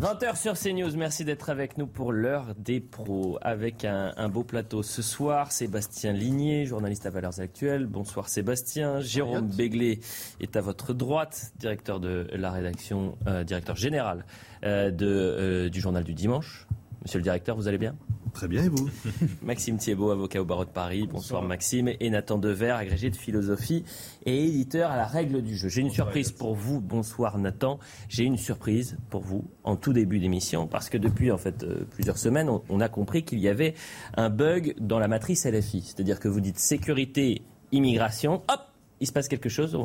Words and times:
20h 0.00 0.36
sur 0.36 0.58
CNews, 0.58 0.94
merci 0.94 1.24
d'être 1.24 1.48
avec 1.48 1.78
nous 1.78 1.86
pour 1.86 2.12
l'heure 2.12 2.54
des 2.58 2.80
pros 2.80 3.38
avec 3.40 3.86
un, 3.86 4.12
un, 4.18 4.28
beau 4.28 4.44
plateau 4.44 4.82
ce 4.82 5.00
soir. 5.00 5.52
Sébastien 5.52 6.12
Ligné, 6.12 6.66
journaliste 6.66 7.06
à 7.06 7.10
Valeurs 7.10 7.40
Actuelles. 7.40 7.86
Bonsoir 7.86 8.28
Sébastien. 8.28 9.00
Jérôme 9.00 9.48
Béglé 9.48 10.00
est 10.38 10.54
à 10.56 10.60
votre 10.60 10.92
droite, 10.92 11.52
directeur 11.58 11.98
de 11.98 12.28
la 12.34 12.50
rédaction, 12.50 13.16
euh, 13.26 13.42
directeur 13.42 13.74
général 13.74 14.26
euh, 14.64 14.90
de, 14.90 15.06
euh, 15.06 15.68
du 15.70 15.80
journal 15.80 16.04
du 16.04 16.12
dimanche. 16.12 16.66
Monsieur 17.02 17.18
le 17.18 17.24
directeur, 17.24 17.56
vous 17.56 17.66
allez 17.66 17.78
bien? 17.78 17.96
Très 18.36 18.48
bien, 18.48 18.64
et 18.64 18.68
vous 18.68 18.90
Maxime 19.42 19.78
Thiebaud, 19.78 20.10
avocat 20.10 20.42
au 20.42 20.44
barreau 20.44 20.66
de 20.66 20.70
Paris. 20.70 21.08
Bonsoir, 21.10 21.40
Maxime. 21.40 21.88
Et 22.00 22.10
Nathan 22.10 22.36
Dever, 22.36 22.72
agrégé 22.72 23.08
de 23.08 23.16
philosophie 23.16 23.82
et 24.26 24.44
éditeur 24.44 24.90
à 24.90 24.98
la 24.98 25.06
règle 25.06 25.40
du 25.40 25.56
jeu. 25.56 25.70
J'ai 25.70 25.80
une 25.80 25.88
surprise 25.90 26.32
pour 26.32 26.54
vous. 26.54 26.82
Bonsoir, 26.82 27.38
Nathan. 27.38 27.78
J'ai 28.10 28.24
une 28.24 28.36
surprise 28.36 28.98
pour 29.08 29.22
vous 29.22 29.44
en 29.64 29.76
tout 29.76 29.94
début 29.94 30.18
d'émission 30.18 30.66
parce 30.66 30.90
que 30.90 30.98
depuis 30.98 31.30
en 31.32 31.38
fait 31.38 31.62
euh, 31.62 31.86
plusieurs 31.92 32.18
semaines, 32.18 32.50
on, 32.50 32.60
on 32.68 32.80
a 32.80 32.90
compris 32.90 33.22
qu'il 33.24 33.38
y 33.38 33.48
avait 33.48 33.72
un 34.18 34.28
bug 34.28 34.74
dans 34.78 34.98
la 34.98 35.08
matrice 35.08 35.46
LFI. 35.46 35.80
C'est-à-dire 35.80 36.20
que 36.20 36.28
vous 36.28 36.40
dites 36.42 36.58
sécurité, 36.58 37.40
immigration, 37.72 38.42
hop, 38.52 38.60
il 39.00 39.06
se 39.06 39.12
passe 39.12 39.28
quelque 39.28 39.48
chose. 39.48 39.78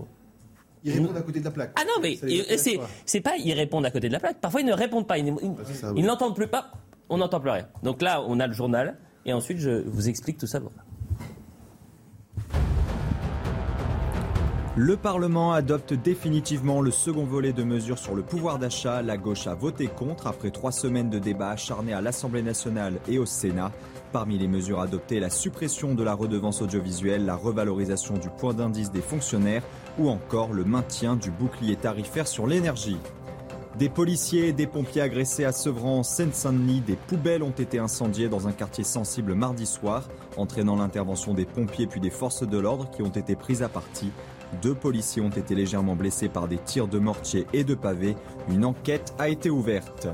Ils 0.84 0.92
répondent 0.92 1.16
à 1.16 1.22
côté 1.22 1.40
de 1.40 1.46
la 1.46 1.52
plaque. 1.52 1.72
Ah 1.78 1.84
non, 1.86 2.02
mais 2.02 2.18
c'est 3.06 3.22
pas 3.22 3.38
ils 3.38 3.54
répondent 3.54 3.86
à 3.86 3.92
côté 3.92 4.10
de 4.10 4.14
la 4.14 4.20
plaque. 4.20 4.42
Parfois, 4.42 4.60
ils 4.60 4.68
ne 4.68 4.74
répondent 4.74 5.08
pas. 5.08 5.18
Ils, 5.18 5.34
Ah, 5.84 5.94
ils 5.96 6.04
n'entendent 6.04 6.36
plus 6.36 6.48
pas. 6.48 6.72
On 7.12 7.18
n'entend 7.18 7.42
plus 7.42 7.50
rien. 7.50 7.68
Donc 7.84 8.02
là, 8.02 8.24
on 8.26 8.40
a 8.40 8.48
le 8.48 8.54
journal. 8.54 8.98
Et 9.26 9.34
ensuite, 9.34 9.60
je 9.60 9.84
vous 9.86 10.08
explique 10.08 10.38
tout 10.38 10.48
ça. 10.48 10.60
Le 14.78 14.96
Parlement 14.96 15.52
adopte 15.52 15.94
définitivement 15.94 16.80
le 16.80 16.90
second 16.90 17.26
volet 17.26 17.52
de 17.52 17.64
mesures 17.64 18.00
sur 18.00 18.16
le 18.16 18.22
pouvoir 18.22 18.60
d'achat. 18.60 19.02
La 19.02 19.18
gauche 19.18 19.46
a 19.46 19.54
voté 19.54 19.88
contre 19.88 20.28
après 20.28 20.52
trois 20.52 20.72
semaines 20.72 21.10
de 21.10 21.20
débats 21.20 21.50
acharnés 21.50 21.92
à 21.92 22.00
l'Assemblée 22.00 22.42
nationale 22.42 22.94
et 23.10 23.20
au 23.20 23.26
Sénat. 23.26 23.74
Parmi 24.14 24.38
les 24.38 24.48
mesures 24.48 24.80
adoptées, 24.80 25.20
la 25.20 25.30
suppression 25.30 25.94
de 25.94 26.04
la 26.04 26.14
redevance 26.14 26.62
audiovisuelle, 26.62 27.26
la 27.26 27.36
revalorisation 27.36 28.14
du 28.14 28.30
point 28.30 28.54
d'indice 28.54 28.90
des 28.90 29.02
fonctionnaires 29.02 29.64
ou 30.00 30.10
encore 30.10 30.54
le 30.54 30.64
maintien 30.64 31.18
du 31.18 31.30
bouclier 31.30 31.76
tarifaire 31.76 32.28
sur 32.28 32.48
l'énergie. 32.48 32.98
Des 33.80 33.88
policiers 33.88 34.50
et 34.50 34.54
des 34.54 34.68
pompiers 34.68 35.02
agressés 35.02 35.46
à 35.46 35.54
Sevran, 35.54 36.00
en 36.00 36.04
Seine-Saint-Denis, 36.04 36.82
des 36.82 36.98
poubelles 36.98 37.42
ont 37.42 37.52
été 37.52 37.80
incendiées 37.80 38.28
dans 38.28 38.48
un 38.48 38.52
quartier 38.52 38.84
sensible 38.84 39.34
mardi 39.34 39.66
soir, 39.66 40.10
entraînant 40.36 40.76
l'intervention 40.76 41.34
des 41.34 41.46
pompiers 41.46 41.88
puis 41.88 42.02
des 42.02 42.10
forces 42.10 42.44
de 42.48 42.58
l'ordre 42.58 42.90
qui 42.92 43.02
ont 43.02 43.10
été 43.10 43.36
prises 43.36 43.64
à 43.64 43.70
partie. 43.70 44.12
Deux 44.62 44.76
policiers 44.76 45.22
ont 45.22 45.30
été 45.30 45.56
légèrement 45.56 45.96
blessés 45.96 46.28
par 46.28 46.50
des 46.50 46.58
tirs 46.58 46.90
de 46.90 47.00
mortier 47.00 47.48
et 47.54 47.64
de 47.64 47.74
pavés. 47.74 48.18
Une 48.50 48.66
enquête 48.66 49.14
a 49.18 49.30
été 49.30 49.50
ouverte. 49.50 50.10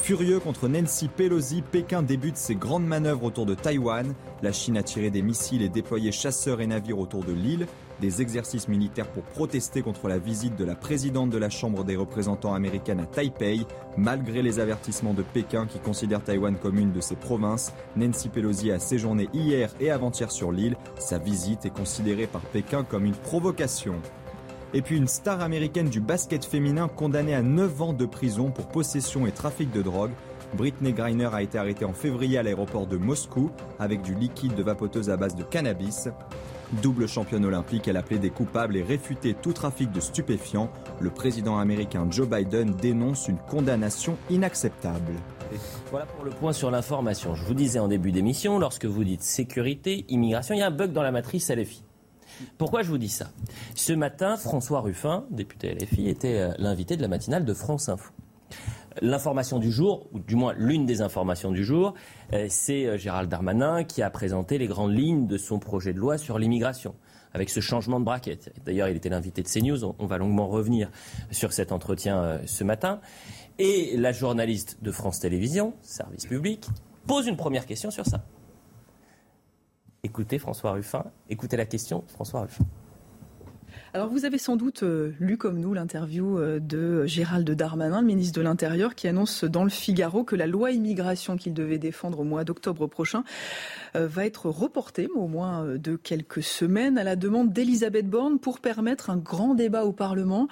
Furieux 0.00 0.40
contre 0.40 0.68
Nancy 0.68 1.08
Pelosi, 1.08 1.60
Pékin 1.60 2.02
débute 2.02 2.38
ses 2.38 2.54
grandes 2.54 2.86
manœuvres 2.86 3.24
autour 3.24 3.44
de 3.44 3.54
Taïwan. 3.54 4.14
La 4.42 4.52
Chine 4.52 4.78
a 4.78 4.82
tiré 4.82 5.10
des 5.10 5.20
missiles 5.20 5.60
et 5.60 5.68
déployé 5.68 6.10
chasseurs 6.12 6.62
et 6.62 6.66
navires 6.66 6.98
autour 6.98 7.24
de 7.24 7.32
l'île. 7.32 7.66
Des 8.00 8.22
exercices 8.22 8.68
militaires 8.68 9.08
pour 9.08 9.24
protester 9.24 9.82
contre 9.82 10.06
la 10.06 10.18
visite 10.18 10.54
de 10.56 10.64
la 10.64 10.76
présidente 10.76 11.30
de 11.30 11.38
la 11.38 11.50
Chambre 11.50 11.82
des 11.82 11.96
représentants 11.96 12.54
américaine 12.54 13.00
à 13.00 13.06
Taipei. 13.06 13.66
Malgré 13.96 14.40
les 14.40 14.60
avertissements 14.60 15.14
de 15.14 15.22
Pékin 15.22 15.66
qui 15.66 15.80
considère 15.80 16.22
Taïwan 16.22 16.56
comme 16.56 16.78
une 16.78 16.92
de 16.92 17.00
ses 17.00 17.16
provinces, 17.16 17.72
Nancy 17.96 18.28
Pelosi 18.28 18.70
a 18.70 18.78
séjourné 18.78 19.28
hier 19.32 19.74
et 19.80 19.90
avant-hier 19.90 20.30
sur 20.30 20.52
l'île. 20.52 20.76
Sa 21.00 21.18
visite 21.18 21.66
est 21.66 21.74
considérée 21.74 22.28
par 22.28 22.42
Pékin 22.42 22.84
comme 22.84 23.04
une 23.04 23.16
provocation. 23.16 23.96
Et 24.74 24.82
puis 24.82 24.96
une 24.96 25.08
star 25.08 25.40
américaine 25.40 25.88
du 25.88 26.00
basket 26.00 26.44
féminin 26.44 26.86
condamnée 26.86 27.34
à 27.34 27.42
9 27.42 27.82
ans 27.82 27.92
de 27.92 28.06
prison 28.06 28.50
pour 28.50 28.68
possession 28.68 29.26
et 29.26 29.32
trafic 29.32 29.72
de 29.72 29.82
drogue. 29.82 30.12
Britney 30.56 30.92
Griner 30.92 31.30
a 31.32 31.42
été 31.42 31.58
arrêtée 31.58 31.84
en 31.84 31.92
février 31.92 32.38
à 32.38 32.42
l'aéroport 32.42 32.86
de 32.86 32.96
Moscou 32.96 33.50
avec 33.78 34.02
du 34.02 34.14
liquide 34.14 34.54
de 34.54 34.62
vapoteuse 34.62 35.10
à 35.10 35.16
base 35.16 35.34
de 35.34 35.42
cannabis. 35.42 36.08
Double 36.82 37.08
championne 37.08 37.46
olympique, 37.46 37.88
elle 37.88 37.96
a 37.96 38.02
plaidé 38.02 38.28
coupable 38.28 38.76
et 38.76 38.82
réfuté 38.82 39.34
tout 39.34 39.54
trafic 39.54 39.90
de 39.90 40.00
stupéfiants. 40.00 40.70
Le 41.00 41.08
président 41.08 41.58
américain 41.58 42.06
Joe 42.10 42.28
Biden 42.28 42.72
dénonce 42.72 43.28
une 43.28 43.38
condamnation 43.38 44.18
inacceptable. 44.28 45.14
Voilà 45.90 46.04
pour 46.04 46.24
le 46.24 46.30
point 46.30 46.52
sur 46.52 46.70
l'information. 46.70 47.34
Je 47.34 47.44
vous 47.44 47.54
disais 47.54 47.78
en 47.78 47.88
début 47.88 48.12
d'émission, 48.12 48.58
lorsque 48.58 48.84
vous 48.84 49.02
dites 49.02 49.22
sécurité, 49.22 50.04
immigration, 50.08 50.54
il 50.54 50.58
y 50.58 50.62
a 50.62 50.66
un 50.66 50.70
bug 50.70 50.92
dans 50.92 51.02
la 51.02 51.10
matrice 51.10 51.50
LFI. 51.50 51.82
Pourquoi 52.58 52.82
je 52.82 52.90
vous 52.90 52.98
dis 52.98 53.08
ça? 53.08 53.30
Ce 53.74 53.94
matin, 53.94 54.36
François 54.36 54.80
Ruffin, 54.80 55.24
député 55.30 55.74
LFI, 55.74 56.08
était 56.08 56.38
euh, 56.38 56.52
l'invité 56.58 56.96
de 56.96 57.02
la 57.02 57.08
matinale 57.08 57.46
de 57.46 57.54
France 57.54 57.88
Info. 57.88 58.12
L'information 59.02 59.58
du 59.58 59.70
jour, 59.70 60.08
ou 60.12 60.18
du 60.18 60.36
moins 60.36 60.54
l'une 60.56 60.86
des 60.86 61.02
informations 61.02 61.52
du 61.52 61.64
jour, 61.64 61.94
euh, 62.32 62.46
c'est 62.48 62.86
euh, 62.86 62.96
Gérald 62.96 63.30
Darmanin 63.30 63.84
qui 63.84 64.02
a 64.02 64.10
présenté 64.10 64.58
les 64.58 64.66
grandes 64.66 64.94
lignes 64.94 65.26
de 65.26 65.36
son 65.36 65.58
projet 65.58 65.92
de 65.92 65.98
loi 65.98 66.18
sur 66.18 66.38
l'immigration 66.38 66.94
avec 67.32 67.50
ce 67.50 67.60
changement 67.60 68.00
de 68.00 68.04
braquette. 68.04 68.52
D'ailleurs, 68.64 68.88
il 68.88 68.96
était 68.96 69.08
l'invité 69.08 69.42
de 69.42 69.48
CNews. 69.48 69.94
On, 69.98 70.06
va 70.06 70.18
longuement 70.18 70.48
revenir 70.48 70.90
sur 71.30 71.52
cet 71.52 71.72
entretien 71.72 72.18
euh, 72.18 72.38
ce 72.46 72.64
matin. 72.64 73.00
Et 73.58 73.96
la 73.96 74.12
journaliste 74.12 74.78
de 74.82 74.90
France 74.90 75.20
Télévisions, 75.20 75.74
service 75.82 76.26
public, 76.26 76.66
pose 77.06 77.26
une 77.26 77.36
première 77.36 77.66
question 77.66 77.90
sur 77.90 78.06
ça. 78.06 78.24
Écoutez 80.04 80.38
François 80.38 80.72
Ruffin, 80.72 81.04
écoutez 81.28 81.56
la 81.56 81.66
question 81.66 82.04
François 82.06 82.42
Ruffin. 82.42 82.64
Alors 83.94 84.10
vous 84.10 84.26
avez 84.26 84.36
sans 84.36 84.56
doute 84.56 84.82
euh, 84.82 85.12
lu 85.18 85.38
comme 85.38 85.58
nous 85.58 85.72
l'interview 85.72 86.38
euh, 86.38 86.60
de 86.60 87.06
Gérald 87.06 87.50
Darmanin, 87.50 88.02
le 88.02 88.06
ministre 88.06 88.38
de 88.38 88.42
l'Intérieur, 88.42 88.94
qui 88.94 89.08
annonce 89.08 89.44
dans 89.44 89.64
le 89.64 89.70
Figaro 89.70 90.24
que 90.24 90.36
la 90.36 90.46
loi 90.46 90.72
immigration 90.72 91.38
qu'il 91.38 91.54
devait 91.54 91.78
défendre 91.78 92.20
au 92.20 92.24
mois 92.24 92.44
d'octobre 92.44 92.86
prochain 92.86 93.24
euh, 93.96 94.06
va 94.06 94.26
être 94.26 94.50
reportée, 94.50 95.08
au 95.14 95.26
moins 95.26 95.64
de 95.64 95.96
quelques 95.96 96.42
semaines, 96.42 96.98
à 96.98 97.04
la 97.04 97.16
demande 97.16 97.50
d'Elisabeth 97.50 98.10
Borne 98.10 98.38
pour 98.38 98.60
permettre 98.60 99.08
un 99.08 99.16
grand 99.16 99.54
débat 99.54 99.84
au 99.84 99.92
Parlement. 99.92 100.48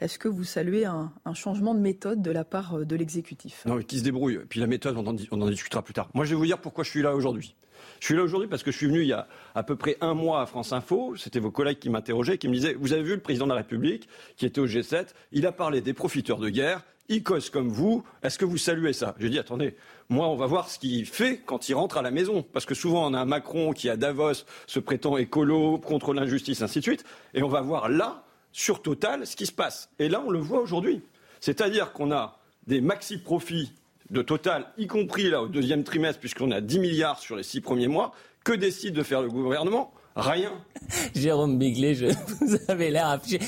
Est-ce 0.00 0.20
que 0.20 0.28
vous 0.28 0.44
saluez 0.44 0.84
un, 0.84 1.10
changement 1.34 1.74
de 1.74 1.80
méthode 1.80 2.22
de 2.22 2.30
la 2.30 2.44
part 2.44 2.78
de 2.78 2.96
l'exécutif? 2.96 3.64
Non, 3.66 3.74
mais 3.74 3.84
qui 3.84 3.98
se 3.98 4.04
débrouille. 4.04 4.38
Puis 4.48 4.60
la 4.60 4.68
méthode, 4.68 4.96
on 4.96 5.40
en 5.40 5.50
discutera 5.50 5.82
plus 5.82 5.94
tard. 5.94 6.08
Moi, 6.14 6.24
je 6.24 6.30
vais 6.30 6.36
vous 6.36 6.46
dire 6.46 6.60
pourquoi 6.60 6.84
je 6.84 6.90
suis 6.90 7.02
là 7.02 7.16
aujourd'hui. 7.16 7.56
Je 8.06 8.12
suis 8.12 8.18
là 8.18 8.22
aujourd'hui 8.22 8.46
parce 8.46 8.62
que 8.62 8.70
je 8.70 8.76
suis 8.76 8.86
venu 8.86 9.00
il 9.00 9.08
y 9.08 9.12
a 9.12 9.26
à 9.56 9.64
peu 9.64 9.74
près 9.74 9.96
un 10.00 10.14
mois 10.14 10.40
à 10.40 10.46
France 10.46 10.72
Info. 10.72 11.16
C'était 11.16 11.40
vos 11.40 11.50
collègues 11.50 11.80
qui 11.80 11.90
m'interrogeaient, 11.90 12.38
qui 12.38 12.46
me 12.46 12.54
disaient 12.54 12.74
Vous 12.74 12.92
avez 12.92 13.02
vu 13.02 13.16
le 13.16 13.20
président 13.20 13.46
de 13.46 13.50
la 13.50 13.56
République 13.56 14.08
qui 14.36 14.46
était 14.46 14.60
au 14.60 14.68
G7 14.68 15.06
Il 15.32 15.44
a 15.44 15.50
parlé 15.50 15.80
des 15.80 15.92
profiteurs 15.92 16.38
de 16.38 16.48
guerre. 16.48 16.84
Cause 17.24 17.50
comme 17.50 17.68
vous. 17.68 18.04
Est-ce 18.22 18.38
que 18.38 18.44
vous 18.44 18.58
saluez 18.58 18.92
ça? 18.92 19.16
J'ai 19.18 19.28
dit 19.28 19.40
Attendez, 19.40 19.74
moi, 20.08 20.28
on 20.28 20.36
va 20.36 20.46
voir 20.46 20.68
ce 20.68 20.78
qu'il 20.78 21.04
fait 21.04 21.42
quand 21.44 21.68
il 21.68 21.74
rentre 21.74 21.98
à 21.98 22.02
la 22.02 22.12
maison. 22.12 22.46
Parce 22.52 22.64
que 22.64 22.76
souvent, 22.76 23.10
on 23.10 23.12
a 23.12 23.18
un 23.18 23.24
Macron 23.24 23.72
qui, 23.72 23.90
à 23.90 23.96
Davos, 23.96 24.44
se 24.68 24.78
prétend 24.78 25.16
écolo, 25.16 25.78
contre 25.78 26.14
l'injustice, 26.14 26.62
ainsi 26.62 26.78
de 26.78 26.84
suite. 26.84 27.04
Et 27.34 27.42
on 27.42 27.48
va 27.48 27.60
voir 27.60 27.88
là, 27.88 28.22
sur 28.52 28.82
Total, 28.82 29.26
ce 29.26 29.34
qui 29.34 29.46
se 29.46 29.52
passe. 29.52 29.90
Et 29.98 30.08
là, 30.08 30.22
on 30.24 30.30
le 30.30 30.38
voit 30.38 30.60
aujourd'hui. 30.60 31.02
C'est-à-dire 31.40 31.92
qu'on 31.92 32.12
a 32.12 32.38
des 32.68 32.80
maxi-profits 32.80 33.72
de 34.10 34.22
Total, 34.22 34.66
y 34.78 34.86
compris 34.86 35.30
là 35.30 35.42
au 35.42 35.48
deuxième 35.48 35.84
trimestre, 35.84 36.20
puisqu'on 36.20 36.50
a 36.50 36.60
10 36.60 36.78
milliards 36.78 37.18
sur 37.18 37.36
les 37.36 37.42
six 37.42 37.60
premiers 37.60 37.88
mois. 37.88 38.12
Que 38.44 38.52
décide 38.52 38.94
de 38.94 39.02
faire 39.02 39.22
le 39.22 39.28
gouvernement? 39.28 39.92
Rien. 40.14 40.52
Jérôme 41.14 41.60
je, 41.60 42.14
vous 42.44 42.56
avez 42.68 42.90
l'air 42.90 43.08
affiché. 43.08 43.40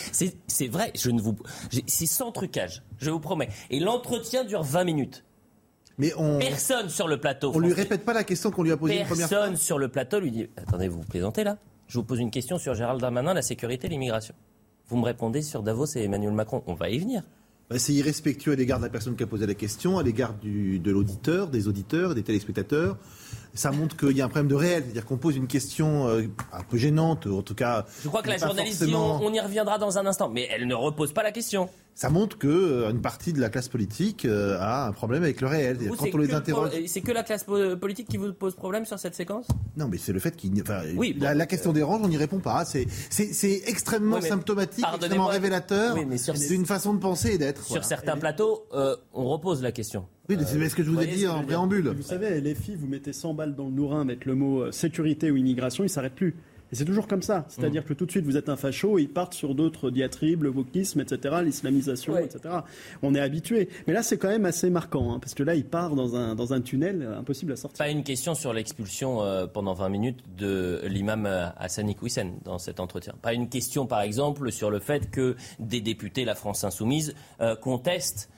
C'est, 0.49 0.67
vrai, 0.67 0.93
je 0.95 1.11
ne 1.11 1.21
vous, 1.21 1.37
c'est 1.87 2.07
sans 2.07 2.33
trucage, 2.33 2.83
je 2.99 3.11
vous 3.11 3.21
promets. 3.21 3.49
Et 3.71 3.81
l'entretien 3.81 4.45
dure 4.45 4.63
20 4.63 4.85
minutes. 4.85 5.25
Mais 5.97 6.13
on, 6.17 6.39
Personne 6.39 6.89
sur 6.91 7.09
le 7.09 7.19
plateau. 7.19 7.53
on 7.55 7.59
lui 7.59 7.71
François. 7.71 7.83
répète 7.83 8.05
pas 8.05 8.13
la 8.13 8.25
question 8.25 8.51
qu'on 8.51 8.63
lui 8.63 8.71
a 8.71 8.77
posée 8.77 9.01
une 9.01 9.07
première 9.07 9.29
fois. 9.29 9.39
Personne 9.39 9.57
sur 9.57 9.79
le 9.79 9.89
plateau 9.89 10.21
lui 10.21 10.31
dit 10.31 10.49
Attendez, 10.57 10.89
vous 10.89 11.01
vous 11.01 11.09
plaisantez 11.09 11.43
là? 11.43 11.59
Je 11.89 11.99
vous 11.99 12.05
pose 12.05 12.21
une 12.21 12.31
question 12.31 12.59
sur 12.59 12.75
Gérald 12.75 13.01
Darmanin, 13.01 13.35
la 13.35 13.43
sécurité, 13.43 13.89
l'immigration. 13.89 14.35
Vous 14.89 14.97
me 14.97 15.05
répondez 15.05 15.43
sur 15.43 15.63
Davos 15.63 15.87
et 15.97 16.05
Emmanuel 16.05 16.33
Macron. 16.33 16.63
On 16.67 16.75
va 16.75 16.91
y 16.91 16.99
venir. 16.99 17.23
Bah, 17.71 17.79
c'est 17.79 17.93
irrespectueux 17.93 18.53
à 18.53 18.57
l'égard 18.57 18.79
de 18.79 18.85
la 18.85 18.91
personne 18.91 19.15
qui 19.15 19.23
a 19.23 19.27
posé 19.27 19.47
la 19.47 19.55
question, 19.55 19.99
à 19.99 20.03
l'égard 20.03 20.35
de 20.43 20.91
l'auditeur, 20.91 21.49
des 21.49 21.69
auditeurs, 21.69 22.15
des 22.15 22.23
téléspectateurs. 22.23 22.97
Ça 23.53 23.73
montre 23.73 23.97
qu'il 23.97 24.17
y 24.17 24.23
a 24.23 24.25
un 24.25 24.29
problème 24.29 24.49
de 24.49 24.55
réel, 24.55 24.85
c'est-à-dire 24.85 25.05
qu'on 25.05 25.19
pose 25.19 25.37
une 25.37 25.49
question 25.49 26.09
euh, 26.09 26.23
un 26.53 26.63
peu 26.63 26.79
gênante, 26.79 27.27
en 27.27 27.43
tout 27.43 27.55
cas. 27.55 27.85
Je 28.03 28.09
crois 28.09 28.23
que 28.23 28.29
la 28.29 28.39
journaliste 28.39 28.85
dit 28.85 28.95
on 28.95 29.33
y 29.33 29.41
reviendra 29.41 29.79
dans 29.79 29.99
un 29.99 30.07
instant, 30.07 30.29
mais 30.29 30.49
elle 30.51 30.67
ne 30.67 30.75
repose 30.75 31.13
pas 31.13 31.23
la 31.23 31.33
question 31.33 31.69
ça 31.99 32.11
montre 32.11 32.39
qu'une 32.39 32.51
euh, 32.53 32.93
partie 32.93 33.33
de 33.33 33.41
la 33.41 33.49
classe 33.49 33.69
politique 33.69 34.25
euh, 34.25 34.57
a 34.61 34.87
un 34.87 34.93
problème 34.93 35.25
avec 35.25 35.41
le 35.41 35.49
réel. 35.49 35.79
Quand 35.99 36.07
on 36.15 36.19
les 36.19 36.33
interroge, 36.33 36.71
c'est 36.87 37.01
que 37.01 37.11
la 37.11 37.25
classe 37.25 37.43
politique 37.43 38.07
qui 38.07 38.19
vous 38.19 38.33
pose 38.33 38.55
problème 38.55 38.85
sur 38.85 39.01
cette 39.01 39.17
séquence? 39.17 39.49
Non, 39.77 39.89
mais 39.89 39.99
c'est 39.99 40.13
le 40.13 40.21
fait 40.21 40.37
qu'il, 40.37 40.53
oui, 40.95 41.19
la, 41.19 41.47
question 41.47 41.73
dérange, 41.73 42.01
on 42.05 42.09
n'y 42.09 42.17
répond 42.17 42.39
pas. 42.39 42.65
C'est 42.65 42.87
c'est 43.11 43.63
extrêmement 43.67 44.21
symptomatique, 44.21 44.85
extrêmement 44.95 45.27
révélateur 45.27 45.97
d'une 46.49 46.67
façon 46.67 46.95
de 46.95 47.01
penser 47.01 47.33
et 47.33 47.39
d'être. 47.39 47.65
Sur 47.65 47.83
certains 47.83 48.17
plateaux, 48.17 48.67
euh, 48.75 48.95
on 49.13 49.25
repose 49.25 49.61
la 49.61 49.73
question. 49.73 50.07
Oui, 50.29 50.37
c'est 50.47 50.69
ce 50.69 50.77
que 50.77 50.85
je 50.85 50.91
vous 50.91 51.01
ai 51.01 51.07
dit 51.09 51.27
en 51.27 51.43
préambule. 51.43 51.89
Vous 51.89 52.03
savez, 52.03 52.41
les 52.41 52.55
filles, 52.55 52.77
vous 52.77 52.87
mettez 52.87 53.13
100 53.13 53.35
balles 53.35 53.57
dans 53.57 53.65
le 53.65 53.73
nourrin, 53.73 54.05
mettre 54.05 54.29
le 54.29 54.37
mot 54.37 54.71
sécurité 54.71 55.33
ou 55.33 55.37
immigration, 55.37 55.83
il 55.83 55.91
s'arrête 55.91 56.15
plus. 56.15 56.37
Et 56.73 56.77
c'est 56.77 56.85
toujours 56.85 57.07
comme 57.07 57.23
ça. 57.23 57.45
C'est-à-dire 57.49 57.83
mmh. 57.83 57.87
que 57.87 57.95
tout 57.95 58.07
de 58.07 58.11
suite, 58.11 58.25
vous 58.25 58.37
êtes 58.37 58.49
un 58.49 58.57
facho 58.57 58.99
et 58.99 59.03
ils 59.03 59.09
partent 59.09 59.35
sur 59.35 59.55
d'autres 59.55 59.91
diatribes, 59.91 60.43
le 60.43 60.51
wokisme, 60.51 61.01
etc., 61.01 61.37
l'islamisation, 61.43 62.17
etc. 62.19 62.57
On 63.03 63.15
est 63.15 63.21
habitué. 63.21 63.69
Mais 63.87 63.93
là, 63.93 64.03
c'est 64.03 64.19
quand 64.19 64.29
même 64.29 64.45
assez 64.45 64.71
marquant, 64.71 65.13
hein, 65.13 65.19
parce 65.19 65.35
que 65.35 65.43
là, 65.43 65.55
il 65.55 65.65
part 65.65 65.95
dans 65.95 66.17
un, 66.17 66.35
dans 66.35 66.53
un 66.53 66.61
tunnel 66.61 67.09
impossible 67.19 67.53
à 67.53 67.57
sortir. 67.57 67.79
Pas 67.79 67.91
une 67.91 68.05
question 68.05 68.35
sur 68.35 68.53
l'expulsion 68.53 69.23
euh, 69.23 69.47
pendant 69.47 69.75
20 69.75 69.89
minutes 69.89 70.25
de 70.37 70.83
l'imam 70.85 71.27
euh, 71.27 71.47
Hassani 71.57 71.95
Kouissen 71.95 72.35
dans 72.45 72.59
cet 72.59 72.81
entretien. 72.81 73.15
Pas 73.23 73.33
une 73.33 73.49
question, 73.49 73.87
par 73.87 74.03
exemple, 74.03 74.51
sur 74.53 74.71
le 74.71 74.79
fait 74.79 75.11
que 75.11 75.37
des 75.59 75.81
députés, 75.81 76.25
la 76.25 76.35
France 76.35 76.65
Insoumise, 76.65 77.15
euh, 77.41 77.57
contestent 77.57 78.31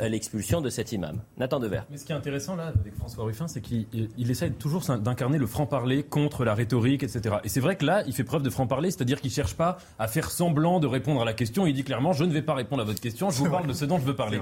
l'expulsion 0.00 0.60
de 0.60 0.70
cet 0.70 0.92
imam. 0.92 1.20
Nathan 1.38 1.58
Dever. 1.58 1.80
Mais 1.90 1.98
ce 1.98 2.04
qui 2.04 2.12
est 2.12 2.14
intéressant, 2.14 2.54
là, 2.54 2.72
avec 2.80 2.94
François 2.94 3.24
Ruffin, 3.24 3.48
c'est 3.48 3.60
qu'il 3.60 4.30
essaie 4.30 4.50
toujours 4.50 4.82
d'incarner 4.98 5.38
le 5.38 5.46
franc-parler 5.46 6.04
contre 6.04 6.44
la 6.44 6.54
rhétorique, 6.54 7.02
etc. 7.02 7.36
Et 7.42 7.48
c'est 7.48 7.60
vrai 7.66 7.76
que 7.76 7.84
là, 7.84 8.02
il 8.06 8.12
fait 8.12 8.24
preuve 8.24 8.42
de 8.42 8.50
franc-parler, 8.50 8.90
c'est-à-dire 8.90 9.20
qu'il 9.20 9.30
ne 9.30 9.34
cherche 9.34 9.54
pas 9.54 9.78
à 9.98 10.08
faire 10.08 10.30
semblant 10.30 10.80
de 10.80 10.86
répondre 10.86 11.20
à 11.20 11.24
la 11.24 11.32
question. 11.32 11.66
Il 11.66 11.74
dit 11.74 11.84
clairement, 11.84 12.12
je 12.12 12.24
ne 12.24 12.32
vais 12.32 12.42
pas 12.42 12.54
répondre 12.54 12.82
à 12.82 12.84
votre 12.84 13.00
question, 13.00 13.30
je 13.30 13.38
vous 13.38 13.50
parle 13.50 13.66
de 13.66 13.72
ce 13.72 13.84
dont 13.84 13.98
je 13.98 14.04
veux 14.04 14.16
parler. 14.16 14.40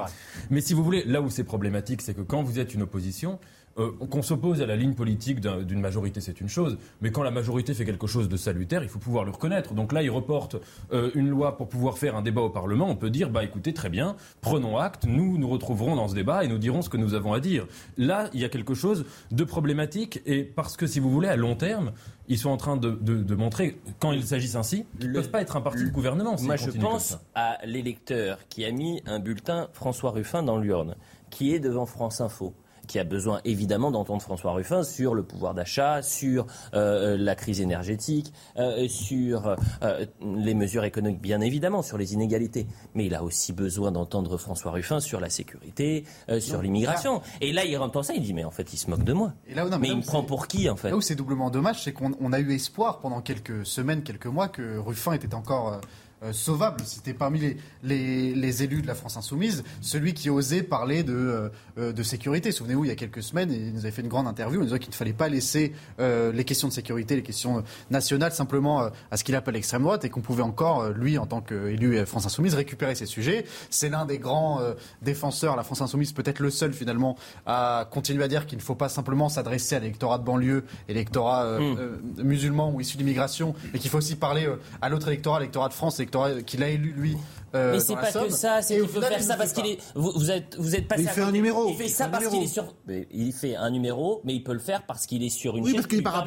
Mais 0.50 0.60
si 0.60 0.74
vous 0.74 0.84
voulez, 0.84 1.04
là 1.04 1.20
où 1.20 1.30
c'est 1.30 1.44
problématique, 1.44 2.02
c'est 2.02 2.14
que 2.14 2.22
quand 2.22 2.42
vous 2.42 2.58
êtes 2.58 2.74
une 2.74 2.82
opposition, 2.82 3.38
euh, 3.78 3.90
qu'on 4.08 4.22
s'oppose 4.22 4.62
à 4.62 4.66
la 4.66 4.76
ligne 4.76 4.94
politique 4.94 5.40
d'une 5.40 5.80
majorité, 5.80 6.20
c'est 6.20 6.40
une 6.40 6.48
chose, 6.48 6.78
mais 7.00 7.10
quand 7.10 7.24
la 7.24 7.32
majorité 7.32 7.74
fait 7.74 7.84
quelque 7.84 8.06
chose 8.06 8.28
de 8.28 8.36
salutaire, 8.36 8.84
il 8.84 8.88
faut 8.88 9.00
pouvoir 9.00 9.24
le 9.24 9.32
reconnaître. 9.32 9.74
Donc 9.74 9.92
là, 9.92 10.02
il 10.02 10.10
reporte 10.10 10.56
euh, 10.92 11.10
une 11.14 11.28
loi 11.28 11.56
pour 11.56 11.68
pouvoir 11.68 11.98
faire 11.98 12.14
un 12.14 12.22
débat 12.22 12.42
au 12.42 12.50
Parlement. 12.50 12.88
On 12.88 12.94
peut 12.94 13.10
dire, 13.10 13.30
bah 13.30 13.42
écoutez, 13.42 13.72
très 13.74 13.88
bien, 13.88 14.14
prenons 14.40 14.78
acte, 14.78 15.06
nous 15.06 15.38
nous 15.38 15.48
retrouverons 15.48 15.96
dans 15.96 16.06
ce 16.06 16.14
débat 16.14 16.44
et 16.44 16.48
nous 16.48 16.58
dirons 16.58 16.82
ce 16.82 16.88
que 16.88 16.96
nous 16.96 17.14
avons 17.14 17.32
à 17.32 17.40
dire. 17.40 17.66
Là, 17.96 18.28
il 18.32 18.40
y 18.40 18.44
a 18.44 18.48
quelque 18.48 18.74
chose 18.74 19.06
de 19.32 19.42
problématique 19.42 20.22
et 20.24 20.44
parce 20.44 20.76
que 20.76 20.86
si 20.86 21.00
vous 21.00 21.10
voulez, 21.10 21.28
à 21.28 21.36
long 21.36 21.56
terme, 21.56 21.92
ils 22.28 22.38
sont 22.38 22.50
en 22.50 22.56
train 22.56 22.76
de, 22.76 23.34
montrer, 23.34 23.78
quand 24.00 24.12
il 24.12 24.24
s'agissent 24.24 24.56
ainsi, 24.56 24.86
qu'ils 24.98 25.10
ne 25.10 25.14
peuvent 25.14 25.30
pas 25.30 25.42
être 25.42 25.56
un 25.56 25.60
parti 25.60 25.84
de 25.84 25.90
gouvernement. 25.90 26.36
Moi, 26.40 26.56
je 26.56 26.70
pense 26.70 27.18
à 27.34 27.58
l'électeur 27.64 28.38
qui 28.48 28.64
a 28.64 28.70
mis 28.70 29.02
un 29.06 29.18
bulletin 29.18 29.68
François 29.72 30.10
Ruffin 30.10 30.42
dans 30.42 30.58
l'urne, 30.58 30.96
qui 31.30 31.54
est 31.54 31.60
devant 31.60 31.86
France 31.86 32.20
Info 32.20 32.54
qui 32.86 32.98
a 32.98 33.04
besoin 33.04 33.40
évidemment 33.44 33.90
d'entendre 33.90 34.22
François 34.22 34.52
Ruffin 34.52 34.82
sur 34.82 35.14
le 35.14 35.22
pouvoir 35.22 35.54
d'achat, 35.54 36.02
sur 36.02 36.46
euh, 36.74 37.16
la 37.18 37.34
crise 37.34 37.60
énergétique, 37.60 38.32
euh, 38.56 38.88
sur 38.88 39.56
euh, 39.82 40.06
les 40.22 40.54
mesures 40.54 40.84
économiques, 40.84 41.20
bien 41.20 41.40
évidemment, 41.40 41.82
sur 41.82 41.98
les 41.98 42.14
inégalités. 42.14 42.66
Mais 42.94 43.06
il 43.06 43.14
a 43.14 43.22
aussi 43.22 43.52
besoin 43.52 43.92
d'entendre 43.92 44.36
François 44.36 44.72
Ruffin 44.72 45.00
sur 45.00 45.20
la 45.20 45.30
sécurité, 45.30 46.04
sur 46.38 46.62
l'immigration. 46.62 47.22
Et 47.40 47.52
là, 47.52 47.64
il 47.64 47.76
entend 47.78 48.02
ça, 48.02 48.14
il 48.14 48.22
dit 48.22 48.34
mais 48.34 48.44
en 48.44 48.50
fait, 48.50 48.72
il 48.72 48.76
se 48.76 48.90
moque 48.90 49.04
de 49.04 49.12
moi. 49.12 49.32
mais, 49.80 49.88
il 49.88 49.96
me 49.96 50.02
prend 50.02 50.22
pour 50.22 50.46
qui 50.46 50.68
en 50.68 50.76
fait? 50.76 50.90
Là 50.90 50.96
où 50.96 51.00
c'est 51.00 51.14
doublement 51.14 51.50
dommage, 51.50 51.82
c'est 51.82 51.92
qu'on 51.92 52.32
a 52.32 52.40
eu 52.40 52.52
espoir 52.52 53.00
pendant 53.00 53.20
quelques 53.20 53.66
semaines, 53.66 54.02
quelques 54.02 54.26
mois 54.26 54.48
que 54.48 54.78
Ruffin 54.78 55.12
était 55.12 55.34
encore 55.34 55.80
euh, 56.22 56.32
sauvable. 56.32 56.80
C'était 56.84 57.12
parmi 57.12 57.56
les, 57.82 58.34
les, 58.34 58.62
élus 58.62 58.82
de 58.82 58.86
la 58.86 58.94
France 58.94 59.16
insoumise 59.16 59.64
celui 59.80 60.14
qui 60.14 60.30
osait 60.30 60.62
parler 60.62 61.02
de, 61.02 61.50
euh, 61.78 61.92
de 61.92 62.02
sécurité. 62.02 62.52
Souvenez-vous, 62.52 62.84
il 62.84 62.88
y 62.88 62.92
a 62.92 62.94
quelques 62.94 63.22
semaines, 63.22 63.52
il 63.52 63.72
nous 63.72 63.80
avait 63.80 63.90
fait 63.90 64.02
une 64.02 64.08
grande 64.08 64.28
interview 64.28 64.60
en 64.60 64.64
disant 64.64 64.78
qu'il 64.78 64.90
ne 64.90 64.94
fallait 64.94 65.12
pas 65.12 65.28
laisser 65.28 65.74
euh, 66.00 66.32
les 66.32 66.44
questions 66.44 66.68
de 66.68 66.72
sécurité, 66.72 67.16
les 67.16 67.22
questions 67.22 67.64
nationales 67.90 68.32
simplement 68.32 68.90
à 69.10 69.16
ce 69.16 69.24
qu'il 69.24 69.34
appelle 69.34 69.54
l'extrême 69.54 69.82
droite 69.82 70.04
et 70.04 70.08
qu'on 70.10 70.20
pouvait 70.20 70.42
encore, 70.42 70.88
lui, 70.90 71.18
en 71.18 71.26
tant 71.26 71.40
qu'élu 71.40 72.04
France 72.06 72.26
insoumise, 72.26 72.54
récupérer 72.54 72.94
ces 72.94 73.06
sujets. 73.06 73.44
C'est 73.70 73.88
l'un 73.88 74.06
des 74.06 74.18
grands 74.18 74.60
défenseurs, 75.02 75.56
la 75.56 75.62
France 75.62 75.80
insoumise, 75.80 76.12
peut-être 76.12 76.38
le 76.38 76.50
seul 76.50 76.72
finalement, 76.72 77.16
à 77.44 77.88
continuer 77.90 78.24
à 78.24 78.28
dire 78.28 78.46
qu'il 78.46 78.58
ne 78.58 78.62
faut 78.62 78.74
pas 78.74 78.88
simplement 78.88 79.28
s'adresser 79.28 79.76
à 79.76 79.80
l'électorat 79.80 80.18
de 80.18 80.24
banlieue 80.24 80.64
et 80.88 80.94
l'électorat 80.94 81.58
mmh. 81.58 82.22
musulman 82.22 82.70
ou 82.72 82.80
issu 82.80 82.96
d'immigration, 82.96 83.54
mais 83.72 83.78
qu'il 83.78 83.90
faut 83.90 83.98
aussi 83.98 84.16
parler 84.16 84.48
à 84.80 84.88
l'autre 84.88 85.08
électorat, 85.08 85.40
l'électorat 85.40 85.68
de 85.68 85.74
France, 85.74 85.96
qu'il 86.06 86.62
a 86.62 86.68
élu 86.68 86.92
lui. 86.92 87.16
Euh, 87.54 87.72
mais 87.72 87.80
c'est 87.80 87.94
pas 87.94 88.10
que 88.10 88.30
ça, 88.30 88.62
c'est 88.62 88.78
qu'il 88.78 88.88
faut 88.88 89.00
faire 89.00 89.22
ça 89.22 89.36
parce 89.36 89.52
qu'il 89.52 89.66
est. 89.66 89.78
Vous, 89.94 90.30
êtes, 90.30 90.56
vous 90.58 90.74
êtes 90.74 90.88
passé. 90.88 91.02
Il 91.02 91.08
fait 91.08 91.20
un 91.20 91.30
numéro. 91.30 91.68
Il 91.70 91.76
fait 91.76 91.88
ça 91.88 92.08
parce 92.08 92.26
qu'il 92.26 92.42
est 92.42 92.48
sur. 92.48 92.74
il 92.88 93.32
fait 93.32 93.54
un 93.54 93.70
numéro, 93.70 94.20
mais 94.24 94.34
il 94.34 94.42
peut 94.42 94.52
le 94.52 94.58
faire 94.58 94.84
parce 94.86 95.06
qu'il 95.06 95.22
est 95.22 95.28
sur 95.28 95.56
une. 95.56 95.64
Oui, 95.64 95.74
parce 95.74 95.86
qu'il 95.86 96.00
est 96.00 96.02
pas 96.02 96.24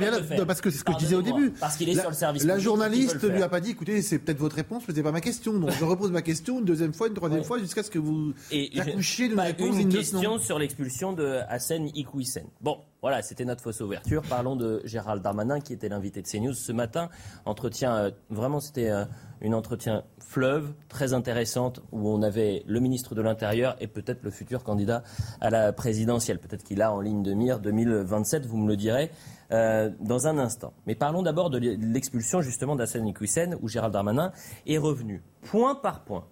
parce 0.48 0.62
que 0.62 0.70
c'est 0.70 0.78
ce 0.78 0.84
que 0.84 0.94
je 0.94 0.98
disais 0.98 1.16
au 1.16 1.22
début. 1.22 1.52
Parce 1.60 1.76
qu'il 1.76 1.90
est 1.90 2.00
sur 2.00 2.10
le 2.10 2.16
service. 2.16 2.44
La 2.44 2.60
journaliste 2.60 3.22
lui 3.24 3.44
a 3.44 3.50
pas 3.50 3.60
dit, 3.60 3.72
écoutez, 3.72 4.02
c'est 4.02 4.20
peut-être 4.20 4.40
votre 4.40 4.56
réponse, 4.56 4.84
mais 4.88 4.94
c'est 4.94 5.04
pas 5.04 5.12
ma 5.12 5.22
question. 5.22 5.54
Donc 5.54 5.72
je 5.72 5.84
repose 5.84 6.12
ma 6.12 6.22
question 6.22 6.60
une 6.60 6.66
deuxième 6.66 6.94
fois, 6.94 7.08
une 7.08 7.14
troisième 7.14 7.44
fois, 7.44 7.60
jusqu'à 7.60 7.84
ce 7.84 7.92
que 7.92 8.00
vous 8.00 8.34
accouchiez 8.78 9.28
de 9.30 9.40
réponse. 9.40 9.78
Une 9.78 9.90
question 9.90 10.40
sur 10.40 10.60
l'expulsion 10.60 11.14
de 11.14 11.40
Hassan 11.50 11.90
Iqwisen. 11.94 12.46
Bon. 12.62 12.78
Voilà, 13.02 13.22
c'était 13.22 13.46
notre 13.46 13.62
fausse 13.62 13.80
ouverture. 13.80 14.24
Parlons 14.24 14.56
de 14.56 14.82
Gérald 14.84 15.22
Darmanin, 15.22 15.60
qui 15.60 15.72
était 15.72 15.88
l'invité 15.88 16.24
de 16.24 16.28
CNews 16.28 16.54
ce 16.54 16.72
matin. 16.72 17.10
Entretien, 17.46 17.96
euh, 17.96 18.12
vraiment, 18.32 18.60
c'était 18.60 18.90
euh, 18.90 19.06
une 19.42 19.54
entretien 19.54 20.04
fleuve, 20.20 20.74
très 20.90 21.14
intéressante, 21.14 21.82
où 21.92 22.10
on 22.10 22.22
avait 22.22 22.64
le 22.68 22.80
ministre 22.80 23.16
de 23.16 23.22
l'Intérieur 23.22 23.76
et 23.80 23.88
peut-être 23.88 24.24
le 24.24 24.32
futur 24.32 24.64
candidat 24.64 25.04
à 25.42 25.50
la 25.50 25.74
présidentielle. 25.74 26.40
Peut-être 26.40 26.64
qu'il 26.64 26.82
a 26.82 26.92
en 26.92 27.02
ligne 27.02 27.24
de 27.24 27.34
mire 27.34 27.60
2027, 27.60 28.46
vous 28.46 28.58
me 28.58 28.68
le 28.68 28.76
direz 28.76 29.12
euh, 29.52 29.90
dans 30.00 30.28
un 30.28 30.38
instant. 30.38 30.74
Mais 30.86 30.96
parlons 30.96 31.24
d'abord 31.24 31.50
de 31.50 31.58
l'expulsion 31.58 32.42
justement 32.42 32.76
d'Assane 32.76 33.08
Iqwisen, 33.08 33.58
où 33.62 33.68
Gérald 33.68 33.94
Darmanin 33.94 34.32
est 34.66 34.78
revenu 34.78 35.22
point 35.42 35.76
par 35.76 36.04
point 36.04 36.26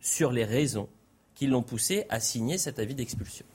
sur 0.00 0.32
les 0.32 0.44
raisons 0.44 0.88
qui 1.34 1.46
l'ont 1.46 1.62
poussé 1.62 2.04
à 2.08 2.20
signer 2.20 2.58
cet 2.58 2.78
avis 2.78 2.94
d'expulsion. 2.94 3.46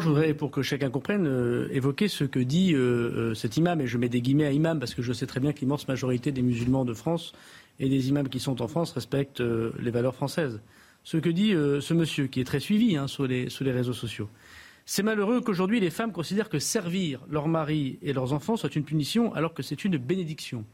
Je 0.00 0.08
voudrais, 0.08 0.32
pour 0.32 0.50
que 0.50 0.62
chacun 0.62 0.88
comprenne, 0.88 1.26
euh, 1.26 1.68
évoquer 1.70 2.08
ce 2.08 2.24
que 2.24 2.38
dit 2.38 2.72
euh, 2.72 2.78
euh, 2.78 3.34
cet 3.34 3.58
imam, 3.58 3.78
et 3.82 3.86
je 3.86 3.98
mets 3.98 4.08
des 4.08 4.22
guillemets 4.22 4.46
à 4.46 4.50
imam 4.50 4.78
parce 4.78 4.94
que 4.94 5.02
je 5.02 5.12
sais 5.12 5.26
très 5.26 5.38
bien 5.38 5.52
que 5.52 5.60
l'immense 5.60 5.86
majorité 5.86 6.32
des 6.32 6.40
musulmans 6.40 6.86
de 6.86 6.94
France 6.94 7.34
et 7.78 7.90
des 7.90 8.08
imams 8.08 8.30
qui 8.30 8.40
sont 8.40 8.62
en 8.62 8.68
France 8.68 8.92
respectent 8.92 9.40
les 9.42 9.90
valeurs 9.90 10.14
françaises. 10.14 10.62
Ce 11.04 11.18
que 11.18 11.28
dit 11.28 11.50
ce 11.50 11.92
monsieur, 11.92 12.26
qui 12.26 12.40
est 12.40 12.44
très 12.44 12.58
suivi 12.58 12.96
hein, 12.96 13.06
sur, 13.06 13.26
les, 13.26 13.48
réseaux 13.60 13.92
sociaux. 13.92 14.30
C'est 14.86 15.02
malheureux 15.02 15.42
qu'aujourd'hui 15.42 15.78
les 15.78 15.90
femmes 15.90 16.12
considèrent 16.12 16.48
que 16.48 16.58
servir 16.58 17.20
leurs 17.28 17.48
maris 17.48 17.98
et 18.00 18.14
leurs 18.14 18.32
enfants 18.32 18.56
soit 18.56 18.74
une 18.74 18.84
punition 18.84 19.34
alors 19.34 19.52
que 19.52 19.62
c'est 19.62 19.84
une 19.84 19.98
bénédiction. 19.98 20.64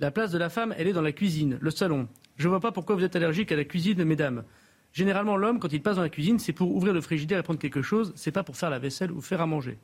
La 0.00 0.10
place 0.10 0.32
de 0.32 0.38
la 0.38 0.48
femme, 0.48 0.74
elle 0.76 0.88
est 0.88 0.92
dans 0.92 1.02
la 1.02 1.12
cuisine, 1.12 1.58
le 1.60 1.70
salon. 1.70 2.08
Je 2.36 2.46
ne 2.46 2.50
vois 2.50 2.60
pas 2.60 2.72
pourquoi 2.72 2.96
vous 2.96 3.04
êtes 3.04 3.14
allergique 3.14 3.52
à 3.52 3.56
la 3.56 3.64
cuisine, 3.64 4.02
mesdames. 4.02 4.42
Généralement, 4.92 5.36
l'homme, 5.36 5.60
quand 5.60 5.72
il 5.72 5.82
passe 5.82 5.96
dans 5.96 6.02
la 6.02 6.08
cuisine, 6.08 6.38
c'est 6.38 6.52
pour 6.52 6.74
ouvrir 6.74 6.92
le 6.92 7.00
frigidaire 7.00 7.38
et 7.38 7.42
prendre 7.42 7.60
quelque 7.60 7.82
chose, 7.82 8.12
c'est 8.16 8.32
pas 8.32 8.42
pour 8.42 8.56
faire 8.56 8.70
la 8.70 8.78
vaisselle 8.78 9.12
ou 9.12 9.20
faire 9.20 9.40
à 9.40 9.46
manger. 9.46 9.78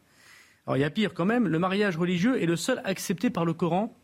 Alors 0.66 0.76
il 0.76 0.80
y 0.80 0.84
a 0.84 0.90
pire 0.90 1.12
quand 1.12 1.26
même, 1.26 1.46
le 1.46 1.58
mariage 1.58 1.96
religieux 1.96 2.42
est 2.42 2.46
le 2.46 2.56
seul 2.56 2.80
accepté 2.84 3.28
par 3.28 3.44
le 3.44 3.52
Coran 3.52 3.94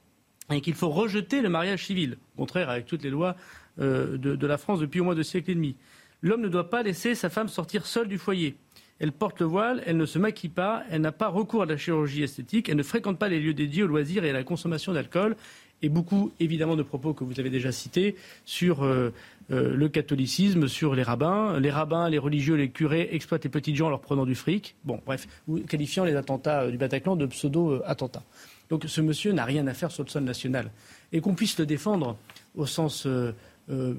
et 0.50 0.60
qu'il 0.60 0.74
faut 0.74 0.90
rejeter 0.90 1.40
le 1.40 1.48
mariage 1.48 1.86
civil, 1.86 2.18
contraire 2.36 2.68
avec 2.68 2.86
toutes 2.86 3.02
les 3.02 3.10
lois 3.10 3.36
euh, 3.80 4.18
de, 4.18 4.46
la 4.46 4.58
France 4.58 4.80
depuis 4.80 5.00
au 5.00 5.04
moins 5.04 5.14
deux 5.14 5.22
siècles 5.22 5.52
et 5.52 5.54
demi. 5.54 5.76
L'homme 6.22 6.42
ne 6.42 6.48
doit 6.48 6.68
pas 6.68 6.82
laisser 6.82 7.14
sa 7.14 7.30
femme 7.30 7.48
sortir 7.48 7.86
seule 7.86 8.08
du 8.08 8.18
foyer. 8.18 8.56
Elle 8.98 9.12
porte 9.12 9.40
le 9.40 9.46
voile, 9.46 9.82
elle 9.86 9.96
ne 9.96 10.04
se 10.04 10.18
maquille 10.18 10.50
pas, 10.50 10.82
elle 10.90 11.00
n'a 11.00 11.12
pas 11.12 11.28
recours 11.28 11.62
à 11.62 11.66
la 11.66 11.78
chirurgie 11.78 12.22
esthétique, 12.22 12.68
elle 12.68 12.76
ne 12.76 12.82
fréquente 12.82 13.18
pas 13.18 13.28
les 13.28 13.40
lieux 13.40 13.54
dédiés 13.54 13.84
aux 13.84 13.86
loisirs 13.86 14.24
et 14.24 14.30
à 14.30 14.34
la 14.34 14.44
consommation 14.44 14.92
d'alcool, 14.92 15.36
et 15.82 15.88
beaucoup 15.88 16.30
évidemment 16.40 16.76
de 16.76 16.82
propos 16.82 17.14
que 17.14 17.24
vous 17.24 17.40
avez 17.40 17.50
déjà 17.50 17.72
cités 17.72 18.16
sur 18.44 18.84
euh, 18.84 19.12
euh, 19.50 19.74
le 19.74 19.88
catholicisme, 19.88 20.68
sur 20.68 20.94
les 20.94 21.02
rabbins. 21.02 21.58
Les 21.58 21.70
rabbins, 21.70 22.08
les 22.08 22.18
religieux, 22.18 22.54
les 22.54 22.70
curés 22.70 23.08
exploitent 23.12 23.44
les 23.44 23.50
petites 23.50 23.76
gens 23.76 23.86
en 23.86 23.90
leur 23.90 24.00
prenant 24.00 24.26
du 24.26 24.34
fric. 24.34 24.76
Bon, 24.84 25.00
bref, 25.04 25.26
qualifiant 25.68 26.04
les 26.04 26.16
attentats 26.16 26.62
euh, 26.62 26.70
du 26.70 26.78
Bataclan 26.78 27.16
de 27.16 27.26
pseudo-attentats. 27.26 28.24
Donc 28.68 28.84
ce 28.86 29.00
monsieur 29.00 29.32
n'a 29.32 29.44
rien 29.44 29.66
à 29.66 29.74
faire 29.74 29.90
sur 29.90 30.04
le 30.04 30.08
sol 30.08 30.22
national. 30.24 30.70
Et 31.12 31.20
qu'on 31.20 31.34
puisse 31.34 31.58
le 31.58 31.66
défendre 31.66 32.16
au 32.54 32.66
sens 32.66 33.06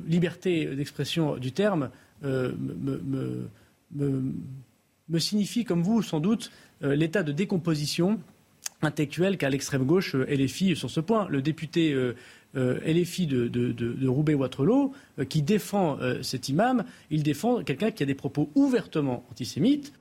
liberté 0.07 0.65
d'expression 0.65 1.35
du 1.35 1.51
terme 1.51 1.89
me, 2.23 3.49
signifie, 5.17 5.65
comme 5.65 5.83
vous 5.83 6.01
sans 6.01 6.21
doute, 6.21 6.53
l'état 6.81 7.21
de 7.21 7.33
décomposition 7.33 8.17
intellectuelle 8.81 9.37
qu'a 9.37 9.49
l'extrême 9.49 9.85
gauche 9.85 10.15
et 10.27 10.37
les 10.37 10.47
filles 10.47 10.75
sur 10.75 10.89
ce 10.89 10.99
point. 10.99 11.27
Le 11.29 11.41
député 11.41 11.95
LFI 12.55 13.27
de, 13.27 13.47
de, 13.47 13.71
de, 13.71 13.93
de 13.93 14.07
Roubaix-Waterloo, 14.07 14.93
qui 15.29 15.41
défend 15.41 15.97
cet 16.21 16.49
imam, 16.49 16.83
il 17.09 17.23
défend 17.23 17.63
quelqu'un 17.63 17.91
qui 17.91 18.03
a 18.03 18.05
des 18.05 18.15
propos 18.15 18.49
ouvertement 18.55 19.25
antisémites. 19.31 19.93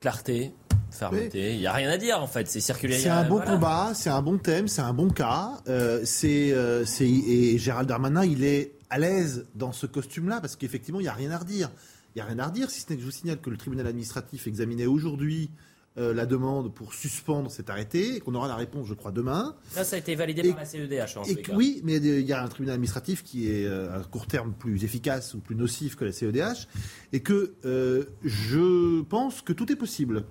Clarté, 0.00 0.52
fermeté, 0.90 1.52
il 1.54 1.58
n'y 1.58 1.66
a 1.66 1.72
rien 1.72 1.90
à 1.90 1.98
dire 1.98 2.22
en 2.22 2.26
fait, 2.26 2.48
c'est 2.48 2.60
circulaire. 2.60 2.98
C'est 2.98 3.10
un 3.10 3.28
bon 3.28 3.40
combat, 3.40 3.92
c'est 3.94 4.08
un 4.08 4.22
bon 4.22 4.38
thème, 4.38 4.66
c'est 4.66 4.80
un 4.80 4.94
bon 4.94 5.10
cas. 5.10 5.58
c'est, 6.04 6.54
et 7.00 7.58
Gérald 7.58 7.88
Darmanin, 7.88 8.24
il 8.24 8.44
est 8.44 8.72
à 8.88 8.98
l'aise 8.98 9.46
dans 9.54 9.72
ce 9.72 9.86
costume-là 9.86 10.40
parce 10.40 10.56
qu'effectivement, 10.56 11.00
il 11.00 11.04
n'y 11.04 11.08
a 11.08 11.14
rien 11.14 11.30
à 11.30 11.38
redire. 11.38 11.70
Il 12.14 12.18
n'y 12.18 12.22
a 12.22 12.24
rien 12.24 12.38
à 12.40 12.46
redire, 12.46 12.70
si 12.70 12.80
ce 12.80 12.90
n'est 12.90 12.96
que 12.96 13.02
je 13.02 13.06
vous 13.06 13.12
signale 13.12 13.40
que 13.40 13.50
le 13.50 13.56
tribunal 13.56 13.86
administratif 13.86 14.48
examinait 14.48 14.86
aujourd'hui 14.86 15.50
euh, 15.98 16.14
la 16.14 16.26
demande 16.26 16.72
pour 16.72 16.94
suspendre 16.94 17.50
cet 17.50 17.68
arrêté 17.68 18.16
et 18.16 18.20
qu'on 18.20 18.34
aura 18.34 18.48
la 18.48 18.54
réponse, 18.54 18.86
je 18.86 18.94
crois, 18.94 19.10
demain. 19.10 19.56
Là, 19.74 19.84
ça 19.84 19.96
a 19.96 19.98
été 19.98 20.14
validé 20.14 20.48
par 20.50 20.60
la 20.60 20.64
CEDH. 20.64 21.16
En 21.16 21.24
et 21.24 21.42
oui, 21.52 21.80
mais 21.84 21.96
il 21.96 22.20
y 22.20 22.32
a 22.32 22.42
un 22.42 22.48
tribunal 22.48 22.74
administratif 22.74 23.24
qui 23.24 23.50
est 23.50 23.66
euh, 23.66 23.98
à 23.98 24.04
court 24.04 24.26
terme 24.26 24.52
plus 24.52 24.84
efficace 24.84 25.34
ou 25.34 25.40
plus 25.40 25.56
nocif 25.56 25.96
que 25.96 26.04
la 26.04 26.12
CEDH 26.12 26.68
et 27.12 27.20
que 27.20 27.54
euh, 27.64 28.04
je 28.22 29.02
pense 29.02 29.42
que 29.42 29.52
tout 29.52 29.70
est 29.72 29.76
possible. 29.76 30.24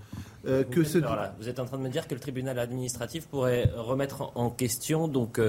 Vous, 0.45 0.63
que 0.71 0.85
ce... 0.85 0.99
Vous 1.39 1.49
êtes 1.49 1.59
en 1.59 1.65
train 1.65 1.77
de 1.77 1.83
me 1.83 1.89
dire 1.89 2.07
que 2.07 2.13
le 2.13 2.21
tribunal 2.21 2.57
administratif 2.57 3.27
pourrait 3.27 3.69
remettre 3.75 4.31
en 4.35 4.49
question 4.49 5.09
donc 5.09 5.41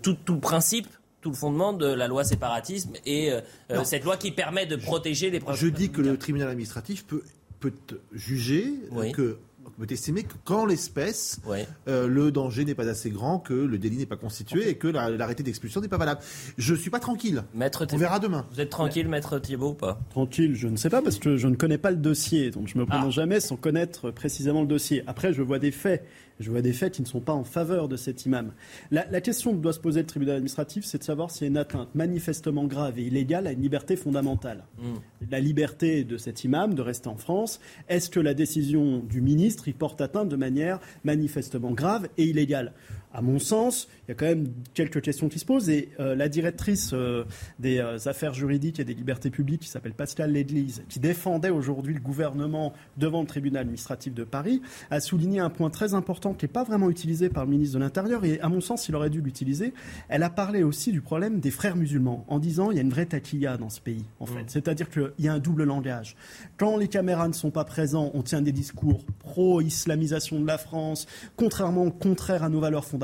tout, 0.00 0.16
tout 0.24 0.38
principe 0.38 0.88
tout 1.20 1.30
le 1.30 1.36
fondement 1.36 1.72
de 1.72 1.86
la 1.86 2.08
loi 2.08 2.24
séparatisme 2.24 2.92
et 3.04 3.32
euh, 3.32 3.84
cette 3.84 4.04
loi 4.04 4.16
qui 4.16 4.32
permet 4.32 4.66
de 4.66 4.76
protéger 4.76 5.30
les 5.30 5.40
Je 5.54 5.66
dis 5.66 5.90
que 5.90 6.00
le 6.00 6.16
tribunal 6.16 6.48
administratif 6.48 7.04
peut, 7.04 7.22
peut 7.60 7.72
juger 8.12 8.72
que 9.14 9.38
peut 9.78 9.86
estimer 9.92 10.22
que 10.22 10.34
quand 10.44 10.66
l'espèce, 10.66 11.40
euh, 11.88 12.06
le 12.06 12.30
danger 12.30 12.64
n'est 12.64 12.74
pas 12.74 12.88
assez 12.88 13.10
grand, 13.10 13.38
que 13.38 13.54
le 13.54 13.78
délit 13.78 13.96
n'est 13.96 14.06
pas 14.06 14.16
constitué 14.16 14.68
et 14.68 14.74
que 14.76 14.88
l'arrêté 14.88 15.42
d'expulsion 15.42 15.80
n'est 15.80 15.88
pas 15.88 15.98
valable. 15.98 16.20
Je 16.58 16.74
ne 16.74 16.78
suis 16.78 16.90
pas 16.90 17.00
tranquille. 17.00 17.44
Maître 17.54 17.86
On 17.92 17.96
verra 17.96 18.18
demain. 18.18 18.46
Vous 18.52 18.60
êtes 18.60 18.70
tranquille, 18.70 19.08
maître 19.08 19.38
Thiebaud, 19.38 19.70
ou 19.70 19.74
pas? 19.74 20.00
Tranquille, 20.10 20.54
je 20.54 20.68
ne 20.68 20.76
sais 20.76 20.90
pas 20.90 21.02
parce 21.02 21.18
que 21.18 21.36
je 21.36 21.48
ne 21.48 21.56
connais 21.56 21.78
pas 21.78 21.90
le 21.90 21.96
dossier, 21.96 22.50
donc 22.50 22.68
je 22.68 22.78
me 22.78 22.86
prononce 22.86 23.14
ah. 23.16 23.22
jamais 23.22 23.40
sans 23.40 23.56
connaître 23.56 24.10
précisément 24.10 24.62
le 24.62 24.66
dossier. 24.68 25.02
Après, 25.06 25.32
je 25.32 25.42
vois 25.42 25.58
des 25.58 25.70
faits. 25.70 26.06
Je 26.40 26.50
vois 26.50 26.62
des 26.62 26.72
faits 26.72 26.94
qui 26.94 27.02
ne 27.02 27.06
sont 27.06 27.20
pas 27.20 27.34
en 27.34 27.44
faveur 27.44 27.86
de 27.86 27.96
cet 27.96 28.24
imam. 28.24 28.52
La, 28.90 29.20
question 29.20 29.52
que 29.52 29.58
doit 29.58 29.74
se 29.74 29.78
poser 29.78 30.00
le 30.00 30.06
tribunal 30.06 30.36
administratif, 30.36 30.84
c'est 30.84 30.98
de 30.98 31.04
savoir 31.04 31.30
s'il 31.30 31.42
y 31.42 31.44
a 31.44 31.48
une 31.48 31.58
atteinte 31.58 31.94
manifestement 31.94 32.64
grave 32.64 32.98
et 32.98 33.02
illégale 33.02 33.46
à 33.46 33.52
une 33.52 33.60
liberté 33.60 33.94
fondamentale. 33.94 34.64
Hmm. 34.78 34.96
La 35.30 35.38
liberté 35.38 36.02
de 36.02 36.16
cet 36.16 36.42
imam 36.44 36.74
de 36.74 36.80
rester 36.80 37.08
en 37.08 37.16
France, 37.16 37.60
est-ce 37.88 38.08
que 38.08 38.20
la 38.20 38.32
décision 38.32 39.00
du 39.00 39.20
ministre 39.20 39.68
y 39.68 39.74
porte 39.74 40.00
atteinte 40.00 40.30
de 40.30 40.36
manière 40.36 40.80
manifestement 41.04 41.72
grave 41.72 42.08
et 42.16 42.24
illégale? 42.24 42.72
À 43.12 43.22
mon 43.22 43.38
sens, 43.38 43.88
il 44.06 44.10
y 44.10 44.12
a 44.12 44.14
quand 44.14 44.26
même 44.26 44.48
quelques 44.72 45.02
questions 45.02 45.28
qui 45.28 45.38
se 45.38 45.44
posent. 45.44 45.68
Et 45.68 45.90
euh, 45.98 46.14
la 46.14 46.28
directrice 46.28 46.90
euh, 46.92 47.24
des 47.58 47.78
euh, 47.78 47.98
affaires 48.06 48.34
juridiques 48.34 48.78
et 48.78 48.84
des 48.84 48.94
libertés 48.94 49.30
publiques, 49.30 49.62
qui 49.62 49.68
s'appelle 49.68 49.94
Pascal 49.94 50.32
Ledlise, 50.32 50.84
qui 50.88 51.00
défendait 51.00 51.50
aujourd'hui 51.50 51.94
le 51.94 52.00
gouvernement 52.00 52.72
devant 52.96 53.20
le 53.20 53.26
tribunal 53.26 53.62
administratif 53.62 54.14
de 54.14 54.22
Paris, 54.22 54.62
a 54.90 55.00
souligné 55.00 55.40
un 55.40 55.50
point 55.50 55.70
très 55.70 55.94
important 55.94 56.34
qui 56.34 56.44
n'est 56.44 56.52
pas 56.52 56.62
vraiment 56.62 56.88
utilisé 56.88 57.28
par 57.30 57.44
le 57.44 57.50
ministre 57.50 57.74
de 57.78 57.82
l'Intérieur. 57.82 58.24
Et 58.24 58.40
à 58.40 58.48
mon 58.48 58.60
sens, 58.60 58.88
il 58.88 58.94
aurait 58.94 59.10
dû 59.10 59.20
l'utiliser. 59.20 59.74
Elle 60.08 60.22
a 60.22 60.30
parlé 60.30 60.62
aussi 60.62 60.92
du 60.92 61.00
problème 61.00 61.40
des 61.40 61.50
frères 61.50 61.76
musulmans, 61.76 62.24
en 62.28 62.38
disant 62.38 62.70
il 62.70 62.76
y 62.76 62.78
a 62.78 62.82
une 62.82 62.90
vraie 62.90 63.06
taquilla 63.06 63.56
dans 63.56 63.70
ce 63.70 63.80
pays, 63.80 64.04
en 64.20 64.26
fait. 64.26 64.42
Mmh. 64.42 64.48
C'est-à-dire 64.48 64.88
qu'il 64.88 65.12
y 65.18 65.28
a 65.28 65.32
un 65.32 65.38
double 65.40 65.64
langage. 65.64 66.16
Quand 66.58 66.76
les 66.76 66.88
caméras 66.88 67.26
ne 67.26 67.32
sont 67.32 67.50
pas 67.50 67.64
présents, 67.64 68.12
on 68.14 68.22
tient 68.22 68.42
des 68.42 68.52
discours 68.52 69.04
pro-islamisation 69.18 70.40
de 70.40 70.46
la 70.46 70.58
France, 70.58 71.06
contrairement, 71.36 71.90
contraire 71.90 72.44
à 72.44 72.48
nos 72.48 72.60
valeurs 72.60 72.84
fondamentales 72.84 72.99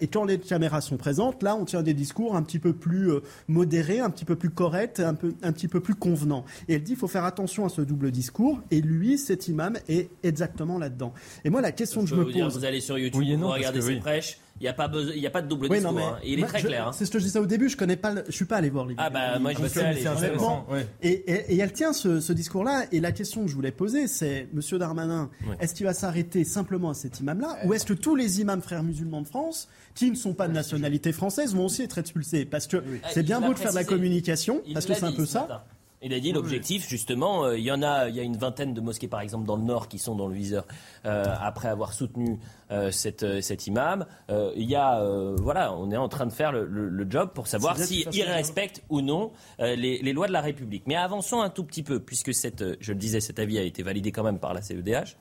et 0.00 0.06
quand 0.06 0.24
les 0.24 0.38
caméras 0.38 0.80
sont 0.80 0.96
présentes, 0.96 1.42
là, 1.42 1.56
on 1.56 1.64
tient 1.64 1.82
des 1.82 1.94
discours 1.94 2.36
un 2.36 2.42
petit 2.42 2.58
peu 2.58 2.72
plus 2.72 3.10
euh, 3.10 3.20
modérés, 3.48 4.00
un 4.00 4.10
petit 4.10 4.24
peu 4.24 4.36
plus 4.36 4.50
corrects, 4.50 5.00
un, 5.00 5.14
peu, 5.14 5.34
un 5.42 5.52
petit 5.52 5.68
peu 5.68 5.80
plus 5.80 5.94
convenants. 5.94 6.44
Et 6.68 6.74
elle 6.74 6.82
dit, 6.82 6.92
il 6.92 6.98
faut 6.98 7.08
faire 7.08 7.24
attention 7.24 7.64
à 7.64 7.68
ce 7.68 7.82
double 7.82 8.10
discours. 8.10 8.60
Et 8.70 8.80
lui, 8.80 9.18
cet 9.18 9.48
imam, 9.48 9.76
est 9.88 10.10
exactement 10.22 10.78
là-dedans. 10.78 11.12
Et 11.44 11.50
moi, 11.50 11.60
la 11.60 11.72
question 11.72 12.02
que 12.02 12.08
je, 12.08 12.14
me 12.14 12.24
pose... 12.24 12.58
vous 12.58 12.64
allez 12.64 12.80
sur 12.80 12.98
YouTube, 12.98 13.38
vous 13.38 13.48
regardez 13.48 13.80
ses 13.80 13.96
prêches, 13.96 14.38
il 14.60 14.62
n'y 14.62 14.68
a, 14.68 14.72
pas 14.72 14.90
il 14.92 15.18
y 15.18 15.26
a 15.26 15.30
pas 15.30 15.42
de 15.42 15.48
double 15.48 15.68
discours. 15.68 15.98
Hein. 15.98 16.18
Il 16.24 16.38
est 16.38 16.46
très 16.46 16.62
clair. 16.62 16.88
Hein. 16.88 16.92
C'est 16.92 17.06
ce 17.06 17.10
que 17.10 17.18
je 17.18 17.24
disais 17.24 17.40
au 17.40 17.46
début. 17.46 17.68
Je 17.68 17.76
connais 17.76 17.96
pas. 17.96 18.14
je 18.26 18.32
suis 18.32 18.44
pas 18.44 18.56
allé 18.56 18.70
voir 18.70 18.86
les. 18.86 18.94
Ah 18.98 19.10
bah 19.10 19.38
moi 19.40 19.52
j'y 19.52 19.68
suis 19.68 19.80
allé. 19.80 20.04
Et, 21.02 21.08
et, 21.10 21.54
et, 21.54 21.58
elle 21.58 21.72
tient 21.72 21.92
ce, 21.92 22.20
ce 22.20 22.32
discours-là. 22.32 22.84
Et 22.92 23.00
la 23.00 23.12
question 23.12 23.42
que 23.42 23.50
je 23.50 23.54
voulais 23.54 23.72
poser, 23.72 24.06
c'est 24.06 24.48
Monsieur 24.52 24.78
Darmanin, 24.78 25.30
est-ce 25.60 25.74
qu'il 25.74 25.86
va 25.86 25.94
s'arrêter 25.94 26.44
simplement 26.44 26.90
à 26.90 26.94
cet 26.94 27.20
imam-là, 27.20 27.58
ou 27.64 27.74
est-ce 27.74 27.84
que 27.84 27.94
tous 27.94 28.14
les 28.14 28.40
imams 28.40 28.62
frères 28.62 28.82
musulmans 28.82 29.22
de 29.22 29.26
France, 29.26 29.68
qui 29.94 30.10
ne 30.10 30.16
sont 30.16 30.34
pas 30.34 30.48
de 30.48 30.52
nationalité 30.52 31.12
française, 31.12 31.54
vont 31.54 31.66
aussi 31.66 31.82
être 31.82 31.98
expulsés? 31.98 32.44
Parce 32.44 32.66
que 32.66 32.82
c'est 33.10 33.22
bien 33.22 33.40
beau 33.40 33.52
de 33.54 33.58
faire 33.58 33.72
de 33.72 33.76
la 33.76 33.84
communication, 33.84 34.62
parce 34.72 34.86
que 34.86 34.94
c'est 34.94 35.04
un 35.04 35.12
peu 35.12 35.26
ça. 35.26 35.66
Il 36.04 36.12
a 36.12 36.20
dit 36.20 36.32
l'objectif, 36.32 36.86
justement, 36.86 37.46
euh, 37.46 37.58
il 37.58 37.64
y 37.64 37.72
en 37.72 37.82
a, 37.82 38.10
il 38.10 38.14
y 38.14 38.20
a 38.20 38.22
une 38.22 38.36
vingtaine 38.36 38.74
de 38.74 38.80
mosquées, 38.82 39.08
par 39.08 39.22
exemple, 39.22 39.46
dans 39.46 39.56
le 39.56 39.62
Nord, 39.62 39.88
qui 39.88 39.98
sont 39.98 40.14
dans 40.14 40.28
le 40.28 40.34
viseur 40.34 40.66
euh, 41.06 41.24
après 41.40 41.68
avoir 41.68 41.94
soutenu 41.94 42.38
euh, 42.70 42.90
cette, 42.90 43.40
cet 43.40 43.66
imam. 43.66 44.04
il 44.28 44.68
y 44.68 44.76
a, 44.76 45.02
voilà, 45.38 45.72
on 45.74 45.90
est 45.90 45.96
en 45.96 46.08
train 46.08 46.26
de 46.26 46.32
faire 46.32 46.52
le, 46.52 47.06
job 47.08 47.30
pour 47.34 47.46
savoir 47.46 47.78
s'il 47.78 48.24
respecte 48.24 48.82
ou 48.88 49.00
non 49.00 49.32
les, 49.58 49.98
les, 50.02 50.12
lois 50.12 50.26
de 50.26 50.32
la 50.32 50.42
République. 50.42 50.84
Mais 50.86 50.96
avançons 50.96 51.40
un 51.40 51.50
tout 51.50 51.64
petit 51.64 51.82
peu, 51.82 52.00
puisque 52.00 52.34
cette, 52.34 52.64
je 52.80 52.92
le 52.92 52.98
disais, 52.98 53.20
cet 53.20 53.38
avis 53.38 53.58
a 53.58 53.62
été 53.62 53.82
validé 53.82 54.12
quand 54.12 54.24
même 54.24 54.38
par 54.38 54.52
la 54.52 54.60
CEDH. 54.60 55.16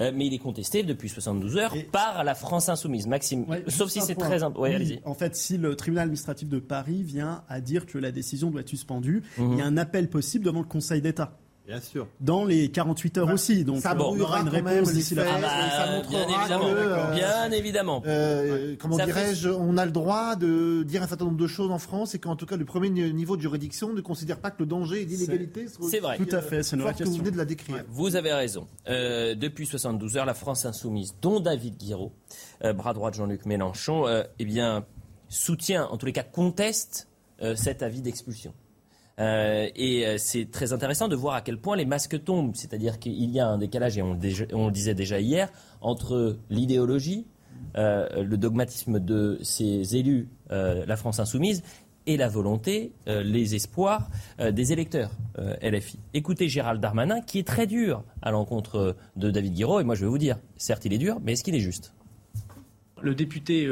Euh, 0.00 0.10
mais 0.14 0.26
il 0.26 0.34
est 0.34 0.38
contesté 0.38 0.82
depuis 0.82 1.08
72 1.08 1.56
heures 1.56 1.74
par 1.90 2.24
la 2.24 2.34
France 2.34 2.68
insoumise. 2.68 3.06
Maxime, 3.06 3.46
sauf 3.68 3.90
si 3.90 4.00
c'est 4.00 4.14
très 4.14 4.42
important. 4.42 4.74
en 5.04 5.14
fait, 5.14 5.36
si 5.36 5.58
le 5.58 5.76
tribunal 5.76 6.04
administratif 6.04 6.48
de 6.48 6.58
Paris 6.58 7.02
vient 7.02 7.44
à 7.48 7.60
dire 7.60 7.86
que 7.86 7.98
la 7.98 8.12
décision 8.12 8.50
doit 8.50 8.62
être 8.62 8.68
suspendue, 8.68 9.22
il 9.38 9.42
y 9.42 9.46
a 9.46 9.48
mhm. 9.48 9.60
un 9.60 9.76
appel 9.76 10.08
possible 10.08 10.44
devant 10.44 10.60
le 10.60 10.66
Conseil 10.66 11.02
d'État. 11.02 11.38
Bien 11.66 11.80
sûr. 11.80 12.08
Dans 12.20 12.44
les 12.44 12.70
48 12.70 13.18
heures 13.18 13.26
bah, 13.28 13.34
aussi. 13.34 13.64
Donc, 13.64 13.80
ça 13.80 13.94
brouillera 13.94 14.40
une 14.40 14.48
réponse 14.48 14.92
d'ici 14.92 15.14
la 15.14 15.24
ça 15.24 15.86
montrera 15.92 16.26
bien 16.26 16.28
évidemment. 16.28 16.64
Que, 16.64 16.76
euh, 16.76 17.14
bien 17.14 17.50
évidemment. 17.52 18.02
Euh, 18.06 18.76
comment 18.78 18.96
dirais-je 18.96 19.48
On 19.48 19.76
a 19.76 19.86
le 19.86 19.92
droit 19.92 20.34
de 20.34 20.82
dire 20.82 21.02
un 21.02 21.06
certain 21.06 21.26
nombre 21.26 21.36
de 21.36 21.46
choses 21.46 21.70
en 21.70 21.78
France 21.78 22.14
et 22.14 22.18
qu'en 22.18 22.34
tout 22.34 22.46
cas, 22.46 22.56
le 22.56 22.64
premier 22.64 22.90
niveau 22.90 23.36
de 23.36 23.42
juridiction 23.42 23.92
ne 23.92 24.00
considère 24.00 24.40
pas 24.40 24.50
que 24.50 24.56
le 24.58 24.66
danger 24.66 25.02
et 25.02 25.04
l'inégalité 25.04 25.66
C'est 25.88 26.00
vrai. 26.00 26.16
Tout 26.16 26.34
à 26.34 26.42
fait. 26.42 26.64
C'est 26.64 26.76
une 26.76 26.84
question. 26.84 27.06
vous 27.06 27.16
venez 27.18 27.30
de 27.30 27.38
la 27.38 27.44
décrire. 27.44 27.84
Vous 27.88 28.16
avez 28.16 28.32
raison. 28.32 28.66
Euh, 28.88 29.36
depuis 29.36 29.66
72 29.66 30.16
heures, 30.16 30.26
la 30.26 30.34
France 30.34 30.66
insoumise, 30.66 31.14
dont 31.22 31.38
David 31.38 31.76
Guiraud, 31.76 32.12
euh, 32.64 32.72
bras 32.72 32.92
droit 32.92 33.10
de 33.10 33.16
Jean-Luc 33.16 33.46
Mélenchon, 33.46 34.06
eh 34.38 34.44
bien, 34.44 34.84
soutient, 35.28 35.86
en 35.86 35.96
tous 35.96 36.06
les 36.06 36.12
cas, 36.12 36.24
conteste 36.24 37.08
cet 37.56 37.82
avis 37.82 38.02
d'expulsion. 38.02 38.52
Euh, 39.18 39.68
et 39.76 40.06
euh, 40.06 40.16
c'est 40.18 40.50
très 40.50 40.72
intéressant 40.72 41.08
de 41.08 41.16
voir 41.16 41.34
à 41.34 41.42
quel 41.42 41.58
point 41.58 41.76
les 41.76 41.84
masques 41.84 42.22
tombent. 42.24 42.54
C'est-à-dire 42.54 42.98
qu'il 42.98 43.30
y 43.30 43.40
a 43.40 43.46
un 43.46 43.58
décalage, 43.58 43.98
et 43.98 44.02
on, 44.02 44.14
le 44.14 44.70
disait 44.70 44.94
déjà 44.94 45.20
hier, 45.20 45.50
entre 45.80 46.38
l'idéologie, 46.50 47.26
euh, 47.76 48.22
le 48.22 48.36
dogmatisme 48.36 49.00
de 49.00 49.38
ces 49.42 49.96
élus, 49.96 50.28
la 50.50 50.96
France 50.96 51.18
insoumise, 51.18 51.62
et 52.04 52.16
la 52.16 52.28
volonté, 52.28 52.92
les 53.06 53.54
espoirs 53.54 54.10
des 54.38 54.72
électeurs 54.72 55.12
LFI. 55.62 55.98
Écoutez 56.12 56.48
Gérald 56.48 56.80
Darmanin, 56.80 57.20
qui 57.20 57.38
est 57.38 57.46
très 57.46 57.66
dur 57.66 58.02
à 58.20 58.32
l'encontre 58.32 58.96
de 59.16 59.30
David 59.30 59.54
Guiraud, 59.54 59.80
et 59.80 59.84
moi 59.84 59.94
je 59.94 60.00
vais 60.02 60.10
vous 60.10 60.18
dire, 60.18 60.36
certes 60.56 60.84
il 60.84 60.92
est 60.92 60.98
dur, 60.98 61.20
mais 61.22 61.32
est-ce 61.32 61.44
qu'il 61.44 61.54
est 61.54 61.60
juste? 61.60 61.94
Le 63.00 63.14
député 63.14 63.66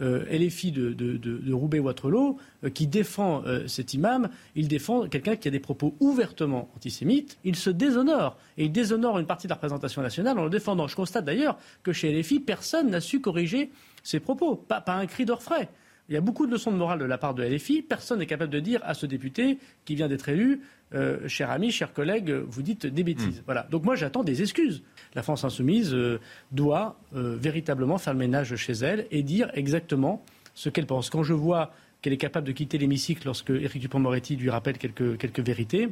LFI 0.00 0.72
de, 0.72 0.92
de, 0.92 1.16
de, 1.16 1.52
Roubaix-Waterloo, 1.52 2.38
euh, 2.64 2.70
qui 2.70 2.86
défend 2.86 3.42
euh, 3.46 3.66
cet 3.68 3.94
imam, 3.94 4.28
il 4.56 4.68
défend 4.68 5.08
quelqu'un 5.08 5.36
qui 5.36 5.48
a 5.48 5.50
des 5.50 5.60
propos 5.60 5.94
ouvertement 6.00 6.70
antisémites, 6.76 7.38
il 7.44 7.56
se 7.56 7.70
déshonore. 7.70 8.36
Et 8.58 8.64
il 8.64 8.72
déshonore 8.72 9.18
une 9.18 9.26
partie 9.26 9.46
de 9.46 9.50
la 9.50 9.54
représentation 9.56 10.02
nationale 10.02 10.38
en 10.38 10.44
le 10.44 10.50
défendant. 10.50 10.88
Je 10.88 10.96
constate 10.96 11.24
d'ailleurs 11.24 11.58
que 11.82 11.92
chez 11.92 12.12
LFI, 12.12 12.40
personne 12.40 12.90
n'a 12.90 13.00
su 13.00 13.20
corriger 13.20 13.70
ses 14.02 14.20
propos, 14.20 14.56
pas, 14.56 14.80
pas 14.80 14.94
un 14.94 15.06
cri 15.06 15.24
d'orfraie. 15.24 15.68
Il 16.08 16.14
y 16.14 16.18
a 16.18 16.20
beaucoup 16.20 16.46
de 16.46 16.52
leçons 16.52 16.70
de 16.70 16.76
morale 16.76 16.98
de 16.98 17.04
la 17.04 17.16
part 17.16 17.34
de 17.34 17.42
LFI. 17.42 17.80
Personne 17.82 18.18
n'est 18.18 18.26
capable 18.26 18.52
de 18.52 18.60
dire 18.60 18.80
à 18.84 18.92
ce 18.92 19.06
député 19.06 19.58
qui 19.86 19.94
vient 19.94 20.08
d'être 20.08 20.28
élu, 20.28 20.60
euh, 20.94 21.26
cher 21.28 21.50
ami, 21.50 21.70
cher 21.70 21.94
collègue, 21.94 22.30
vous 22.30 22.62
dites 22.62 22.86
des 22.86 23.02
bêtises. 23.02 23.40
Hmm. 23.40 23.44
Voilà. 23.46 23.66
Donc 23.70 23.84
moi, 23.84 23.96
j'attends 23.96 24.22
des 24.22 24.42
excuses. 24.42 24.82
La 25.14 25.22
France 25.22 25.44
insoumise 25.44 25.94
euh, 25.94 26.20
doit 26.52 26.96
euh, 27.14 27.36
véritablement 27.36 27.98
faire 27.98 28.12
le 28.12 28.18
ménage 28.18 28.56
chez 28.56 28.72
elle 28.72 29.06
et 29.10 29.22
dire 29.22 29.50
exactement 29.54 30.22
ce 30.54 30.68
qu'elle 30.68 30.86
pense. 30.86 31.10
Quand 31.10 31.22
je 31.22 31.34
vois 31.34 31.72
qu'elle 32.02 32.12
est 32.12 32.18
capable 32.18 32.46
de 32.46 32.52
quitter 32.52 32.78
l'hémicycle 32.78 33.24
lorsque 33.24 33.50
Éric 33.50 33.80
Dupond-Moretti 33.80 34.36
lui 34.36 34.50
rappelle 34.50 34.76
quelques, 34.76 35.38
vérités, 35.40 35.88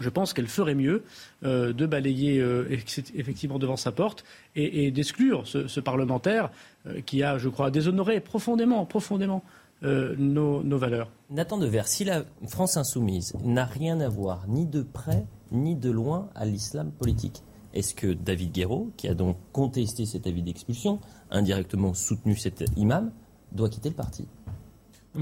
je 0.00 0.08
pense 0.08 0.32
qu'elle 0.32 0.48
ferait 0.48 0.74
mieux 0.74 1.04
euh, 1.44 1.72
de 1.72 1.86
balayer 1.86 2.44
effectivement 3.14 3.58
devant 3.58 3.76
sa 3.76 3.92
porte 3.92 4.24
et, 4.54 4.90
d'exclure 4.90 5.46
ce, 5.46 5.80
parlementaire 5.80 6.50
qui 7.06 7.22
a, 7.22 7.38
je 7.38 7.48
crois, 7.48 7.70
déshonoré 7.70 8.20
profondément, 8.20 8.84
profondément 8.84 9.42
nos, 9.82 10.62
nos, 10.62 10.78
valeurs. 10.78 11.10
Nathan 11.30 11.56
Devers, 11.56 11.86
si 11.86 12.04
la 12.04 12.24
France 12.48 12.76
insoumise 12.76 13.34
n'a 13.42 13.64
rien 13.64 14.00
à 14.00 14.08
voir 14.08 14.46
ni 14.48 14.66
de 14.66 14.82
près 14.82 15.24
ni 15.50 15.76
de 15.76 15.90
loin 15.90 16.28
à 16.34 16.44
l'islam 16.44 16.90
politique, 16.90 17.42
est-ce 17.74 17.94
que 17.94 18.12
David 18.12 18.52
Guéraud, 18.52 18.90
qui 18.96 19.08
a 19.08 19.14
donc 19.14 19.36
contesté 19.52 20.06
cet 20.06 20.26
avis 20.26 20.42
d'expulsion, 20.42 21.00
indirectement 21.30 21.94
soutenu 21.94 22.36
cet 22.36 22.64
imam, 22.76 23.12
doit 23.52 23.68
quitter 23.68 23.88
le 23.90 23.94
parti? 23.94 24.26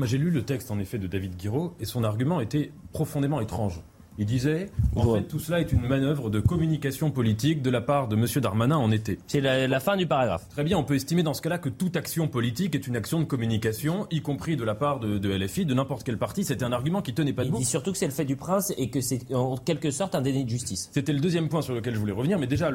J'ai 0.02 0.18
lu 0.18 0.30
le 0.30 0.44
texte 0.44 0.70
en 0.70 0.78
effet 0.78 0.98
de 0.98 1.06
David 1.06 1.36
Guiraud 1.36 1.74
et 1.80 1.84
son 1.84 2.04
argument 2.04 2.40
était 2.40 2.72
profondément 2.92 3.40
étrange. 3.40 3.82
Il 4.18 4.26
disait, 4.26 4.70
en 4.94 5.14
fait, 5.14 5.22
tout 5.22 5.38
cela 5.38 5.60
est 5.60 5.72
une 5.72 5.86
manœuvre 5.86 6.30
de 6.30 6.40
communication 6.40 7.10
politique 7.10 7.62
de 7.62 7.70
la 7.70 7.80
part 7.80 8.08
de 8.08 8.16
M. 8.16 8.26
Darmanin 8.40 8.76
en 8.76 8.90
été. 8.90 9.18
C'est 9.26 9.40
la, 9.40 9.80
fin 9.80 9.96
du 9.96 10.06
paragraphe. 10.06 10.48
Très 10.48 10.64
bien, 10.64 10.78
on 10.78 10.84
peut 10.84 10.94
estimer 10.94 11.22
dans 11.22 11.34
ce 11.34 11.42
cas-là 11.42 11.58
que 11.58 11.68
toute 11.68 11.96
action 11.96 12.28
politique 12.28 12.74
est 12.74 12.86
une 12.86 12.96
action 12.96 13.20
de 13.20 13.24
communication, 13.24 14.06
y 14.10 14.22
compris 14.22 14.56
de 14.56 14.64
la 14.64 14.74
part 14.74 15.00
de, 15.00 15.28
LFI, 15.28 15.66
de 15.66 15.74
n'importe 15.74 16.02
quel 16.04 16.16
parti. 16.16 16.44
C'était 16.44 16.64
un 16.64 16.72
argument 16.72 17.02
qui 17.02 17.12
tenait 17.12 17.34
pas 17.34 17.44
de 17.44 17.48
Il 17.48 17.54
dit 17.54 17.64
surtout 17.64 17.92
que 17.92 17.98
c'est 17.98 18.06
le 18.06 18.12
fait 18.12 18.24
du 18.24 18.36
prince 18.36 18.72
et 18.78 18.88
que 18.88 19.00
c'est 19.00 19.32
en 19.34 19.56
quelque 19.56 19.90
sorte 19.90 20.14
un 20.14 20.22
déni 20.22 20.44
de 20.44 20.50
justice. 20.50 20.88
C'était 20.92 21.12
le 21.12 21.20
deuxième 21.20 21.48
point 21.48 21.60
sur 21.60 21.74
lequel 21.74 21.94
je 21.94 22.00
voulais 22.00 22.12
revenir, 22.12 22.38
mais 22.38 22.46
déjà, 22.46 22.70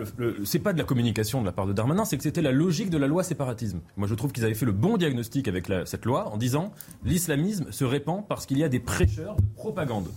c'est 0.46 0.60
pas 0.60 0.74
de 0.74 0.78
la 0.78 0.84
communication 0.84 1.42
de 1.42 1.46
la 1.46 1.52
part 1.52 1.66
de 1.66 1.74
Darmanin, 1.74 2.06
c'est 2.06 2.18
que 2.18 2.24
c'était 2.24 2.42
la 2.42 2.52
logique 2.52 2.90
de 2.90 2.98
la 2.98 3.08
loi 3.08 3.24
séparatisme. 3.24 3.80
Moi, 3.98 4.08
je 4.08 4.14
trouve 4.14 4.32
qu'ils 4.32 4.46
avaient 4.46 4.54
fait 4.54 4.66
le 4.66 4.72
bon 4.72 4.98
diagnostic 4.98 5.48
avec 5.48 5.72
cette 5.86 6.06
loi 6.06 6.30
en 6.32 6.38
disant 6.38 6.72
l'islamisme 7.04 7.72
se 7.72 7.84
répand 7.84 8.24
parce 8.28 8.46
qu'il 8.46 8.58
y 8.58 8.64
a 8.64 8.70
des 8.70 8.80
prêcheurs 8.80 9.36
de 9.36 9.42
propagande, 9.56 10.08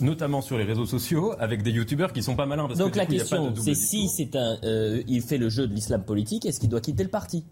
notamment 0.00 0.40
sur 0.40 0.58
les 0.58 0.64
réseaux 0.64 0.86
sociaux, 0.86 1.34
avec 1.38 1.62
des 1.62 1.70
youtubeurs 1.70 2.12
qui 2.12 2.22
sont 2.22 2.36
pas 2.36 2.46
malins. 2.46 2.66
Parce 2.66 2.78
Donc 2.78 2.92
que, 2.92 2.98
la 2.98 3.06
question, 3.06 3.54
c'est 3.56 3.74
si 3.74 4.08
c'est 4.08 4.36
un, 4.36 4.58
euh, 4.64 5.02
il 5.06 5.22
fait 5.22 5.38
le 5.38 5.48
jeu 5.48 5.66
de 5.66 5.74
l'islam 5.74 6.02
politique, 6.02 6.46
est-ce 6.46 6.60
qu'il 6.60 6.68
doit 6.68 6.80
quitter 6.80 7.02
le 7.02 7.10
parti? 7.10 7.44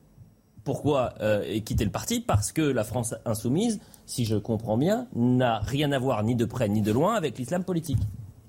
Pourquoi 0.64 1.14
euh, 1.20 1.60
quitter 1.60 1.84
le 1.84 1.90
parti? 1.90 2.20
Parce 2.20 2.52
que 2.52 2.62
la 2.62 2.84
France 2.84 3.14
insoumise, 3.24 3.80
si 4.06 4.24
je 4.24 4.36
comprends 4.36 4.76
bien, 4.76 5.06
n'a 5.14 5.58
rien 5.60 5.92
à 5.92 5.98
voir 5.98 6.22
ni 6.22 6.34
de 6.34 6.44
près 6.44 6.68
ni 6.68 6.82
de 6.82 6.92
loin 6.92 7.14
avec 7.14 7.38
l'islam 7.38 7.64
politique. 7.64 8.00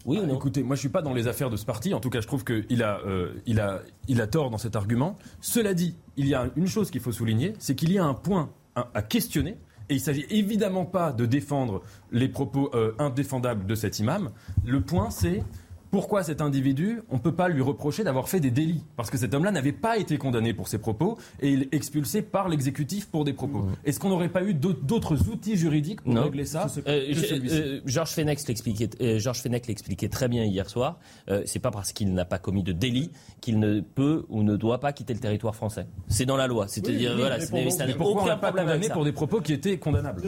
Oui 0.05 0.17
ou 0.17 0.21
ah, 0.23 0.27
non? 0.27 0.35
Écoutez, 0.35 0.63
moi 0.63 0.75
je 0.75 0.81
suis 0.81 0.89
pas 0.89 1.01
dans 1.01 1.13
les 1.13 1.27
affaires 1.27 1.49
de 1.49 1.57
ce 1.57 1.65
parti. 1.65 1.93
En 1.93 1.99
tout 1.99 2.09
cas, 2.09 2.21
je 2.21 2.27
trouve 2.27 2.43
qu'il 2.43 2.83
a, 2.83 2.99
euh, 3.05 3.33
il 3.45 3.59
a, 3.59 3.81
il 4.07 4.19
a 4.19 4.27
tort 4.27 4.49
dans 4.49 4.57
cet 4.57 4.75
argument. 4.75 5.17
Cela 5.41 5.73
dit, 5.73 5.95
il 6.17 6.27
y 6.27 6.33
a 6.33 6.49
une 6.55 6.67
chose 6.67 6.91
qu'il 6.91 7.01
faut 7.01 7.11
souligner, 7.11 7.53
c'est 7.59 7.75
qu'il 7.75 7.91
y 7.91 7.97
a 7.97 8.03
un 8.03 8.13
point 8.13 8.49
à 8.75 9.01
questionner 9.01 9.57
et 9.91 9.95
il 9.95 9.97
ne 9.97 10.03
s'agit 10.03 10.25
évidemment 10.29 10.85
pas 10.85 11.11
de 11.11 11.25
défendre 11.25 11.81
les 12.13 12.29
propos 12.29 12.71
euh, 12.73 12.93
indéfendables 12.97 13.65
de 13.65 13.75
cet 13.75 13.99
imam. 13.99 14.31
Le 14.65 14.79
point, 14.79 15.09
c'est 15.09 15.43
pourquoi 15.91 16.23
cet 16.23 16.41
individu, 16.41 17.01
on 17.09 17.15
ne 17.15 17.19
peut 17.19 17.35
pas 17.35 17.49
lui 17.49 17.61
reprocher 17.61 18.05
d'avoir 18.05 18.29
fait 18.29 18.39
des 18.39 18.49
délits? 18.49 18.83
Parce 18.95 19.09
que 19.09 19.17
cet 19.17 19.33
homme-là 19.33 19.51
n'avait 19.51 19.73
pas 19.73 19.97
été 19.97 20.17
condamné 20.17 20.53
pour 20.53 20.69
ses 20.69 20.77
propos 20.77 21.17
et 21.41 21.49
il 21.49 21.63
est 21.63 21.73
expulsé 21.73 22.21
par 22.21 22.47
l'exécutif 22.47 23.09
pour 23.09 23.25
des 23.25 23.33
propos. 23.33 23.65
Est-ce 23.83 23.99
qu'on 23.99 24.09
n'aurait 24.09 24.29
pas 24.29 24.43
eu 24.43 24.53
d'autres 24.53 25.29
outils 25.29 25.57
juridiques 25.57 26.01
pour 26.01 26.15
régler 26.15 26.45
ça 26.45 26.67
euh, 26.87 27.13
euh, 27.13 27.81
Georges 27.85 28.11
Fenech 28.11 28.47
l'expliquait 28.47 30.09
très 30.09 30.27
bien 30.29 30.45
hier 30.45 30.69
soir. 30.69 30.97
Euh, 31.29 31.43
c'est 31.45 31.59
pas 31.59 31.71
parce 31.71 31.91
qu'il 31.91 32.13
n'a 32.13 32.25
pas 32.25 32.39
commis 32.39 32.63
de 32.63 32.71
délit 32.71 33.11
qu'il 33.41 33.59
ne 33.59 33.81
peut 33.81 34.25
ou 34.29 34.43
ne 34.43 34.55
doit 34.55 34.79
pas 34.79 34.93
quitter 34.93 35.13
le 35.13 35.19
territoire 35.19 35.55
français. 35.55 35.87
C'est 36.07 36.25
dans 36.25 36.37
la 36.37 36.47
loi. 36.47 36.67
C'est-à-dire, 36.69 37.17
voilà, 37.17 37.39
c'est 37.39 37.97
pourquoi 37.97 38.23
on 38.23 38.25
l'a 38.27 38.37
pas 38.37 38.53
condamné 38.53 38.87
pour 38.89 39.03
des 39.03 39.11
propos 39.11 39.41
qui 39.41 39.51
étaient 39.51 39.77
condamnables? 39.77 40.21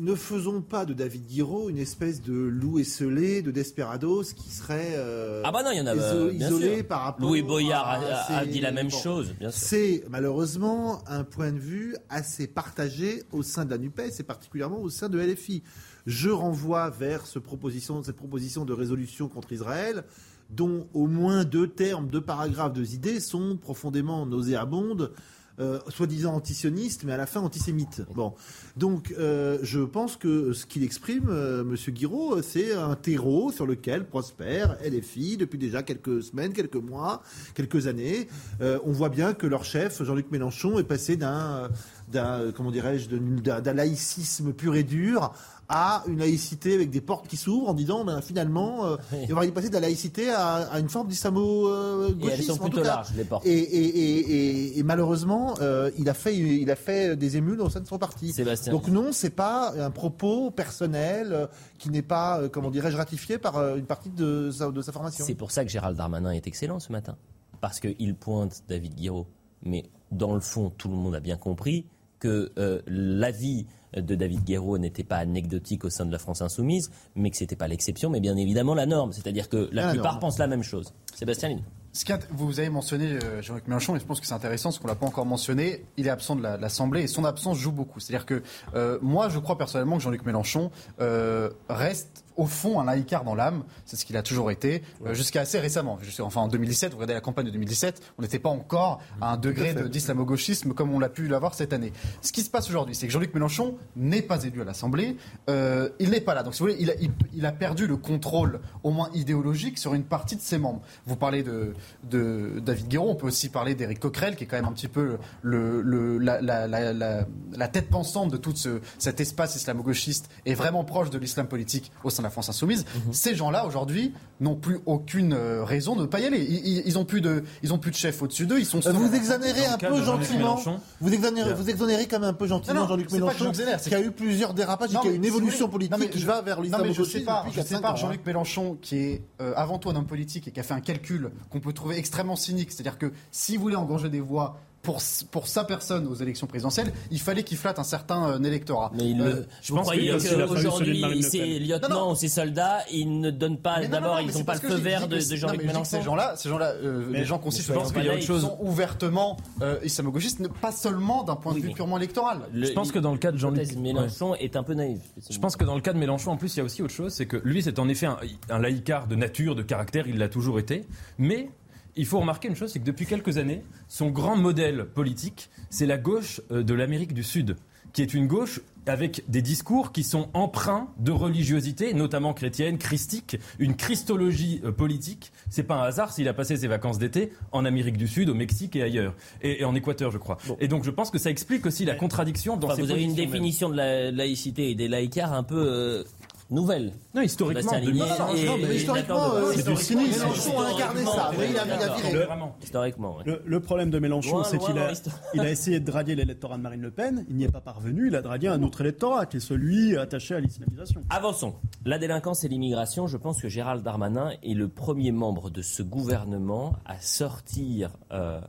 Ne 0.00 0.14
faisons 0.14 0.62
pas 0.62 0.86
de 0.86 0.94
David 0.94 1.26
Guiraud 1.26 1.68
une 1.68 1.78
espèce 1.78 2.22
de 2.22 2.32
loup 2.32 2.78
esselé, 2.78 3.42
de 3.42 3.50
desperados 3.50 4.32
qui 4.34 4.48
serait 4.50 4.94
euh, 4.96 5.42
ah 5.44 5.52
bah 5.52 5.62
non, 5.62 5.70
il 5.72 5.78
y 5.78 5.80
en 5.80 5.86
a 5.86 5.94
euh, 5.94 6.32
isolé 6.32 6.82
par 6.82 7.02
rapport. 7.02 7.28
Louis 7.28 7.42
Boyard 7.42 8.02
a, 8.28 8.46
dit 8.46 8.60
la 8.60 8.72
même 8.72 8.90
chose. 8.90 9.34
C'est 9.50 10.04
malheureusement 10.08 11.02
un 11.06 11.22
point 11.22 11.52
de 11.52 11.58
vue 11.58 11.96
assez 12.08 12.46
partagé 12.46 13.22
au 13.30 13.42
sein 13.42 13.64
de 13.64 13.70
la 13.70 13.78
Nupes 13.78 14.00
et 14.18 14.22
particulièrement 14.22 14.80
au 14.80 14.88
sein 14.88 15.08
de 15.08 15.18
LFI. 15.18 15.62
Je 16.06 16.30
renvoie 16.30 16.88
vers 16.88 17.26
ce 17.26 17.38
proposition, 17.38 18.02
cette 18.02 18.16
proposition 18.16 18.64
de 18.64 18.72
résolution 18.72 19.28
contre 19.28 19.52
Israël 19.52 20.04
dont 20.48 20.88
au 20.94 21.06
moins 21.06 21.44
deux 21.44 21.68
termes, 21.68 22.08
deux 22.08 22.20
paragraphes, 22.20 22.72
deux 22.72 22.94
idées 22.94 23.20
sont 23.20 23.56
profondément 23.56 24.26
nauséabondes 24.26 25.12
euh, 25.60 25.78
soi-disant 25.88 26.34
antisioniste, 26.34 27.04
mais 27.04 27.12
à 27.12 27.18
la 27.18 27.26
fin 27.26 27.40
antisémite. 27.40 28.02
Bon, 28.14 28.32
donc 28.78 29.14
euh, 29.18 29.58
je 29.62 29.80
pense 29.80 30.16
que 30.16 30.54
ce 30.54 30.64
qu'il 30.64 30.82
exprime, 30.82 31.28
euh, 31.28 31.64
Monsieur 31.64 31.92
Guiraud, 31.92 32.40
c'est 32.40 32.72
un 32.72 32.94
terreau 32.94 33.52
sur 33.52 33.66
lequel 33.66 34.06
prospèrent 34.06 34.78
LFI 34.82 35.36
depuis 35.36 35.58
déjà 35.58 35.82
quelques 35.82 36.22
semaines, 36.22 36.54
quelques 36.54 36.76
mois, 36.76 37.22
quelques 37.54 37.88
années. 37.88 38.28
on 38.60 38.92
voit 38.92 39.10
bien 39.10 39.34
que 39.34 39.46
leur 39.46 39.64
chef, 39.64 40.02
Jean-Luc 40.02 40.30
Mélenchon, 40.30 40.78
est 40.78 40.84
passé 40.84 41.16
d'un 41.16 41.68
d'un 42.10 42.52
comment 42.52 42.70
dirais-je 42.70 43.08
d'un 43.10 43.74
laïcisme 43.74 44.52
pur 44.52 44.74
et 44.74 44.82
dur 44.82 45.32
à 45.70 46.02
une 46.08 46.18
laïcité 46.18 46.74
avec 46.74 46.90
des 46.90 47.00
portes 47.00 47.28
qui 47.28 47.36
s'ouvrent 47.36 47.68
en 47.68 47.74
disant 47.74 48.04
ben, 48.04 48.20
finalement 48.20 48.86
euh, 48.86 48.96
il 49.12 49.32
va 49.32 49.46
y 49.46 49.52
passer 49.52 49.68
de 49.68 49.74
la 49.74 49.80
laïcité 49.80 50.28
à, 50.30 50.78
une 50.80 50.88
forme 50.88 51.06
d'islamo-gauchisme. 51.06 52.28
Elles 52.28 52.42
sont 52.42 52.58
plutôt 52.58 52.82
larges 52.82 53.14
les 53.16 53.24
portes. 53.24 53.46
Et, 53.46 54.82
malheureusement 54.84 55.54
euh, 55.60 55.90
il 55.96 56.08
a 56.08 56.14
fait 56.14 56.36
il 56.36 56.70
a 56.70 56.76
fait 56.76 57.16
des 57.16 57.36
émules 57.36 57.60
au 57.60 57.70
sein 57.70 57.80
de 57.80 57.86
son 57.86 57.98
parti. 57.98 58.32
Sébastien. 58.32 58.72
Donc 58.72 58.88
non 58.88 59.12
c'est 59.12 59.30
pas 59.30 59.72
un 59.78 59.92
propos 59.92 60.50
personnel 60.50 61.28
euh, 61.32 61.46
qui 61.78 61.90
n'est 61.90 62.02
pas 62.02 62.48
comment 62.48 62.70
dirais-je 62.70 62.96
ratifié 62.96 63.38
par 63.38 63.76
une 63.76 63.86
partie 63.86 64.10
de 64.10 64.50
sa, 64.50 64.72
de 64.72 64.82
sa 64.82 64.90
formation. 64.90 65.24
C'est 65.24 65.36
pour 65.36 65.52
ça 65.52 65.64
que 65.64 65.70
Gérald 65.70 65.96
Darmanin 65.96 66.32
est 66.32 66.48
excellent 66.48 66.80
ce 66.80 66.90
matin 66.90 67.16
parce 67.60 67.78
qu'il 67.78 68.16
pointe 68.16 68.64
David 68.68 68.96
Guiraud, 68.96 69.28
mais 69.62 69.84
dans 70.10 70.34
le 70.34 70.40
fond 70.40 70.70
tout 70.76 70.88
le 70.88 70.96
monde 70.96 71.14
a 71.14 71.20
bien 71.20 71.36
compris 71.36 71.86
que 72.20 72.52
l'avis 72.86 73.66
de 73.96 74.14
David 74.14 74.44
Guéraud 74.44 74.78
n'était 74.78 75.02
pas 75.02 75.16
anecdotique 75.16 75.84
au 75.84 75.90
sein 75.90 76.06
de 76.06 76.12
la 76.12 76.18
France 76.18 76.42
insoumise, 76.42 76.92
mais 77.16 77.30
que 77.30 77.36
ce 77.36 77.42
n'était 77.42 77.56
pas 77.56 77.66
l'exception, 77.66 78.08
mais 78.08 78.20
bien 78.20 78.36
évidemment 78.36 78.74
la 78.74 78.86
norme. 78.86 79.12
C'est-à-dire 79.12 79.48
que 79.48 79.68
la 79.72 79.90
plupart 79.90 80.20
pensent 80.20 80.38
la 80.38 80.46
même 80.46 80.62
chose. 80.62 80.92
Sébastien 81.14 81.58
Lino. 81.94 82.18
Vous 82.30 82.60
avez 82.60 82.70
mentionné 82.70 83.18
euh, 83.24 83.42
Jean-Luc 83.42 83.66
Mélenchon, 83.66 83.96
et 83.96 84.00
je 84.00 84.04
pense 84.04 84.20
que 84.20 84.26
c'est 84.26 84.34
intéressant, 84.34 84.70
ce 84.70 84.80
qu'on 84.80 84.88
l'a 84.88 84.94
pas 84.94 85.06
encore 85.06 85.26
mentionné. 85.26 85.84
Il 85.96 86.06
est 86.06 86.10
absent 86.10 86.36
de 86.36 86.42
l'Assemblée 86.42 87.02
et 87.02 87.06
son 87.06 87.24
absence 87.24 87.58
joue 87.58 87.72
beaucoup. 87.72 88.00
C'est-à-dire 88.00 88.26
que 88.26 88.42
euh, 88.74 88.98
moi, 89.02 89.28
je 89.28 89.38
crois 89.38 89.58
personnellement 89.58 89.96
que 89.96 90.02
Jean-Luc 90.02 90.24
Mélenchon 90.24 90.70
euh, 91.00 91.50
reste 91.68 92.24
au 92.40 92.46
fond 92.46 92.80
un 92.80 92.84
laïcard 92.84 93.22
dans 93.22 93.34
l'âme, 93.34 93.64
c'est 93.84 93.96
ce 93.96 94.06
qu'il 94.06 94.16
a 94.16 94.22
toujours 94.22 94.50
été, 94.50 94.82
euh, 95.04 95.12
jusqu'à 95.12 95.42
assez 95.42 95.58
récemment. 95.58 95.98
Enfin, 96.20 96.40
en 96.40 96.48
2017, 96.48 96.92
vous 96.92 96.96
regardez 96.96 97.12
la 97.12 97.20
campagne 97.20 97.44
de 97.44 97.50
2017, 97.50 98.00
on 98.18 98.22
n'était 98.22 98.38
pas 98.38 98.48
encore 98.48 99.02
à 99.20 99.34
un 99.34 99.36
degré 99.36 99.74
d'islamo-gauchisme 99.74 100.72
comme 100.72 100.92
on 100.94 100.98
l'a 100.98 101.10
pu 101.10 101.28
l'avoir 101.28 101.54
cette 101.54 101.74
année. 101.74 101.92
Ce 102.22 102.32
qui 102.32 102.40
se 102.40 102.48
passe 102.48 102.70
aujourd'hui, 102.70 102.94
c'est 102.94 103.06
que 103.06 103.12
Jean-Luc 103.12 103.34
Mélenchon 103.34 103.76
n'est 103.94 104.22
pas 104.22 104.42
élu 104.42 104.62
à 104.62 104.64
l'Assemblée, 104.64 105.18
euh, 105.50 105.90
il 105.98 106.10
n'est 106.10 106.22
pas 106.22 106.34
là. 106.34 106.42
Donc, 106.42 106.54
si 106.54 106.60
vous 106.60 106.68
voulez, 106.68 106.78
il 106.80 106.90
a, 106.90 106.94
il, 107.34 107.44
a, 107.44 107.52
perdu 107.52 107.86
le 107.86 107.98
contrôle, 107.98 108.60
au 108.82 108.90
moins 108.90 109.10
idéologique, 109.12 109.76
sur 109.76 109.92
une 109.92 110.04
partie 110.04 110.36
de 110.36 110.40
ses 110.40 110.56
membres. 110.56 110.80
Vous 111.04 111.16
parlez 111.16 111.42
de, 111.42 111.74
de 112.04 112.60
David 112.64 112.88
Guéraud, 112.88 113.10
on 113.10 113.14
peut 113.14 113.26
aussi 113.26 113.48
parler 113.48 113.74
d'Éric 113.74 114.00
Coquerel, 114.00 114.36
qui 114.36 114.44
est 114.44 114.46
quand 114.46 114.56
même 114.56 114.66
un 114.66 114.72
petit 114.72 114.88
peu 114.88 115.18
le, 115.42 115.82
le, 115.82 116.18
la, 116.18 116.40
la, 116.40 116.66
la, 116.66 116.92
la, 116.92 117.68
tête 117.68 117.88
pensante 117.88 118.30
de 118.30 118.36
tout 118.36 118.54
ce, 118.54 118.80
cet 118.98 119.20
espace 119.20 119.56
islamo-gauchiste 119.56 120.30
et 120.46 120.54
vraiment 120.54 120.84
proche 120.84 121.10
de 121.10 121.18
l'islam 121.18 121.46
politique 121.46 121.92
au 122.04 122.10
sein 122.10 122.22
de 122.22 122.26
la 122.26 122.30
France 122.30 122.48
insoumise, 122.48 122.84
mhm. 123.06 123.12
ces 123.12 123.34
gens-là 123.34 123.66
aujourd'hui 123.66 124.12
n'ont 124.40 124.56
plus 124.56 124.80
aucune 124.86 125.34
euh, 125.34 125.64
raison 125.64 125.96
de 125.96 126.02
ne 126.02 126.06
pas 126.06 126.20
y 126.20 126.26
aller. 126.26 126.40
Ils, 126.40 126.94
n'ont 126.94 127.00
ont 127.00 127.04
plus 127.04 127.20
de, 127.20 127.44
ils 127.62 127.72
ont 127.72 127.78
plus 127.78 127.90
de 127.90 127.96
chef 127.96 128.22
au-dessus 128.22 128.46
d'eux. 128.46 128.58
Ils 128.58 128.66
sont. 128.66 128.84
Euh, 128.86 128.92
vous 128.92 129.14
exonérez 129.14 129.66
un 129.66 129.78
peu 129.78 130.02
gentiment. 130.02 130.58
Vous 131.00 131.12
exonérez, 131.12 131.54
vous 131.54 131.68
exonérez 131.68 132.06
quand 132.06 132.20
même 132.20 132.30
un 132.30 132.34
peu 132.34 132.46
gentiment 132.46 132.86
Jean-Luc 132.86 133.12
Mélenchon, 133.12 133.52
qui 133.52 133.94
a 133.94 134.00
eu 134.00 134.10
plusieurs 134.10 134.54
dérapages, 134.54 134.90
qui 134.90 134.96
a 135.08 135.10
eu 135.10 135.14
une 135.14 135.24
évolution 135.24 135.68
politique 135.68 136.10
qui 136.10 136.24
va 136.24 136.40
vers 136.42 136.60
l'islam 136.60 136.86
Je 136.92 137.02
sépare, 137.02 137.46
je 137.52 137.60
sépare 137.60 137.96
Jean-Luc 137.96 138.24
Mélenchon, 138.24 138.78
qui 138.80 138.96
est 138.96 139.24
euh, 139.40 139.52
avant 139.56 139.78
tout 139.78 139.90
un 139.90 139.96
homme 139.96 140.06
politique 140.06 140.48
et 140.48 140.50
qui 140.50 140.60
a 140.60 140.62
fait 140.62 140.74
un 140.74 140.80
calcul 140.80 141.30
qu'on 141.50 141.60
peut 141.60 141.69
trouver 141.72 141.96
extrêmement 141.96 142.36
cynique, 142.36 142.72
c'est-à-dire 142.72 142.98
que 142.98 143.12
si 143.30 143.56
vous 143.56 143.62
voulez 143.62 143.76
engranger 143.76 144.08
des 144.08 144.20
voix 144.20 144.60
pour, 144.82 145.00
pour 145.30 145.46
sa 145.46 145.64
personne 145.64 146.06
aux 146.06 146.14
élections 146.14 146.46
présidentielles, 146.46 146.92
il 147.10 147.20
fallait 147.20 147.42
qu'il 147.42 147.58
flatte 147.58 147.78
un 147.78 147.84
certain 147.84 148.30
euh, 148.30 148.42
électorat. 148.42 148.90
Mais 148.94 149.10
il 149.10 149.20
euh, 149.20 149.42
je 149.60 149.74
pense 149.74 149.90
qu'aujourd'hui, 149.90 151.22
ses 151.22 151.58
lieutenants 151.58 152.12
ou 152.12 152.14
ses 152.14 152.28
soldats, 152.28 152.78
ils 152.90 153.20
ne 153.20 153.30
donnent 153.30 153.58
pas, 153.58 153.84
d'abord, 153.86 154.20
ils 154.20 154.32
n'ont 154.32 154.44
pas 154.44 154.54
le 154.54 154.60
feu 154.60 154.74
vert 154.76 155.06
de, 155.06 155.16
de 155.16 155.36
Jean-Luc 155.36 155.64
Mélenchon. 155.64 155.84
Ces 155.84 156.02
gens-là, 156.02 156.34
ces 156.36 156.48
gens-là 156.48 156.72
euh, 156.82 157.10
les 157.10 157.24
gens 157.24 157.38
consistent, 157.38 157.68
je 157.68 157.72
pense 157.74 157.92
qu'il 157.92 158.04
y 158.04 158.08
a 158.08 158.14
autre 158.14 158.22
chose. 158.22 158.42
sont 158.42 158.56
ouvertement 158.60 159.36
euh, 159.60 159.78
islamo-gauchistes, 159.84 160.48
pas 160.60 160.72
seulement 160.72 161.24
d'un 161.24 161.36
point 161.36 161.54
de 161.54 161.60
vue 161.60 161.72
purement 161.72 161.98
électoral. 161.98 162.40
je 162.54 162.72
pense 162.72 162.92
que 162.92 162.98
dans 162.98 163.12
le 163.12 163.18
cas 163.18 163.32
de 163.32 163.38
Jean-Luc 163.38 163.76
Mélenchon 163.76 164.34
est 164.34 164.56
un 164.56 164.62
peu 164.62 164.74
naïf. 164.74 165.00
Je 165.28 165.38
pense 165.38 165.56
que 165.56 165.64
dans 165.64 165.74
le 165.74 165.80
cas 165.80 165.92
de 165.92 165.98
Mélenchon, 165.98 166.32
en 166.32 166.36
plus, 166.36 166.54
il 166.56 166.58
y 166.58 166.60
a 166.60 166.64
aussi 166.64 166.82
autre 166.82 166.94
chose, 166.94 167.12
c'est 167.12 167.26
que 167.26 167.36
lui, 167.44 167.62
c'est 167.62 167.78
en 167.78 167.88
effet 167.88 168.06
un 168.48 168.58
laïcard 168.58 169.06
de 169.06 169.16
nature, 169.16 169.54
de 169.54 169.62
caractère, 169.62 170.08
il 170.08 170.18
l'a 170.18 170.28
toujours 170.28 170.58
été, 170.58 170.86
mais 171.18 171.50
il 171.96 172.06
faut 172.06 172.20
remarquer 172.20 172.48
une 172.48 172.56
chose, 172.56 172.72
c'est 172.72 172.78
que 172.78 172.84
depuis 172.84 173.06
quelques 173.06 173.38
années, 173.38 173.62
son 173.88 174.10
grand 174.10 174.36
modèle 174.36 174.86
politique, 174.86 175.50
c'est 175.70 175.86
la 175.86 175.98
gauche 175.98 176.40
euh, 176.50 176.62
de 176.62 176.74
l'Amérique 176.74 177.14
du 177.14 177.22
Sud, 177.22 177.56
qui 177.92 178.02
est 178.02 178.14
une 178.14 178.26
gauche 178.26 178.60
avec 178.86 179.24
des 179.28 179.42
discours 179.42 179.92
qui 179.92 180.02
sont 180.02 180.28
empreints 180.32 180.88
de 180.98 181.12
religiosité, 181.12 181.92
notamment 181.94 182.32
chrétienne, 182.32 182.78
christique, 182.78 183.36
une 183.58 183.76
christologie 183.76 184.60
euh, 184.64 184.72
politique. 184.72 185.32
C'est 185.50 185.62
pas 185.62 185.76
un 185.76 185.82
hasard 185.82 186.12
s'il 186.12 186.28
a 186.28 186.32
passé 186.32 186.56
ses 186.56 186.66
vacances 186.66 186.98
d'été 186.98 187.32
en 187.52 187.64
Amérique 187.64 187.96
du 187.96 188.08
Sud, 188.08 188.30
au 188.30 188.34
Mexique 188.34 188.76
et 188.76 188.82
ailleurs, 188.82 189.14
et, 189.42 189.64
en 189.64 189.74
Équateur, 189.74 190.10
je 190.10 190.18
crois. 190.18 190.38
Et 190.60 190.68
donc, 190.68 190.84
je 190.84 190.90
pense 190.90 191.10
que 191.10 191.18
ça 191.18 191.30
explique 191.30 191.66
aussi 191.66 191.84
la 191.84 191.94
contradiction 191.94 192.56
dans 192.56 192.68
enfin, 192.68 192.76
ces 192.76 192.82
Vous 192.82 192.90
avez 192.90 193.02
une 193.02 193.14
définition 193.14 193.68
de 193.68 193.76
la 193.76 194.10
laïcité 194.10 194.70
et 194.70 194.74
des 194.74 194.88
laïcars 194.88 195.32
un 195.32 195.42
peu 195.42 195.56
euh, 195.58 196.04
nouvelle. 196.50 196.92
Non, 197.14 197.22
historiquement, 197.22 197.70
Sébastien 197.70 197.80
Ligné 197.92 198.00
demi- 198.02 198.40
et- 198.42 198.46
Non, 198.46 198.56
mais 198.58 198.72
et 198.72 198.76
historiquement, 198.76 199.14
Nathan 199.16 199.34
euh, 199.34 199.40
Dever. 199.52 199.56
c'est 199.62 199.70
du 199.70 199.76
cynisme. 199.76 200.20
Mélenchon 200.22 200.60
a 200.60 200.68
incarné 200.68 201.04
ça. 201.04 201.30
Oui, 201.38 201.44
il 201.50 201.58
a, 201.58 201.64
il 201.64 201.70
a 201.72 201.96
viré. 201.96 202.24
Vraiment. 202.26 202.56
Historiquement, 202.62 203.16
oui. 203.18 203.22
Le, 203.26 203.42
le 203.44 203.60
problème 203.60 203.90
de 203.90 203.98
Mélenchon, 203.98 204.42
c'est 204.44 204.58
qu'il 204.58 204.76
a, 204.78 204.88
l'histoire. 204.90 205.16
il 205.34 205.40
a 205.40 205.50
essayé 205.50 205.80
de 205.80 205.84
draguer 205.84 206.14
l'électorat 206.14 206.56
de 206.56 206.62
Marine 206.62 206.82
Le 206.82 206.90
Pen. 206.90 207.24
Il 207.28 207.36
n'y 207.36 207.44
est 207.44 207.52
pas 207.52 207.60
parvenu. 207.60 208.08
Il 208.08 208.16
a 208.16 208.22
dragué 208.22 208.48
un 208.48 208.62
autre 208.62 208.80
électorat, 208.80 209.26
qui 209.26 209.38
est 209.38 209.40
celui 209.40 209.96
attaché 209.96 210.34
à 210.34 210.40
l'islamisation. 210.40 211.02
Avançons. 211.10 211.54
La 211.84 211.98
délinquance 211.98 212.44
et 212.44 212.48
l'immigration, 212.48 213.06
je 213.06 213.16
pense 213.16 213.40
que 213.40 213.48
Gérald 213.48 213.82
Darmanin 213.82 214.30
est 214.42 214.54
le 214.54 214.68
premier 214.68 215.12
membre 215.12 215.50
de 215.50 215.62
ce 215.62 215.82
gouvernement 215.82 216.74
à 216.84 216.98
sortir, 217.00 217.90
euh, 218.12 218.40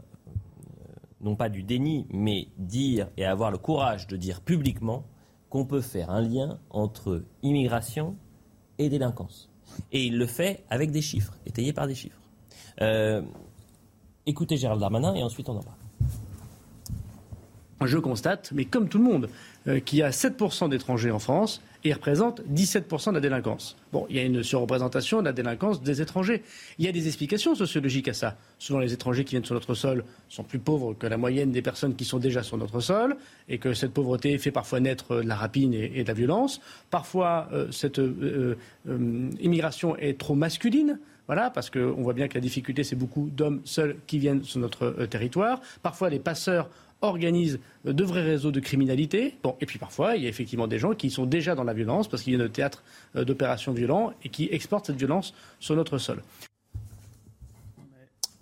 non 1.21 1.35
pas 1.35 1.49
du 1.49 1.61
déni, 1.63 2.07
mais 2.09 2.47
dire 2.57 3.07
et 3.17 3.25
avoir 3.25 3.51
le 3.51 3.57
courage 3.59 4.07
de 4.07 4.17
dire 4.17 4.41
publiquement 4.41 5.03
qu'on 5.51 5.65
peut 5.65 5.81
faire 5.81 6.09
un 6.09 6.21
lien 6.21 6.57
entre 6.71 7.23
immigration 7.43 8.15
et 8.79 8.89
délinquance. 8.89 9.49
Et 9.91 10.05
il 10.05 10.17
le 10.17 10.25
fait 10.25 10.63
avec 10.69 10.91
des 10.91 11.01
chiffres, 11.01 11.33
étayés 11.45 11.73
par 11.73 11.87
des 11.87 11.93
chiffres. 11.93 12.21
Euh, 12.81 13.21
écoutez 14.25 14.57
Gérald 14.57 14.79
Darmanin 14.79 15.13
et 15.13 15.21
ensuite 15.21 15.49
on 15.49 15.57
en 15.57 15.61
parle. 15.61 15.75
Je 17.83 17.97
constate, 17.97 18.51
mais 18.53 18.65
comme 18.65 18.87
tout 18.89 18.97
le 18.97 19.03
monde, 19.03 19.29
euh, 19.67 19.79
qu'il 19.79 19.99
y 19.99 20.03
a 20.03 20.11
7% 20.11 20.69
d'étrangers 20.69 21.11
en 21.11 21.19
France 21.19 21.61
et 21.83 21.89
ils 21.89 21.93
représentent 21.93 22.41
17% 22.53 23.09
de 23.09 23.15
la 23.15 23.19
délinquance. 23.19 23.75
Bon, 23.91 24.05
il 24.09 24.15
y 24.15 24.19
a 24.19 24.23
une 24.23 24.43
surreprésentation 24.43 25.19
de 25.19 25.25
la 25.25 25.33
délinquance 25.33 25.81
des 25.81 26.01
étrangers. 26.01 26.43
Il 26.77 26.85
y 26.85 26.87
a 26.87 26.91
des 26.91 27.07
explications 27.07 27.55
sociologiques 27.55 28.07
à 28.07 28.13
ça. 28.13 28.37
Souvent, 28.59 28.79
les 28.79 28.93
étrangers 28.93 29.23
qui 29.23 29.31
viennent 29.31 29.45
sur 29.45 29.55
notre 29.55 29.73
sol 29.73 30.03
sont 30.29 30.43
plus 30.43 30.59
pauvres 30.59 30.93
que 30.93 31.07
la 31.07 31.17
moyenne 31.17 31.51
des 31.51 31.61
personnes 31.61 31.95
qui 31.95 32.05
sont 32.05 32.19
déjà 32.19 32.43
sur 32.43 32.57
notre 32.57 32.79
sol 32.79 33.17
et 33.49 33.57
que 33.57 33.73
cette 33.73 33.93
pauvreté 33.93 34.37
fait 34.37 34.51
parfois 34.51 34.79
naître 34.79 35.11
euh, 35.11 35.23
de 35.23 35.27
la 35.27 35.35
rapine 35.35 35.73
et, 35.73 36.03
de 36.03 36.07
la 36.07 36.13
violence. 36.13 36.61
Parfois, 36.89 37.49
euh, 37.51 37.71
cette 37.71 37.99
euh, 37.99 38.55
immigration 39.39 39.95
est 39.97 40.19
trop 40.19 40.35
masculine. 40.35 40.99
Voilà, 41.27 41.49
parce 41.49 41.69
qu'on 41.69 42.01
voit 42.01 42.13
bien 42.13 42.27
que 42.27 42.33
la 42.33 42.41
difficulté, 42.41 42.83
c'est 42.83 42.95
beaucoup 42.95 43.29
d'hommes 43.31 43.61
seuls 43.63 43.95
qui 44.05 44.19
viennent 44.19 44.43
sur 44.43 44.59
notre 44.59 45.05
territoire. 45.05 45.61
Parfois, 45.81 46.09
les 46.09 46.19
passeurs 46.19 46.69
organisent 47.01 47.59
de 47.85 48.03
vrais 48.03 48.21
réseaux 48.23 48.51
de 48.51 48.59
criminalité. 48.59 49.35
Bon, 49.43 49.55
et 49.59 49.65
puis 49.65 49.79
parfois, 49.79 50.15
il 50.15 50.23
y 50.23 50.25
a 50.25 50.29
effectivement 50.29 50.67
des 50.67 50.79
gens 50.79 50.93
qui 50.93 51.09
sont 51.09 51.25
déjà 51.25 51.55
dans 51.55 51.63
la 51.63 51.73
violence 51.73 52.07
parce 52.07 52.23
qu'il 52.23 52.33
y 52.33 52.35
a 52.35 52.39
de 52.39 52.47
théâtre 52.47 52.83
euh, 53.15 53.25
d'opérations 53.25 53.73
violents 53.73 54.11
et 54.23 54.29
qui 54.29 54.47
exportent 54.51 54.85
cette 54.87 54.97
violence 54.97 55.33
sur 55.59 55.75
notre 55.75 55.97
sol. 55.97 56.21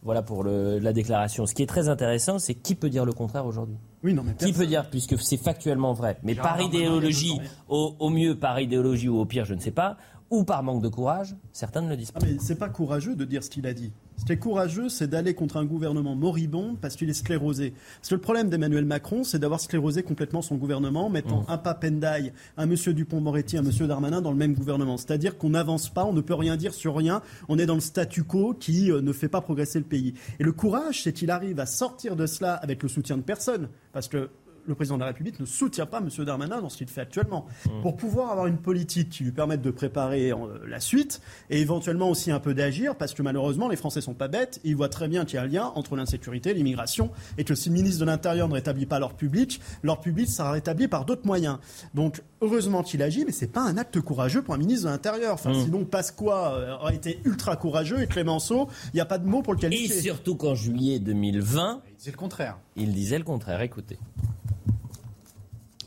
Voilà 0.02 0.22
pour 0.22 0.43
le- 0.43 0.80
la 0.80 0.93
déclaration. 0.93 1.45
Ce 1.45 1.54
qui 1.54 1.62
est 1.62 1.65
très 1.67 1.89
intéressant, 1.89 2.39
c'est 2.39 2.54
qui 2.54 2.74
peut 2.74 2.89
dire 2.89 3.04
le 3.04 3.12
contraire 3.12 3.45
aujourd'hui? 3.45 3.76
Oui, 4.02 4.13
non, 4.13 4.24
mais 4.24 4.34
Qui 4.34 4.54
peut 4.54 4.65
dire, 4.65 4.89
puisque 4.89 5.19
c'est 5.19 5.36
factuellement 5.36 5.91
vrai, 5.91 6.17
mais 6.24 6.36
par 6.36 6.60
idéologie, 6.62 7.38
au, 7.67 7.95
au 8.00 8.10
mieux 8.10 8.36
par 8.36 8.62
idéologie 8.62 9.10
ou 9.10 9.19
au 9.19 9.26
pire, 9.26 9.43
je 9.43 9.54
ne 9.54 9.60
sais 9.60 9.72
pas, 9.72 9.98
ou 10.32 10.44
par 10.44 10.63
manque 10.63 10.82
de 10.84 10.89
courage, 10.89 11.36
certains 11.54 11.82
ne 11.82 11.89
le 11.89 11.98
disent 11.98 12.12
Ah, 12.15 12.20
pas. 12.20 12.26
mais 12.26 12.38
c'est 12.39 12.56
pas 12.56 12.70
courageux 12.70 13.15
de 13.15 13.26
dire 13.26 13.44
ce 13.44 13.50
qu'il 13.50 13.65
a 13.65 13.74
dit. 13.74 13.92
Ce 14.18 14.26
qui 14.26 14.34
est 14.34 14.38
courageux, 14.38 14.89
c'est 14.89 15.08
d'aller 15.08 15.34
contre 15.34 15.56
un 15.58 15.65
gouvernement 15.65 16.13
moribond 16.13 16.76
parce 16.80 16.98
qu'il 16.98 17.10
est 17.10 17.13
sclérosé. 17.13 17.74
Parce 18.00 18.10
que 18.10 18.15
le 18.15 18.22
problème 18.22 18.50
d'Emmanuel 18.50 18.84
Macron, 18.84 19.24
c'est 19.24 19.39
d'avoir 19.39 19.62
sclérosé 19.62 20.04
complètement 20.04 20.42
son 20.42 20.56
gouvernement, 20.56 21.10
mettant 21.10 21.46
un 21.48 21.58
Papendaï, 21.58 22.34
un 22.58 22.65
monsieur 22.65 22.94
Dupont-Moretti, 22.94 23.58
un 23.58 23.62
monsieur 23.62 23.88
Darmanin 23.88 24.22
dans 24.22 24.32
le 24.32 24.38
même 24.38 24.56
gouvernement. 24.56 24.98
C'est-à-dire 24.98 25.38
qu'on 25.38 25.52
n'avance 25.52 25.89
pas, 25.89 26.04
on 26.04 26.12
ne 26.12 26.20
peut 26.20 26.34
rien 26.34 26.58
dire 26.58 26.74
sur 26.74 26.98
rien, 26.98 27.22
on 27.48 27.58
est 27.58 27.65
dans 27.65 27.76
le 27.76 27.80
statu 27.80 28.24
quo 28.24 28.54
qui 28.54 28.92
euh, 28.92 29.02
ne 29.02 29.13
fait 29.13 29.30
pas 29.30 29.39
progresser 29.39 29.80
le 29.80 29.86
pays. 29.86 30.13
Et 30.39 30.44
le 30.44 30.52
courage, 30.52 31.04
c'est 31.04 31.13
qu'il 31.13 31.32
arrive 31.32 31.60
à 31.62 31.65
sortir 31.65 32.18
de 32.18 32.26
cela 32.26 32.56
avec 32.56 32.84
le 32.84 32.89
soutien 32.89 33.15
de 33.15 33.24
personne. 33.24 33.70
Parce 33.94 34.10
que 34.10 34.30
le 34.65 34.76
président 34.76 34.95
de 34.95 35.02
la 35.02 35.08
République 35.08 35.39
ne 35.39 35.45
soutient 35.45 35.86
pas 35.86 36.00
M. 36.00 36.10
Darmanin 36.26 36.62
dans 36.62 36.69
ce 36.69 36.78
qu'il 36.78 36.88
fait 36.88 37.02
actuellement. 37.02 37.45
Pour 37.82 37.95
pouvoir 37.95 38.32
avoir 38.32 38.48
une 38.48 38.58
politique 38.58 39.10
qui 39.10 39.24
lui 39.24 39.32
permette 39.32 39.62
de 39.62 39.72
préparer 39.72 40.32
euh, 40.32 40.38
la 40.67 40.80
suite 40.80 41.22
et 41.50 41.60
éventuellement 41.62 42.10
aussi 42.10 42.32
un 42.32 42.39
peu 42.39 42.54
d'agir, 42.54 42.95
parce 42.95 43.13
que 43.13 43.22
malheureusement, 43.22 43.67
les 43.69 43.76
Français 43.76 44.02
sont 44.02 44.13
pas 44.13 44.28
bêtes, 44.28 44.60
et 44.63 44.69
ils 44.69 44.76
voient 44.76 44.89
très 44.89 45.08
bien 45.08 45.26
qu'il 45.26 45.36
y 45.36 45.38
a 45.38 45.43
un 45.43 45.48
lien 45.48 45.72
entre 45.76 45.95
l'insécurité 45.95 46.52
et 46.52 46.54
l'immigration, 46.54 47.12
et 47.38 47.43
que 47.43 47.56
si 47.56 47.69
le 47.69 47.76
ministre 47.76 48.00
de 48.02 48.06
l'Intérieur 48.06 48.48
ne 48.48 48.54
rétablit 48.54 48.86
pas 48.86 49.00
leur 49.00 49.13
public, 49.13 49.60
leur 49.84 50.00
public 50.00 50.30
sera 50.30 50.52
rétabli 50.52 50.88
par 50.88 51.06
d'autres 51.06 51.26
moyens. 51.26 51.58
Donc, 51.93 52.22
heureusement 52.41 52.84
qu'il 52.84 53.02
agit, 53.02 53.26
mais 53.26 53.32
c'est 53.32 53.48
pas 53.52 53.62
un 53.62 53.78
acte 53.78 54.00
courageux 54.02 54.41
pour 54.41 54.54
un 54.54 54.58
ministre 54.58 54.86
de 54.86 54.91
l'Intérieur. 54.91 55.34
Enfin, 55.34 55.54
sinon, 55.54 55.86
Pasqua 55.86 56.54
euh, 56.54 56.76
aurait 56.78 56.95
été 56.95 57.19
ultra 57.26 57.56
courageux 57.56 58.02
et 58.02 58.08
Clémenceau, 58.08 58.67
il 58.93 58.98
n'y 58.98 59.02
a 59.02 59.06
pas 59.06 59.17
de 59.17 59.28
mot 59.28 59.41
pour 59.41 59.54
le 59.54 59.60
Et 59.60 59.62
qualifier. 59.62 60.02
surtout 60.02 60.36
qu'en 60.36 60.56
juillet 60.56 61.00
2020, 61.00 61.82
C'est 61.98 62.12
le 62.12 62.17
contraire. 62.17 62.58
il 62.76 62.93
disait 62.93 63.17
le 63.17 63.24
contraire. 63.24 63.62
Écoutez. 63.62 63.98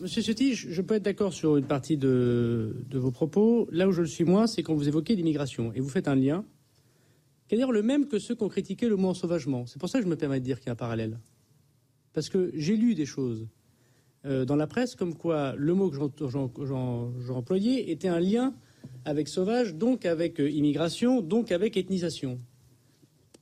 Monsieur 0.03 0.21
Ciotti, 0.21 0.55
je 0.57 0.83
peux 0.83 0.95
être 0.95 1.05
d'accord 1.05 1.33
sur 1.33 1.57
une 1.57 1.65
partie 1.65 1.97
de, 1.97 2.75
vos 2.93 3.13
propos. 3.13 3.69
Là 3.71 3.87
où 3.87 3.93
je 3.93 4.01
le 4.01 4.09
suis 4.09 4.25
moins, 4.25 4.49
c'est 4.49 4.65
quand 4.65 4.75
vous 4.75 4.89
évoquez 4.89 5.15
l'immigration 5.15 5.73
et 5.75 5.81
vous 5.81 5.89
faites 5.89 6.09
un 6.09 6.17
lien, 6.17 6.45
qui 7.47 7.55
est 7.55 7.59
d'ailleurs 7.59 7.71
le 7.71 7.85
même 7.85 8.09
que 8.09 8.19
ceux 8.19 8.35
qui 8.35 8.43
ont 8.43 8.49
critiqué 8.49 8.89
le 8.89 8.97
mot 8.97 9.11
ensauvagement. 9.11 9.65
C'est 9.67 9.79
pour 9.79 9.89
ça 9.89 10.01
que 10.01 10.05
je 10.05 10.11
me 10.11 10.17
permets 10.17 10.41
de 10.41 10.45
dire 10.45 10.59
qu'il 10.59 10.67
y 10.67 10.71
a 10.71 10.73
un 10.73 10.75
parallèle. 10.75 11.21
Parce 12.15 12.29
que 12.31 12.51
j'ai 12.57 12.77
lu 12.77 12.97
des 12.97 13.07
choses 13.07 13.47
euh, 14.25 14.45
dans 14.45 14.57
la 14.57 14.67
presse 14.67 14.97
comme 14.97 15.15
quoi 15.15 15.55
le 15.57 15.73
mot 15.73 15.89
que 15.89 16.27
j'en- 16.29 17.13
j'employais 17.21 17.93
était 17.93 18.09
un 18.09 18.19
lien 18.19 18.55
avec 19.05 19.29
sauvage, 19.29 19.77
donc 19.77 20.05
avec 20.05 20.41
euh, 20.41 20.51
immigration, 20.51 21.21
donc 21.21 21.53
avec 21.53 21.77
ethnisation. 21.77 22.41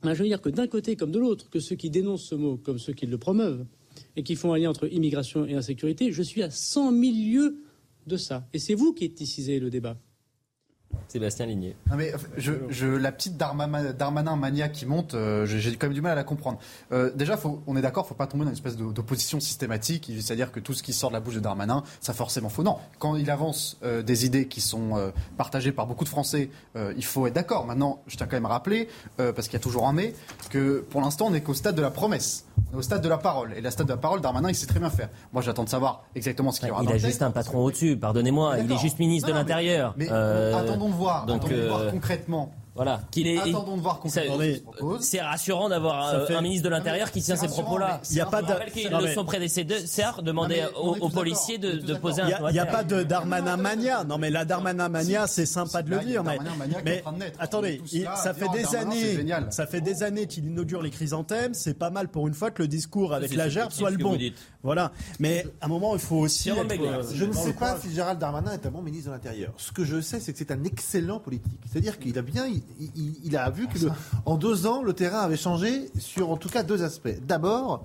Ben, 0.03 0.13
je 0.13 0.21
veux 0.21 0.29
dire 0.29 0.41
que 0.41 0.49
d'un 0.49 0.67
côté 0.67 0.95
comme 0.95 1.11
de 1.11 1.17
l'autre, 1.17 1.49
que 1.49 1.59
ceux 1.59 1.75
qui 1.75 1.89
dénoncent 1.89 2.25
ce 2.25 2.35
mot 2.35 2.57
comme 2.57 2.77
ceux 2.77 2.93
qui 2.93 3.07
le 3.07 3.17
promeuvent, 3.17 3.65
et 4.15 4.23
qui 4.23 4.35
font 4.35 4.53
un 4.53 4.57
lien 4.57 4.69
entre 4.69 4.91
immigration 4.91 5.45
et 5.45 5.55
insécurité, 5.55 6.11
je 6.11 6.21
suis 6.21 6.43
à 6.43 6.49
100 6.49 6.91
000 6.91 7.01
lieues 7.01 7.63
de 8.07 8.17
ça. 8.17 8.47
Et 8.53 8.59
c'est 8.59 8.73
vous 8.73 8.93
qui 8.93 9.05
éthicisez 9.05 9.59
le 9.59 9.69
débat. 9.69 9.97
Sébastien 11.07 11.45
Ligné. 11.45 11.75
Non 11.89 11.97
mais 11.97 12.13
je, 12.37 12.53
je- 12.69 12.87
la 12.87 13.11
petite 13.11 13.37
Darmanin, 13.37 13.91
Darmanin 13.93 14.35
mania 14.35 14.69
qui 14.69 14.85
monte, 14.85 15.13
euh, 15.13 15.45
j'ai 15.45 15.75
quand 15.75 15.87
même 15.87 15.93
du 15.93 16.01
mal 16.01 16.13
à 16.13 16.15
la 16.15 16.23
comprendre. 16.23 16.59
Euh, 16.91 17.11
déjà, 17.15 17.37
faut, 17.37 17.61
on 17.67 17.75
est 17.75 17.81
d'accord, 17.81 18.07
faut 18.07 18.13
pas 18.15 18.27
tomber 18.27 18.43
dans 18.45 18.49
une 18.51 18.55
espèce 18.55 18.77
d'opposition 18.77 19.39
systématique, 19.39 20.11
c'est-à-dire 20.19 20.51
que 20.51 20.59
tout 20.59 20.73
ce 20.73 20.83
qui 20.83 20.93
sort 20.93 21.09
de 21.09 21.15
la 21.15 21.19
bouche 21.19 21.35
de 21.35 21.39
Darmanin, 21.39 21.83
ça 21.99 22.13
forcément 22.13 22.49
faux. 22.49 22.63
Non, 22.63 22.77
quand 22.99 23.15
il 23.15 23.29
avance 23.29 23.77
euh, 23.83 24.01
des 24.01 24.25
idées 24.25 24.47
qui 24.47 24.61
sont 24.61 25.11
partagées 25.37 25.71
par 25.71 25.87
beaucoup 25.87 26.03
de 26.03 26.09
Français, 26.09 26.49
il 26.75 27.03
faut 27.05 27.27
être 27.27 27.33
d'accord. 27.33 27.65
Maintenant, 27.65 28.01
je 28.07 28.15
tiens 28.17 28.25
quand 28.27 28.35
même 28.37 28.45
à 28.45 28.49
rappeler, 28.49 28.87
parce 29.17 29.47
qu'il 29.47 29.53
y 29.53 29.57
a 29.57 29.63
toujours 29.63 29.87
un 29.87 29.93
mais, 29.93 30.13
que 30.49 30.79
pour 30.89 31.01
l'instant, 31.01 31.27
on 31.27 31.31
n'est 31.31 31.41
qu'au 31.41 31.53
stade 31.53 31.75
de 31.75 31.81
la 31.81 31.91
promesse. 31.91 32.45
On 32.71 32.75
est 32.75 32.79
Au 32.79 32.81
stade 32.81 33.01
de 33.01 33.09
la 33.09 33.17
parole. 33.17 33.53
Et 33.57 33.61
la 33.61 33.71
stade 33.71 33.87
de 33.87 33.91
la 33.91 33.97
parole, 33.97 34.21
Darmanin, 34.21 34.49
il 34.49 34.55
sait 34.55 34.65
très 34.67 34.79
bien 34.79 34.89
faire. 34.89 35.09
Moi, 35.33 35.41
j'attends 35.41 35.63
de 35.63 35.69
savoir 35.69 36.03
exactement 36.15 36.51
ce 36.51 36.59
qu'il 36.59 36.69
y 36.69 36.71
aura 36.71 36.81
Il 36.81 36.85
dans 36.85 36.91
a 36.91 36.93
le 36.93 36.99
juste 36.99 37.11
texte. 37.11 37.21
un 37.23 37.31
patron 37.31 37.59
au-dessus, 37.63 37.97
pardonnez-moi. 37.97 38.59
Il 38.59 38.71
est 38.71 38.77
juste 38.77 38.99
ministre 38.99 39.27
de 39.27 39.33
Non, 39.33 39.39
l'Intérieur. 39.39 39.95
Euh, 40.81 40.85
attendons 40.85 40.89
de 40.89 40.95
voir, 40.95 41.25
donc, 41.25 41.37
attendons 41.37 41.55
de 41.55 41.67
voir 41.67 41.79
euh, 41.81 41.91
concrètement. 41.91 42.51
Voilà. 42.73 43.01
Qu'il 43.11 43.27
est. 43.27 43.37
Attendons 43.37 43.75
de 43.75 43.81
voir 43.81 43.95
ça- 43.95 44.21
concrètement 44.21 44.39
ce 44.39 44.43
qu'il 44.53 44.63
propose. 44.63 45.01
C'est 45.01 45.21
rassurant 45.21 45.67
d'avoir 45.67 46.09
Ça 46.09 46.15
euh, 46.15 46.25
fait- 46.27 46.35
un 46.35 46.41
ministre 46.41 46.63
de 46.63 46.69
l'Intérieur 46.69 47.11
qui 47.11 47.21
tient 47.21 47.35
ces 47.35 47.47
propos-là. 47.47 47.99
Il 48.09 48.13
n'y 48.15 48.21
a 48.21 48.25
pas 48.25 48.41
Je 48.41 49.07
de... 49.07 49.13
son 49.13 49.25
prédécesseur 49.25 50.23
demandait 50.23 50.63
aux, 50.75 51.09
policiers 51.09 51.57
de, 51.57 51.93
poser 51.95 52.21
Il 52.25 52.33
un 52.33 52.51
n'y 52.51 52.59
a, 52.59 52.65
pas 52.65 52.83
de 52.83 53.03
Darmanin 53.03 53.57
mania. 53.57 54.03
Non, 54.05 54.17
mais 54.17 54.29
la 54.29 54.45
Darmanin 54.45 54.87
mania, 54.87 55.27
c'est 55.27 55.45
sympa 55.45 55.81
de 55.83 55.89
le 55.89 55.99
il 56.01 56.07
dire. 56.07 56.23
Mais, 56.23 57.03
attendez, 57.39 57.81
il- 57.91 58.07
ça 58.15 58.33
fait 58.33 58.47
des 58.49 58.75
années, 58.75 59.25
ça 59.49 59.67
fait 59.67 59.81
des 59.81 60.03
années 60.03 60.27
qu'il 60.27 60.45
inaugure 60.45 60.81
les 60.81 60.91
chrysanthèmes. 60.91 61.53
C'est 61.53 61.77
pas 61.77 61.89
mal 61.89 62.07
pour 62.07 62.27
une 62.27 62.33
fois 62.33 62.51
que 62.51 62.61
le 62.61 62.67
discours 62.69 63.13
avec 63.13 63.33
la 63.35 63.49
gerbe 63.49 63.71
soit 63.71 63.89
le 63.91 63.97
bon. 63.97 64.17
Voilà. 64.63 64.91
Mais 65.19 65.45
à 65.59 65.65
un 65.65 65.69
moment, 65.69 65.93
il 65.95 65.99
faut 66.01 66.17
aussi. 66.17 66.51
Euh, 66.51 67.03
Je 67.13 67.25
ne 67.25 67.33
sais 67.33 67.53
pas 67.53 67.77
si 67.79 67.93
Gérald 67.93 68.19
Darmanin 68.19 68.53
est 68.53 68.65
un 68.65 68.71
bon 68.71 68.81
ministre 68.81 69.09
de 69.09 69.13
l'Intérieur. 69.15 69.51
Ce 69.57 69.71
que 69.71 69.83
je 69.83 69.99
sais, 69.99 70.19
c'est 70.19 70.31
que 70.31 70.37
c'est 70.39 70.51
un 70.51 70.63
excellent 70.63 71.19
politique. 71.19 71.59
C'est-à-dire 71.69 71.99
qu'il 71.99 72.17
a 72.17 72.21
bien, 72.21 72.45
il, 72.79 72.91
il- 72.95 73.15
il 73.25 73.37
a 73.37 73.49
vu 73.49 73.67
que 73.67 73.77
le- 73.79 73.91
en 74.25 74.37
deux 74.37 74.65
ans, 74.67 74.81
le 74.83 74.93
terrain 74.93 75.19
avait 75.19 75.37
changé 75.37 75.89
sur 75.99 76.29
en 76.31 76.37
tout 76.37 76.49
cas 76.49 76.63
deux 76.63 76.83
aspects. 76.83 77.09
D'abord, 77.25 77.83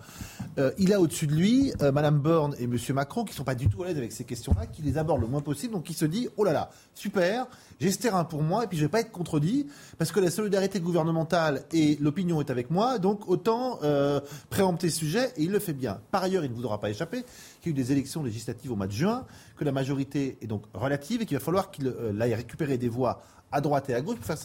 euh, 0.59 0.71
il 0.79 0.93
a 0.93 1.01
au-dessus 1.01 1.27
de 1.27 1.35
lui 1.35 1.73
euh, 1.83 1.93
Madame 1.93 2.19
Borne 2.21 2.55
et 2.59 2.67
Monsieur 2.67 2.95
Macron 2.95 3.25
qui 3.25 3.35
sont 3.35 3.45
pas 3.45 3.55
du 3.55 3.69
tout 3.69 3.83
à 3.83 3.87
l'aise 3.89 3.97
avec 3.99 4.13
ces 4.13 4.25
questions-là, 4.25 4.67
qui 4.67 4.83
les 4.83 4.97
abordent 4.99 5.21
le 5.23 5.27
moins 5.27 5.41
possible. 5.43 5.73
Donc 5.75 5.91
il 5.91 5.95
se 5.95 6.05
dit, 6.05 6.29
oh 6.37 6.45
là 6.45 6.53
là, 6.53 6.71
super, 6.95 7.47
j'ai 7.81 7.91
ce 7.91 7.99
terrain 7.99 8.25
pour 8.25 8.43
moi 8.43 8.65
et 8.65 8.67
puis 8.67 8.79
je 8.79 8.83
vais 8.85 8.89
pas 8.91 9.01
être 9.01 9.13
contredit 9.13 9.67
parce 9.99 10.13
que 10.13 10.21
la 10.21 10.31
solidarité 10.31 10.81
gouvernementale 10.81 11.65
et 11.73 11.97
l'opinion 12.01 12.41
est 12.41 12.51
avec 12.51 12.71
moi. 12.71 12.99
Donc 12.99 13.29
autant 13.29 13.79
euh, 13.83 14.21
préempter 14.51 14.91
ce 14.91 14.99
sujet 14.99 15.33
et 15.37 15.43
il 15.45 15.51
le 15.51 15.59
fait 15.59 15.73
bien. 15.75 16.01
Par 16.11 16.23
ailleurs, 16.23 16.45
il 16.45 16.51
ne 16.51 16.57
voudra 16.57 16.81
pas 16.81 16.91
échapper 16.91 17.25
qu'il 17.61 17.73
y 17.73 17.75
a 17.75 17.79
eu 17.79 17.83
des 17.83 17.93
élections 17.93 18.23
législatives 18.23 18.73
au 18.73 18.77
mois 18.77 18.87
de 18.87 18.93
juin, 18.93 19.25
que 19.57 19.65
la 19.65 19.73
majorité 19.73 20.39
est 20.41 20.47
donc 20.47 20.63
relative 20.75 21.23
et 21.23 21.27
qu'il 21.27 21.37
va 21.37 21.45
falloir 21.45 21.71
qu'il 21.71 21.87
euh, 21.89 22.19
aille 22.21 22.35
récupérer 22.35 22.79
des 22.79 22.89
voix 22.89 23.23
à 23.53 23.61
droite 23.61 23.89
et 23.89 23.95
à 23.95 24.01
gauche 24.01 24.17
pour 24.17 24.27
faire, 24.27 24.37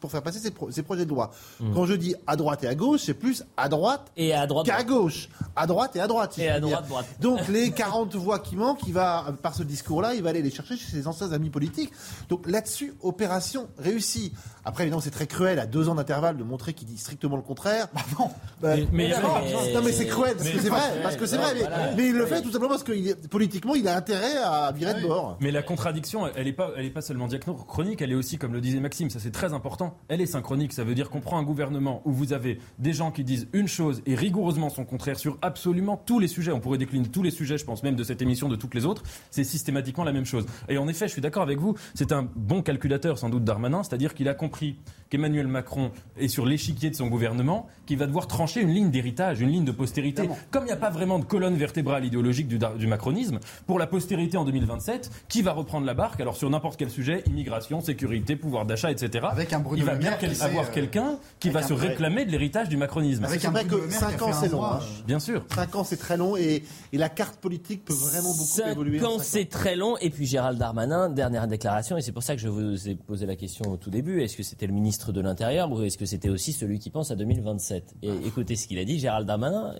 pour 0.00 0.10
faire 0.10 0.22
passer 0.22 0.38
ces, 0.38 0.50
pro- 0.50 0.70
ces 0.70 0.82
projets 0.82 1.04
de 1.04 1.10
loi. 1.10 1.30
Hmm. 1.60 1.72
Quand 1.74 1.84
je 1.86 1.94
dis 1.94 2.14
à 2.26 2.34
droite 2.36 2.64
et 2.64 2.66
à 2.68 2.74
gauche, 2.74 3.02
c'est 3.04 3.14
plus 3.14 3.44
à 3.56 3.68
droite 3.68 4.10
Et 4.16 4.32
à 4.34 4.46
droite. 4.46 4.66
qu'à 4.66 4.82
gauche. 4.84 5.28
À 5.54 5.66
droite 5.66 5.94
et 5.96 6.00
à 6.00 6.06
droite. 6.06 6.32
si 6.34 6.42
Et 6.42 6.48
à 6.48 6.58
droite, 6.58 6.88
droite. 6.88 7.06
Donc 7.20 7.46
les 7.48 7.70
40 7.70 8.14
voix 8.16 8.38
qui 8.38 8.56
manquent, 8.56 8.86
il 8.86 8.94
va, 8.94 9.26
par 9.42 9.54
ce 9.54 9.62
discours-là, 9.62 10.14
il 10.14 10.22
va 10.22 10.30
aller 10.30 10.42
les 10.42 10.50
chercher 10.50 10.76
chez 10.76 10.90
ses 10.90 11.06
anciens 11.06 11.32
amis 11.32 11.50
politiques. 11.50 11.92
Donc 12.28 12.48
là-dessus, 12.48 12.94
opération 13.02 13.68
réussie. 13.78 14.32
Après, 14.64 14.84
évidemment, 14.84 15.00
c'est 15.02 15.10
très 15.10 15.26
cruel 15.26 15.58
à 15.58 15.66
deux 15.66 15.88
ans 15.88 15.94
d'intervalle 15.94 16.36
de 16.36 16.44
montrer 16.44 16.72
qu'il 16.74 16.88
dit 16.88 16.98
strictement 16.98 17.36
le 17.36 17.42
contraire. 17.42 17.88
non. 18.18 18.30
Mais- 18.62 18.86
mais- 18.92 19.08
non, 19.10 19.16
mais- 19.42 19.72
non, 19.74 19.82
mais 19.84 19.92
c'est 19.92 20.06
cruel, 20.06 20.34
parce 20.36 20.48
que 20.48 20.60
c'est 20.60 20.68
vrai, 20.68 21.00
parce 21.02 21.16
que 21.16 21.26
c'est 21.26 21.36
vrai. 21.36 21.52
Mais, 21.54 21.60
voilà. 21.60 21.94
mais 21.96 22.06
il 22.06 22.14
le 22.14 22.26
fait 22.26 22.42
tout 22.42 22.50
simplement 22.52 22.70
parce 22.70 22.82
que 22.84 22.92
il 22.92 23.08
est- 23.08 23.28
politiquement, 23.28 23.74
il 23.74 23.86
a 23.88 23.96
intérêt 23.96 24.36
à 24.42 24.72
virer 24.72 24.94
de 25.00 25.06
bord. 25.06 25.36
Mais 25.40 25.50
la 25.50 25.62
contradiction, 25.62 26.26
elle 26.34 26.44
n'est 26.46 26.52
pas, 26.52 26.70
elle 26.76 26.86
est 26.86 26.90
pas 26.90 27.02
seulement 27.02 27.26
diachronique, 27.28 28.00
elle 28.02 28.12
est 28.12 28.16
aussi, 28.16 28.37
comme 28.38 28.52
le 28.52 28.60
disait 28.60 28.80
Maxime, 28.80 29.10
ça 29.10 29.18
c'est 29.20 29.30
très 29.30 29.52
important, 29.52 29.96
elle 30.08 30.20
est 30.20 30.26
synchronique. 30.26 30.72
Ça 30.72 30.84
veut 30.84 30.94
dire 30.94 31.10
qu'on 31.10 31.20
prend 31.20 31.38
un 31.38 31.42
gouvernement 31.42 32.02
où 32.04 32.12
vous 32.12 32.32
avez 32.32 32.58
des 32.78 32.92
gens 32.92 33.10
qui 33.10 33.24
disent 33.24 33.48
une 33.52 33.68
chose 33.68 34.02
et 34.06 34.14
rigoureusement 34.14 34.70
son 34.70 34.84
contraire 34.84 35.18
sur 35.18 35.38
absolument 35.42 35.96
tous 35.96 36.18
les 36.18 36.28
sujets. 36.28 36.52
On 36.52 36.60
pourrait 36.60 36.78
décliner 36.78 37.08
tous 37.08 37.22
les 37.22 37.30
sujets, 37.30 37.58
je 37.58 37.64
pense 37.64 37.82
même 37.82 37.96
de 37.96 38.04
cette 38.04 38.22
émission, 38.22 38.48
de 38.48 38.56
toutes 38.56 38.74
les 38.74 38.86
autres. 38.86 39.02
C'est 39.30 39.44
systématiquement 39.44 40.04
la 40.04 40.12
même 40.12 40.24
chose. 40.24 40.46
Et 40.68 40.78
en 40.78 40.88
effet, 40.88 41.06
je 41.06 41.12
suis 41.12 41.22
d'accord 41.22 41.42
avec 41.42 41.58
vous, 41.58 41.74
c'est 41.94 42.12
un 42.12 42.28
bon 42.36 42.62
calculateur 42.62 43.18
sans 43.18 43.28
doute 43.28 43.44
Darmanin, 43.44 43.82
c'est-à-dire 43.82 44.14
qu'il 44.14 44.28
a 44.28 44.34
compris 44.34 44.76
qu'Emmanuel 45.10 45.46
Macron 45.46 45.90
est 46.18 46.28
sur 46.28 46.46
l'échiquier 46.46 46.90
de 46.90 46.94
son 46.94 47.08
gouvernement, 47.08 47.66
qu'il 47.86 47.98
va 47.98 48.06
devoir 48.06 48.26
trancher 48.26 48.60
une 48.60 48.70
ligne 48.70 48.90
d'héritage, 48.90 49.40
une 49.40 49.50
ligne 49.50 49.64
de 49.64 49.72
postérité. 49.72 50.28
Comme 50.50 50.64
il 50.64 50.66
n'y 50.66 50.72
a 50.72 50.76
pas 50.76 50.90
vraiment 50.90 51.18
de 51.18 51.24
colonne 51.24 51.54
vertébrale 51.54 52.04
idéologique 52.04 52.48
du, 52.48 52.86
macronisme, 52.86 53.40
pour 53.66 53.78
la 53.78 53.86
postérité 53.86 54.36
en 54.36 54.44
2027, 54.44 55.10
qui 55.28 55.42
va 55.42 55.52
reprendre 55.52 55.86
la 55.86 55.94
barque? 55.94 56.20
Alors 56.20 56.36
sur 56.36 56.50
n'importe 56.50 56.78
quel 56.78 56.90
sujet, 56.90 57.22
immigration, 57.26 57.80
sécurité, 57.80 58.27
pouvoir 58.36 58.66
d'achat, 58.66 58.90
etc. 58.90 59.26
Avec 59.30 59.52
un 59.52 59.60
Bruno 59.60 59.76
il 59.76 59.84
va 59.84 59.92
Le 59.94 59.98
bien 59.98 60.12
quel- 60.18 60.40
avoir 60.42 60.66
euh, 60.66 60.72
quelqu'un 60.72 61.18
qui 61.40 61.50
va 61.50 61.62
se 61.62 61.72
réclamer 61.72 62.24
de 62.24 62.30
l'héritage 62.30 62.68
du 62.68 62.76
macronisme. 62.76 63.24
Avec 63.24 63.40
C'est 63.40 63.46
un 63.46 63.50
vrai 63.50 63.64
que 63.64 63.74
Le 63.74 63.86
Maire 63.86 63.98
qui 63.98 64.04
a 64.04 64.08
5 64.10 64.10
fait 64.18 64.22
ans, 64.24 64.32
c'est 64.32 64.48
long. 64.48 64.64
hein. 64.64 64.80
Bien 65.06 65.18
sûr. 65.20 65.44
5 65.54 65.74
ans, 65.76 65.84
c'est 65.84 65.96
très 65.96 66.16
long 66.16 66.36
et, 66.36 66.62
et 66.92 66.98
la 66.98 67.08
carte 67.08 67.36
politique 67.40 67.84
peut 67.84 67.92
vraiment 67.94 68.30
beaucoup 68.32 68.44
Cinq 68.44 68.72
évoluer. 68.72 68.98
ans, 69.00 69.10
cinq 69.10 69.16
ans. 69.16 69.22
c'est 69.22 69.44
très 69.48 69.76
long. 69.76 69.96
Et 69.98 70.10
puis 70.10 70.26
Gérald 70.26 70.58
Darmanin, 70.58 71.08
dernière 71.10 71.46
déclaration, 71.48 71.96
et 71.96 72.02
c'est 72.02 72.12
pour 72.12 72.22
ça 72.22 72.34
que 72.34 72.40
je 72.40 72.48
vous 72.48 72.88
ai 72.88 72.94
posé 72.94 73.26
la 73.26 73.36
question 73.36 73.70
au 73.72 73.76
tout 73.76 73.90
début. 73.90 74.22
Est-ce 74.22 74.36
que 74.36 74.42
c'était 74.42 74.66
le 74.66 74.72
ministre 74.72 75.12
de 75.12 75.20
l'Intérieur 75.20 75.70
ou 75.70 75.82
est-ce 75.82 75.98
que 75.98 76.06
c'était 76.06 76.28
aussi 76.28 76.52
celui 76.52 76.78
qui 76.78 76.90
pense 76.90 77.10
à 77.10 77.16
2027 77.16 77.94
Et 78.02 78.10
écoutez 78.26 78.56
ce 78.56 78.66
qu'il 78.68 78.78
a 78.78 78.84
dit, 78.84 78.98
Gérald 78.98 79.26
Darmanin, 79.26 79.74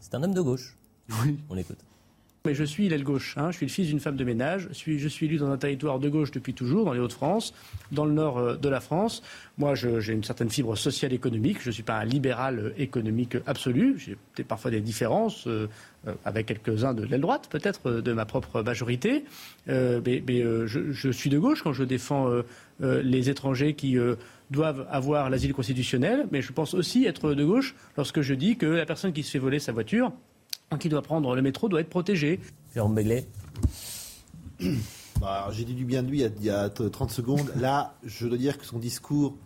c'est 0.00 0.14
un 0.14 0.22
homme 0.22 0.34
de 0.34 0.40
gauche. 0.40 0.76
Oui. 1.24 1.38
On 1.50 1.54
l'écoute. 1.54 1.78
Je 2.52 2.64
suis 2.64 2.90
l'aile 2.90 3.04
gauche. 3.04 3.38
hein. 3.38 3.50
Je 3.52 3.56
suis 3.56 3.64
le 3.64 3.72
fils 3.72 3.88
d'une 3.88 4.00
femme 4.00 4.16
de 4.16 4.24
ménage. 4.24 4.68
Je 4.70 5.08
suis, 5.08 5.24
élu 5.24 5.38
dans 5.38 5.48
un 5.48 5.56
territoire 5.56 5.98
de 5.98 6.10
gauche 6.10 6.30
depuis 6.30 6.52
toujours, 6.52 6.84
dans 6.84 6.92
les 6.92 7.00
Hauts-de-France, 7.00 7.54
dans 7.90 8.04
le 8.04 8.12
nord 8.12 8.36
euh, 8.36 8.54
de 8.54 8.68
la 8.68 8.80
France. 8.80 9.22
Moi, 9.56 9.74
j'ai 9.74 10.12
une 10.12 10.22
certaine 10.22 10.50
fibre 10.50 10.76
sociale 10.76 11.14
économique. 11.14 11.62
Je 11.62 11.68
ne 11.68 11.72
suis 11.72 11.82
pas 11.82 11.96
un 11.96 12.04
libéral 12.04 12.58
euh, 12.58 12.70
économique 12.76 13.38
absolu. 13.46 13.94
J'ai 13.96 14.18
peut-être 14.34 14.46
parfois 14.46 14.70
des 14.70 14.82
différences 14.82 15.46
euh, 15.46 15.68
avec 16.26 16.44
quelques-uns 16.44 16.92
de 16.92 17.04
l'aile 17.04 17.22
droite, 17.22 17.48
peut-être, 17.48 17.90
de 17.90 18.12
ma 18.12 18.26
propre 18.26 18.60
majorité. 18.60 19.24
Mais 19.66 20.22
je, 20.66 20.92
je 20.92 21.08
suis 21.08 21.30
de 21.30 21.38
gauche 21.38 21.62
quand 21.62 21.72
je 21.72 21.82
défends 21.82 22.30
les 22.80 23.30
étrangers 23.30 23.72
qui 23.72 23.96
doivent 24.50 24.86
avoir 24.90 25.30
l'asile 25.30 25.54
constitutionnel. 25.54 26.26
Mais 26.30 26.42
je 26.42 26.52
pense 26.52 26.74
aussi 26.74 27.06
être 27.06 27.32
de 27.32 27.42
gauche 27.42 27.74
lorsque 27.96 28.20
je 28.20 28.34
dis 28.34 28.58
que 28.58 28.66
la 28.66 28.84
personne 28.84 29.14
qui 29.14 29.22
se 29.22 29.30
fait 29.30 29.38
voler 29.38 29.60
sa 29.60 29.72
voiture, 29.72 30.12
qui 30.80 30.88
doit 30.88 31.02
prendre 31.02 31.34
le 31.34 31.42
métro, 31.42 31.68
doit 31.68 31.80
être 31.80 31.88
protégée. 31.90 32.40
Jérôme 32.74 32.94
Béglé. 32.94 33.26
Bah, 35.20 35.48
j'ai 35.52 35.64
dit 35.64 35.74
du 35.74 35.84
bien 35.84 36.02
de 36.02 36.08
lui 36.10 36.18
il 36.18 36.22
y 36.22 36.24
a, 36.24 36.30
il 36.40 36.44
y 36.44 36.50
a 36.50 36.68
30 36.68 37.10
secondes. 37.10 37.50
Là, 37.56 37.94
je 38.04 38.26
dois 38.26 38.38
dire 38.38 38.58
que 38.58 38.64
son 38.66 38.78
discours, 38.78 39.36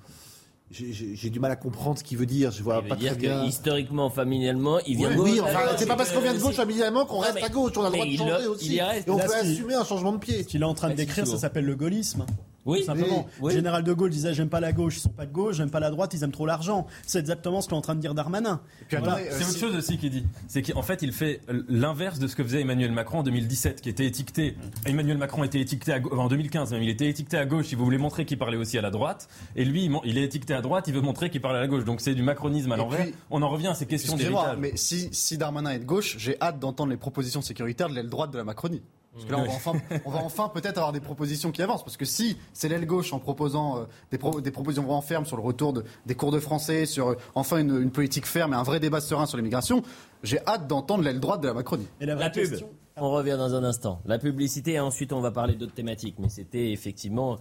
j'ai- 0.71 1.31
du 1.31 1.41
mal 1.41 1.51
à 1.51 1.57
comprendre 1.57 1.99
ce 1.99 2.05
qu'il 2.05 2.17
veut 2.19 2.27
dire. 2.27 2.51
Je 2.51 2.63
vois 2.63 2.81
Il 2.83 2.89
pas 2.89 2.95
veut 2.95 3.01
dire 3.01 3.13
très 3.13 3.21
bien. 3.21 3.43
que 3.43 3.49
historiquement, 3.49 4.09
familialement, 4.11 4.79
il 4.87 4.97
vient 4.97 5.09
Oui, 5.11 5.15
de 5.15 5.19
gauche. 5.21 5.31
oui, 5.31 5.41
enfin, 5.41 5.59
Alors, 5.59 5.75
c'est 5.79 5.87
pas 5.87 5.97
parce 5.97 6.11
qu'on 6.13 6.21
vient 6.21 6.35
de 6.35 6.41
gauche 6.41 6.55
familialement 6.55 7.05
qu'on 7.05 7.19
reste 7.19 7.35
mais- 7.35 7.43
à 7.45 7.49
gauche. 7.49 7.73
On 7.77 7.83
a 7.85 7.91
le 7.91 7.93
droit 7.93 8.07
de 8.07 8.17
changer 8.17 8.47
aussi. 8.47 8.67
il 8.67 8.73
y 8.75 8.81
reste. 8.81 9.07
Et 9.09 9.11
on 9.11 9.19
Là, 9.19 9.27
peut 9.27 9.35
assumer 9.35 9.75
un 9.75 9.85
changement 9.85 10.13
de 10.13 10.19
pied. 10.19 10.43
Ce 10.43 10.49
qu'il 10.49 10.63
est 10.63 10.65
en 10.65 10.75
train 10.75 10.91
de 10.91 10.95
décrire, 10.95 11.27
ça 11.27 11.37
s'appelle 11.39 11.65
le 11.65 11.77
gaullisme. 11.77 12.25
Oui, 12.69 12.81
Tout 12.81 12.85
simplement. 12.87 13.27
oui. 13.41 13.53
Général 13.53 13.83
de 13.83 13.93
Gaulle 13.95 14.11
disait 14.11 14.35
j'aime 14.35 14.51
pas 14.51 14.61
la 14.61 14.73
gauche, 14.73 14.99
ils 14.99 15.01
sont 15.01 15.09
pas 15.09 15.25
de 15.27 15.33
gauche, 15.33 15.57
j'aime 15.57 15.71
pas 15.71 15.81
la 15.81 15.91
droite, 15.91 16.13
ils 16.15 16.23
aiment 16.23 16.31
trop 16.33 16.45
l'argent. 16.47 16.87
C'est 17.07 17.19
exactement 17.19 17.61
ce 17.63 17.69
qu'est 17.69 17.75
en 17.75 17.81
train 17.81 17.95
de 17.95 18.01
dire 18.01 18.15
Darmanin. 18.15 18.61
Voilà. 18.91 19.17
euh, 19.17 19.29
C'est 19.31 19.45
autre 19.49 19.59
chose 19.59 19.75
aussi 19.77 19.97
qu'il 19.99 20.11
dit. 20.11 20.27
C'est 20.49 20.63
qu'en 20.63 20.83
fait, 20.83 21.01
il 21.03 21.13
fait 21.13 21.41
l'inverse 21.69 22.19
de 22.19 22.27
ce 22.27 22.37
que 22.37 22.45
faisait 22.45 22.61
Emmanuel 22.61 22.93
Macron 22.93 23.21
en 23.21 23.23
2017, 23.23 23.81
qui 23.81 23.89
était 23.89 24.05
étiqueté. 24.07 24.55
Emmanuel 24.85 25.17
Macron 25.19 25.45
était 25.45 25.61
étiqueté 25.61 25.93
à, 25.93 26.01
gau- 26.01 26.15
en 26.19 26.29
2015 26.29 26.73
même. 26.73 26.83
Il 26.83 26.91
était 26.91 27.09
étiqueté 27.09 27.39
à 27.39 27.47
gauche. 27.47 27.73
Il 27.73 27.79
voulait 27.79 27.97
montrer 27.99 28.25
qu'il 28.27 28.39
parlait 28.39 28.57
aussi 28.59 28.77
à 28.79 28.83
la 28.83 28.91
droite. 28.91 29.29
Et 29.57 29.65
lui, 29.65 29.91
il 30.05 30.19
est 30.19 30.25
étiqueté 30.25 30.53
à 30.55 30.61
droite. 30.61 30.85
Il 30.89 30.95
veut 30.95 31.01
montrer 31.01 31.31
qu'il 31.31 31.41
parlait 31.41 31.59
à 31.59 31.63
la 31.63 31.69
gauche. 31.69 31.85
Donc 31.85 32.01
c'est 32.03 32.15
du 32.15 32.23
macronisme 32.23 32.71
à 32.73 32.77
l'envers. 32.77 33.07
On 33.31 33.41
en 33.43 33.49
revient 33.49 33.69
à 33.69 33.75
ces 33.75 33.87
questions 33.87 34.17
d'héritage. 34.17 34.59
mais 34.59 34.73
si, 34.77 35.09
si 35.13 35.39
Darmanin 35.39 35.71
est 35.71 35.79
de 35.79 35.85
gauche, 35.85 36.17
j'ai 36.19 36.37
hâte 36.43 36.59
d'entendre 36.59 36.91
les 36.91 36.99
propositions 36.99 37.41
sécuritaires 37.41 37.89
de 37.89 37.95
l'aile 37.95 38.11
droite 38.11 38.31
de 38.31 38.37
la 38.39 38.45
Macronie. 38.45 38.83
Parce 39.19 39.27
que 39.27 39.33
là, 39.33 39.39
on 39.39 39.45
va 39.45 39.53
enfin, 39.53 39.73
on 40.05 40.11
va 40.11 40.19
enfin 40.25 40.49
peut-être 40.49 40.79
avoir 40.79 40.93
des 40.93 41.01
propositions 41.01 41.51
qui 41.53 41.63
avancent. 41.63 41.83
Parce 41.85 41.97
que 41.97 42.05
si 42.05 42.37
c'est 42.53 42.69
l'aile 42.69 42.87
gauche 42.87 43.13
en 43.13 43.19
proposant 43.19 43.79
euh, 43.79 43.85
des, 44.11 44.19
pro- 44.19 44.41
des 44.41 44.51
propositions 44.51 44.83
vraiment 44.85 45.01
fermes 45.03 45.27
sur 45.27 45.37
le 45.37 45.43
retour 45.43 45.73
de- 45.73 45.85
des 46.07 46.15
cours 46.15 46.31
de 46.33 46.41
français, 46.41 46.87
sur 46.87 47.09
euh, 47.09 47.15
enfin 47.35 47.59
une, 47.59 47.81
une 47.83 47.91
politique 47.91 48.27
ferme 48.27 48.53
et 48.53 48.57
un 48.57 48.63
vrai 48.63 48.81
débat 48.81 49.01
serein 49.01 49.27
sur 49.27 49.37
l'immigration, 49.37 49.83
j'ai 50.23 50.39
hâte 50.47 50.67
d'entendre 50.69 51.03
l'aile 51.05 51.21
droite 51.21 51.41
de 51.41 51.49
la 51.49 51.55
Macronie. 51.55 51.87
Et 52.01 52.07
la 52.07 52.15
vraie 52.15 52.25
La 52.25 52.31
pub. 52.31 52.49
question, 52.49 52.69
On 52.97 53.11
revient 53.11 53.37
dans 53.39 53.55
un 53.55 53.65
instant. 53.65 54.01
La 54.07 54.19
publicité, 54.19 54.73
et 54.75 54.81
ensuite 54.81 55.13
on 55.13 55.21
va 55.21 55.31
parler 55.31 55.55
d'autres 55.55 55.75
thématiques. 55.75 56.17
Mais 56.19 56.29
c'était 56.29 56.71
effectivement 56.73 57.39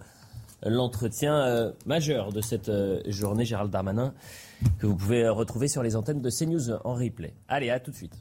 l'entretien 0.64 1.34
euh, 1.36 1.72
majeur 1.86 2.32
de 2.32 2.40
cette 2.40 2.68
euh, 2.68 3.00
journée, 3.06 3.44
Gérald 3.44 3.70
Darmanin, 3.70 4.12
que 4.80 4.86
vous 4.86 4.96
pouvez 4.96 5.28
retrouver 5.28 5.68
sur 5.68 5.82
les 5.84 5.94
antennes 5.94 6.20
de 6.20 6.30
CNews 6.30 6.72
en 6.84 6.94
replay. 6.94 7.32
Allez, 7.48 7.70
à 7.70 7.78
tout 7.78 7.92
de 7.92 7.96
suite. 7.96 8.14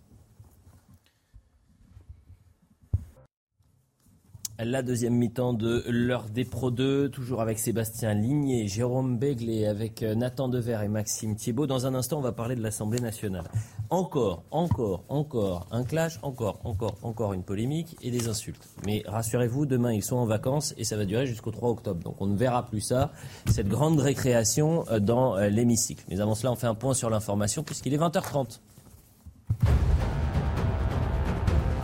La 4.59 4.81
deuxième 4.81 5.13
mi-temps 5.13 5.53
de 5.53 5.83
l'heure 5.87 6.25
des 6.33 6.43
Pro 6.43 6.71
2, 6.71 7.09
toujours 7.09 7.41
avec 7.41 7.59
Sébastien 7.59 8.15
Ligné, 8.15 8.67
Jérôme 8.67 9.19
Begley, 9.19 9.67
avec 9.67 10.01
euh, 10.01 10.15
Nathan 10.15 10.47
Dever 10.47 10.79
et 10.83 10.87
Maxime 10.87 11.35
Thiebaud. 11.35 11.67
Dans 11.67 11.85
un 11.85 11.93
instant, 11.93 12.17
on 12.17 12.21
va 12.21 12.31
parler 12.31 12.55
de 12.55 12.63
l'Assemblée 12.63 12.99
nationale. 12.99 13.43
Encore, 13.91 14.41
encore, 14.49 15.03
encore 15.09 15.67
un 15.69 15.83
clash, 15.83 16.17
encore, 16.23 16.59
encore, 16.63 16.95
encore 17.03 17.33
une 17.33 17.43
polémique 17.43 17.97
et 18.01 18.09
des 18.09 18.29
insultes. 18.29 18.67
Mais 18.83 19.03
rassurez-vous, 19.05 19.67
demain, 19.67 19.93
ils 19.93 20.03
sont 20.03 20.15
en 20.15 20.25
vacances 20.25 20.73
et 20.75 20.85
ça 20.85 20.97
va 20.97 21.05
durer 21.05 21.27
jusqu'au 21.27 21.51
3 21.51 21.69
octobre. 21.69 22.01
Donc 22.01 22.15
on 22.19 22.25
ne 22.25 22.35
verra 22.35 22.65
plus 22.65 22.81
ça, 22.81 23.11
cette 23.45 23.67
grande 23.67 23.99
récréation 23.99 24.85
euh, 24.89 24.99
dans 24.99 25.37
euh, 25.37 25.49
l'hémicycle. 25.49 26.03
Mais 26.09 26.19
avant 26.19 26.33
cela, 26.33 26.51
on 26.51 26.55
fait 26.55 26.65
un 26.65 26.73
point 26.73 26.95
sur 26.95 27.11
l'information 27.11 27.61
puisqu'il 27.61 27.93
est 27.93 27.99
20h30. 27.99 28.59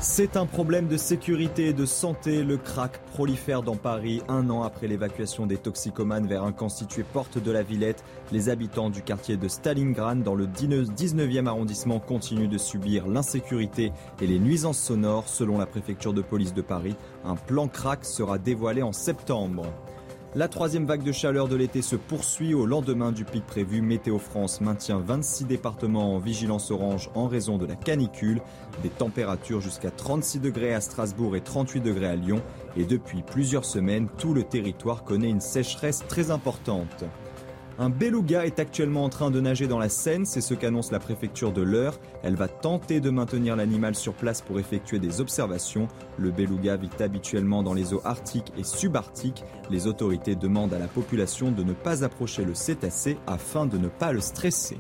C'est 0.04 0.36
un 0.36 0.46
problème 0.46 0.90
de 0.90 0.98
sécurité 0.98 1.68
et 1.68 1.74
de 1.74 1.86
santé. 1.86 2.44
Le 2.44 2.58
crack 2.58 3.00
prolifère 3.14 3.64
dans 3.64 3.78
Paris 3.78 4.22
un 4.28 4.50
an 4.50 4.64
après 4.64 4.88
l'évacuation 4.88 5.46
des 5.46 5.58
toxicomanes 5.58 6.28
vers 6.28 6.44
un 6.44 6.52
camp 6.52 6.68
situé 6.68 7.04
porte 7.04 7.38
de 7.38 7.52
la 7.52 7.64
Villette. 7.64 8.04
Les 8.34 8.50
habitants 8.50 8.90
du 8.90 9.02
quartier 9.02 9.38
de 9.38 9.48
Stalingrad 9.48 10.22
dans 10.22 10.36
le 10.36 10.46
19e 10.46 11.48
arrondissement 11.48 12.02
continuent 12.02 12.50
de 12.50 12.58
subir 12.58 13.08
l'insécurité 13.08 13.94
et 14.22 14.28
les 14.28 14.40
nuisances 14.40 14.80
sonores. 14.80 15.30
Selon 15.30 15.58
la 15.58 15.66
préfecture 15.66 16.14
de 16.14 16.22
police 16.22 16.54
de 16.54 16.62
Paris, 16.62 16.98
un 17.24 17.38
plan 17.38 17.70
crack 17.70 18.04
sera 18.04 18.38
dévoilé 18.38 18.84
en 18.84 18.92
septembre. 18.92 19.66
La 20.36 20.48
troisième 20.48 20.88
vague 20.88 21.04
de 21.04 21.12
chaleur 21.12 21.48
de 21.48 21.56
l'été 21.56 21.84
se 21.84 21.96
poursuit 21.96 22.56
au 22.56 22.66
lendemain 22.66 23.12
du 23.12 23.24
pic 23.24 23.46
prévu. 23.46 23.84
Météo 23.84 24.18
France 24.18 24.62
maintient 24.62 24.98
26 24.98 25.46
départements 25.46 26.16
en 26.16 26.18
vigilance 26.18 26.72
orange 26.72 27.12
en 27.14 27.28
raison 27.28 27.60
de 27.60 27.68
la 27.68 27.76
canicule. 27.76 28.42
Des 28.82 28.90
températures 28.90 29.62
jusqu'à 29.62 29.92
36 29.92 30.40
degrés 30.40 30.74
à 30.74 30.82
Strasbourg 30.82 31.36
et 31.36 31.42
38 31.42 31.82
degrés 31.82 32.08
à 32.08 32.16
Lyon. 32.16 32.42
Et 32.76 32.84
depuis 32.84 33.22
plusieurs 33.22 33.64
semaines, 33.64 34.08
tout 34.18 34.34
le 34.34 34.42
territoire 34.42 35.04
connaît 35.04 35.30
une 35.30 35.40
sécheresse 35.40 36.04
très 36.08 36.32
importante. 36.32 37.06
Un 37.80 37.90
beluga 37.90 38.46
est 38.46 38.60
actuellement 38.60 39.04
en 39.04 39.10
train 39.10 39.32
de 39.32 39.42
nager 39.42 39.66
dans 39.66 39.80
la 39.80 39.90
Seine, 39.90 40.26
c'est 40.26 40.42
ce 40.42 40.54
qu'annonce 40.54 40.92
la 40.92 41.00
préfecture 41.00 41.52
de 41.52 41.64
l'Eure. 41.64 42.00
Elle 42.22 42.36
va 42.36 42.48
tenter 42.48 43.00
de 43.00 43.10
maintenir 43.10 43.56
l'animal 43.56 43.96
sur 43.96 44.14
place 44.14 44.42
pour 44.42 44.60
effectuer 44.60 45.00
des 45.00 45.22
observations. 45.22 45.88
Le 46.20 46.30
beluga 46.30 46.78
vit 46.78 46.90
habituellement 47.00 47.64
dans 47.64 47.74
les 47.74 47.94
eaux 47.96 48.02
arctiques 48.06 48.54
et 48.58 48.64
subarctiques. 48.64 49.44
Les 49.72 49.88
autorités 49.88 50.36
demandent 50.36 50.74
à 50.74 50.80
la 50.80 50.88
population 50.88 51.52
de 51.52 51.64
ne 51.64 51.74
pas 51.74 52.04
approcher 52.04 52.46
le 52.46 52.54
cétacé 52.54 53.18
afin 53.26 53.66
de 53.66 53.80
ne 53.80 53.88
pas 53.88 54.14
le 54.14 54.22
stresser. 54.22 54.78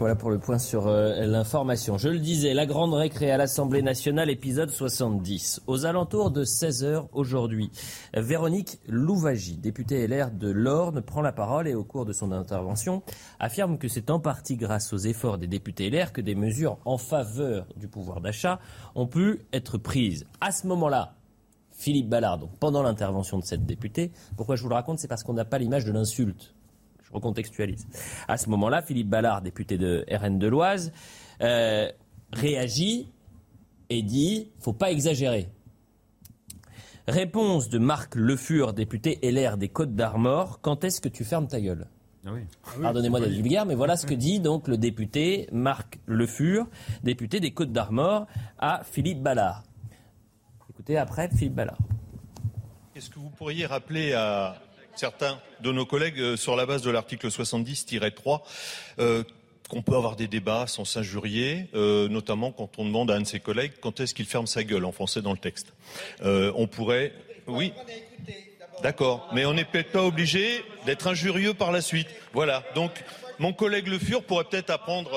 Voilà 0.00 0.16
pour 0.16 0.30
le 0.30 0.38
point 0.38 0.58
sur 0.58 0.88
euh, 0.88 1.24
l'information. 1.24 1.98
Je 1.98 2.08
le 2.08 2.18
disais, 2.18 2.52
la 2.52 2.66
grande 2.66 2.94
récré 2.94 3.30
à 3.30 3.36
l'Assemblée 3.36 3.80
nationale, 3.80 4.28
épisode 4.28 4.70
70. 4.70 5.62
Aux 5.66 5.86
alentours 5.86 6.30
de 6.32 6.44
16h 6.44 7.06
aujourd'hui, 7.12 7.70
Véronique 8.12 8.80
Louvagie, 8.88 9.56
députée 9.56 10.06
LR 10.06 10.32
de 10.32 10.50
l'Orne, 10.50 11.00
prend 11.00 11.22
la 11.22 11.32
parole 11.32 11.68
et 11.68 11.74
au 11.74 11.84
cours 11.84 12.04
de 12.04 12.12
son 12.12 12.32
intervention 12.32 13.02
affirme 13.38 13.78
que 13.78 13.88
c'est 13.88 14.10
en 14.10 14.18
partie 14.18 14.56
grâce 14.56 14.92
aux 14.92 14.98
efforts 14.98 15.38
des 15.38 15.46
députés 15.46 15.90
LR 15.90 16.12
que 16.12 16.20
des 16.20 16.34
mesures 16.34 16.78
en 16.84 16.98
faveur 16.98 17.66
du 17.76 17.86
pouvoir 17.86 18.20
d'achat 18.20 18.58
ont 18.96 19.06
pu 19.06 19.40
être 19.52 19.78
prises. 19.78 20.26
À 20.40 20.50
ce 20.50 20.66
moment-là, 20.66 21.14
Philippe 21.70 22.08
Ballard, 22.08 22.40
pendant 22.58 22.82
l'intervention 22.82 23.38
de 23.38 23.44
cette 23.44 23.64
députée, 23.64 24.10
pourquoi 24.36 24.56
je 24.56 24.62
vous 24.62 24.68
le 24.68 24.74
raconte, 24.74 24.98
c'est 24.98 25.08
parce 25.08 25.22
qu'on 25.22 25.34
n'a 25.34 25.44
pas 25.44 25.58
l'image 25.58 25.84
de 25.84 25.92
l'insulte. 25.92 26.54
Recontextualise. 27.14 27.86
À 28.28 28.36
ce 28.36 28.50
moment-là, 28.50 28.82
Philippe 28.82 29.08
Ballard, 29.08 29.42
député 29.42 29.78
de 29.78 30.04
RN 30.10 30.38
de 30.38 30.46
l'Oise, 30.46 30.92
euh, 31.40 31.90
réagit 32.32 33.08
et 33.90 34.02
dit 34.02 34.50
faut 34.60 34.72
pas 34.72 34.90
exagérer. 34.90 35.48
Réponse 37.06 37.68
de 37.68 37.78
Marc 37.78 38.14
Le 38.14 38.34
Fur, 38.34 38.72
député 38.72 39.18
LR 39.22 39.58
des 39.58 39.68
Côtes 39.68 39.94
d'Armor 39.94 40.60
quand 40.62 40.84
est-ce 40.84 41.00
que 41.00 41.08
tu 41.08 41.24
fermes 41.24 41.46
ta 41.46 41.60
gueule? 41.60 41.86
Ah 42.26 42.30
oui. 42.32 42.40
Pardonnez-moi 42.80 43.20
d'être 43.20 43.32
vulgaire, 43.32 43.66
mais 43.66 43.74
voilà 43.74 43.98
ce 43.98 44.06
que 44.06 44.14
dit 44.14 44.40
donc 44.40 44.68
le 44.68 44.78
député 44.78 45.46
Marc 45.52 45.98
Le 46.06 46.26
Fur, 46.26 46.66
député 47.02 47.40
des 47.40 47.50
Côtes 47.50 47.72
d'Armor, 47.72 48.26
à 48.58 48.82
Philippe 48.84 49.22
Ballard. 49.22 49.64
Écoutez 50.70 50.96
après 50.96 51.28
Philippe 51.28 51.54
Ballard. 51.54 51.78
Est-ce 52.96 53.10
que 53.10 53.18
vous 53.18 53.30
pourriez 53.30 53.66
rappeler 53.66 54.14
à 54.14 54.56
certains 54.96 55.38
de 55.60 55.72
nos 55.72 55.86
collègues, 55.86 56.20
euh, 56.20 56.36
sur 56.36 56.56
la 56.56 56.66
base 56.66 56.82
de 56.82 56.90
l'article 56.90 57.30
70-3, 57.30 58.42
euh, 58.98 59.22
qu'on 59.68 59.82
peut 59.82 59.94
avoir 59.94 60.16
des 60.16 60.28
débats 60.28 60.66
sans 60.66 60.84
s'injurier, 60.84 61.68
euh, 61.74 62.08
notamment 62.08 62.52
quand 62.52 62.70
on 62.78 62.84
demande 62.84 63.10
à 63.10 63.14
un 63.14 63.22
de 63.22 63.26
ses 63.26 63.40
collègues 63.40 63.72
quand 63.80 64.00
est-ce 64.00 64.14
qu'il 64.14 64.26
ferme 64.26 64.46
sa 64.46 64.62
gueule, 64.62 64.84
en 64.84 64.92
français 64.92 65.22
dans 65.22 65.32
le 65.32 65.38
texte. 65.38 65.72
On 66.22 66.66
pourrait... 66.66 67.12
Oui. 67.46 67.72
D'accord, 68.82 69.28
mais 69.32 69.46
on 69.46 69.54
n'est 69.54 69.64
peut-être 69.64 69.92
pas 69.92 70.02
obligé 70.02 70.64
d'être 70.84 71.06
injurieux 71.06 71.54
par 71.54 71.72
la 71.72 71.80
suite. 71.80 72.08
Voilà, 72.32 72.62
donc 72.74 72.90
mon 73.38 73.52
collègue 73.52 73.86
Le 73.86 73.98
Fur 73.98 74.22
pourrait 74.22 74.44
peut-être 74.44 74.70
apprendre 74.70 75.12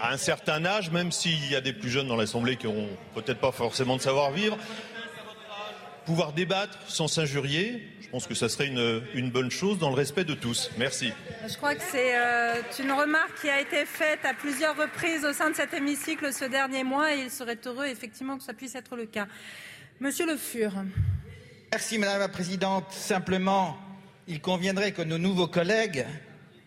à 0.00 0.12
un 0.12 0.16
certain 0.16 0.64
âge, 0.64 0.90
même 0.90 1.12
s'il 1.12 1.50
y 1.50 1.56
a 1.56 1.60
des 1.60 1.72
plus 1.72 1.90
jeunes 1.90 2.08
dans 2.08 2.16
l'Assemblée 2.16 2.56
qui 2.56 2.66
n'auront 2.66 2.88
peut-être 3.14 3.40
pas 3.40 3.52
forcément 3.52 3.96
de 3.96 4.02
savoir-vivre, 4.02 4.56
pouvoir 6.04 6.32
débattre 6.32 6.78
sans 6.86 7.08
s'injurier. 7.08 7.86
Je 8.00 8.08
pense 8.08 8.26
que 8.26 8.34
ça 8.34 8.48
serait 8.48 8.66
une, 8.66 9.02
une 9.14 9.30
bonne 9.30 9.50
chose 9.50 9.78
dans 9.78 9.88
le 9.88 9.94
respect 9.94 10.24
de 10.24 10.34
tous. 10.34 10.70
Merci. 10.76 11.12
Je 11.48 11.56
crois 11.56 11.74
que 11.74 11.82
c'est 11.90 12.16
euh, 12.16 12.54
une 12.78 12.92
remarque 12.92 13.40
qui 13.40 13.48
a 13.48 13.60
été 13.60 13.86
faite 13.86 14.20
à 14.24 14.34
plusieurs 14.34 14.76
reprises 14.76 15.24
au 15.24 15.32
sein 15.32 15.50
de 15.50 15.56
cet 15.56 15.72
hémicycle 15.72 16.32
ce 16.32 16.44
dernier 16.44 16.84
mois 16.84 17.14
et 17.14 17.20
il 17.20 17.30
serait 17.30 17.58
heureux 17.64 17.86
effectivement 17.86 18.36
que 18.36 18.44
ça 18.44 18.52
puisse 18.52 18.74
être 18.74 18.96
le 18.96 19.06
cas. 19.06 19.26
Monsieur 20.00 20.26
Le 20.26 20.36
Fur. 20.36 20.72
Merci 21.70 21.96
Madame 21.96 22.18
la 22.18 22.28
Présidente. 22.28 22.84
Simplement, 22.90 23.78
il 24.28 24.40
conviendrait 24.40 24.92
que 24.92 25.02
nos 25.02 25.18
nouveaux 25.18 25.46
collègues 25.46 26.04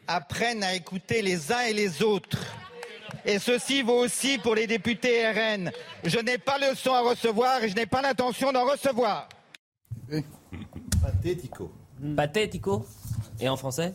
apprennent 0.08 0.64
à 0.64 0.74
écouter 0.74 1.22
les 1.22 1.52
uns 1.52 1.62
et 1.62 1.74
les 1.74 2.02
autres. 2.02 2.40
Et 3.26 3.40
ceci 3.40 3.82
vaut 3.82 4.00
aussi 4.04 4.38
pour 4.38 4.54
les 4.56 4.68
députés 4.68 5.28
RN. 5.32 5.72
Je 6.04 6.20
n'ai 6.20 6.38
pas 6.38 6.58
le 6.60 6.76
son 6.76 6.94
à 6.94 7.02
recevoir 7.02 7.64
et 7.64 7.70
je 7.70 7.76
n'ai 7.76 7.86
pas 7.88 8.02
l'intention 8.02 8.52
d'en 8.52 8.66
recevoir. 8.66 9.28
Pathético. 11.02 11.72
Pathético 12.16 12.86
Et 13.40 13.50
en 13.50 13.58
français 13.58 13.94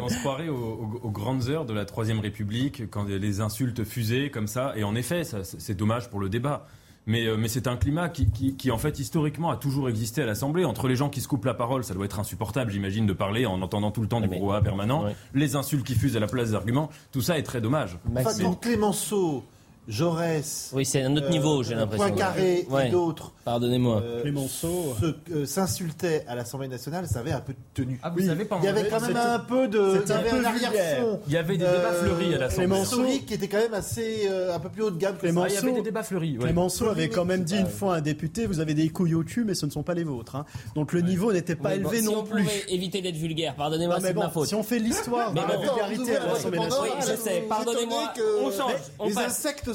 On 0.00 0.08
se 0.08 0.18
croirait 0.20 0.48
aux, 0.48 0.54
aux- 0.56 1.00
aux 1.02 1.10
grandes 1.10 1.48
heures 1.48 1.64
de 1.64 1.72
la 1.74 1.84
Troisième 1.84 2.20
République, 2.20 2.90
quand 2.90 3.04
les 3.04 3.40
insultes 3.40 3.84
fusaient 3.84 4.30
comme 4.30 4.46
ça. 4.46 4.72
Et 4.76 4.84
en 4.84 4.94
effet, 4.94 5.24
ça, 5.24 5.44
c'est 5.44 5.60
c'est 5.60 5.74
dommage 5.74 6.08
pour 6.10 6.20
le 6.20 6.28
débat. 6.28 6.66
Mais, 7.08 7.26
euh, 7.26 7.36
mais 7.36 7.48
c'est 7.48 7.66
un 7.66 7.76
climat 7.76 8.08
qui, 8.08 8.30
qui- 8.30 8.54
qui, 8.54 8.70
en 8.70 8.78
fait, 8.78 8.98
historiquement, 9.00 9.50
a 9.50 9.56
toujours 9.56 9.88
existé 9.88 10.22
à 10.22 10.26
l'Assemblée. 10.26 10.64
Entre 10.64 10.86
les 10.86 10.94
gens 10.94 11.08
qui 11.08 11.20
se 11.20 11.26
coupent 11.26 11.46
la 11.46 11.54
parole, 11.54 11.82
ça 11.82 11.94
doit 11.94 12.04
être 12.04 12.20
insupportable, 12.20 12.70
j'imagine, 12.70 13.06
de 13.06 13.12
parler 13.14 13.46
en 13.46 13.60
entendant 13.62 13.90
tout 13.90 14.02
le 14.02 14.08
temps 14.08 14.20
du 14.20 14.28
brouhaha 14.38 14.60
permanent. 14.62 15.02
Les 15.34 15.56
insultes 15.56 15.84
qui 15.86 15.94
fusent 15.94 16.16
à 16.16 16.20
la 16.20 16.26
place 16.28 16.50
des 16.50 16.54
arguments, 16.54 16.90
tout 17.10 17.22
ça 17.22 17.38
est 17.38 17.42
très 17.42 17.60
dommage. 17.60 17.98
Enfin, 18.20 18.30
Clémenceau, 18.54 19.42
Jaurès, 19.88 20.70
Oui, 20.74 20.84
c'est 20.84 21.02
un 21.02 21.16
autre 21.16 21.30
niveau, 21.30 21.62
j'ai 21.62 21.74
l'impression. 21.74 22.06
Poincaré 22.08 22.66
Ouais. 22.70 22.88
et 22.88 22.90
d'autres 22.90 23.32
Pardonnez-moi. 23.44 24.02
euh, 24.02 24.20
Clémenceau. 24.20 24.94
se- 25.00 25.32
euh, 25.34 25.46
s'insultaient 25.46 26.24
à 26.28 26.34
l'Assemblée 26.34 26.68
nationale, 26.68 27.06
ça 27.08 27.20
avait 27.20 27.32
un 27.32 27.40
peu 27.40 27.54
de 27.54 27.58
tenue. 27.72 27.98
Ah, 28.02 28.10
vous 28.10 28.20
savez 28.26 28.44
pas 28.44 28.58
Il 28.60 28.66
y 28.66 28.68
avait 28.68 28.86
quand 28.88 29.00
même 29.00 29.16
un 29.16 29.38
peu 29.38 29.66
de. 29.66 30.02
Il 30.04 30.08
y 30.08 30.12
avait 30.12 30.28
un 30.28 30.30
peu 30.32 30.36
un 30.40 30.44
arrière-fond. 30.44 31.20
Il 31.26 31.32
y 31.32 31.36
avait 31.38 31.56
des 31.56 31.64
débats 31.64 31.92
fleuris 31.92 32.34
à 32.34 32.38
l'Assemblée. 32.38 32.66
Clémenceau- 32.66 32.82
historique 33.00 33.26
qui 33.26 33.34
était 33.34 33.48
quand 33.48 33.56
même 33.58 33.72
assez 33.74 34.28
euh, 34.30 34.54
un 34.54 34.58
peu 34.58 34.68
plus 34.68 34.82
haut 34.82 34.90
de 34.90 34.98
gamme 34.98 35.14
que 35.16 35.20
ça. 35.22 35.26
Clémenceau- 35.32 35.46
Ah, 35.46 35.48
il 35.48 35.54
y 35.54 35.58
avait 35.68 35.72
des 35.72 35.82
débats 35.82 36.02
fleuris. 36.02 36.36
ouais. 36.36 36.44
Clémenceau 36.44 36.88
avait 36.90 37.02
Oui, 37.04 37.10
quand 37.10 37.24
même 37.24 37.44
dit 37.44 37.56
une 37.56 37.64
oui. 37.64 37.70
fois 37.72 37.94
à 37.94 37.98
un 37.98 38.00
député 38.02 38.44
vous 38.46 38.60
avez 38.60 38.74
des 38.74 38.90
couilles 38.90 39.14
au 39.14 39.22
cul, 39.22 39.44
mais 39.44 39.54
ce 39.54 39.64
ne 39.64 39.70
sont 39.70 39.82
pas 39.82 39.94
les 39.94 40.04
vôtres. 40.04 40.36
hein. 40.36 40.44
Donc 40.74 40.92
le 40.92 41.00
niveau 41.00 41.32
n'était 41.32 41.56
pas 41.56 41.70
Oui, 41.70 41.76
élevé 41.76 41.98
si 42.00 42.04
non 42.04 42.18
on 42.18 42.24
plus. 42.24 42.42
pouvait 42.44 42.64
éviter 42.68 43.00
d'être 43.00 43.16
vulgaire, 43.16 43.54
pardonnez-moi, 43.56 43.98
c'est 44.02 44.12
ma 44.14 44.28
faute. 44.28 44.48
si 44.48 44.54
on 44.54 44.62
fait 44.62 44.78
l'histoire 44.78 45.32
de 45.32 45.40
Mais 45.40 45.46
la 45.48 45.56
vulgarité 45.56 46.16
à 46.16 46.26
l'Assemblée 46.26 46.58
Oui, 46.58 46.64
nationale, 46.66 46.90
je 47.00 47.16
sais, 47.22 47.44
pardonnez-moi, 47.48 48.12
on 48.44 48.50
change, 48.52 48.72
on 48.98 49.08
les 49.08 49.16
insectes 49.18 49.72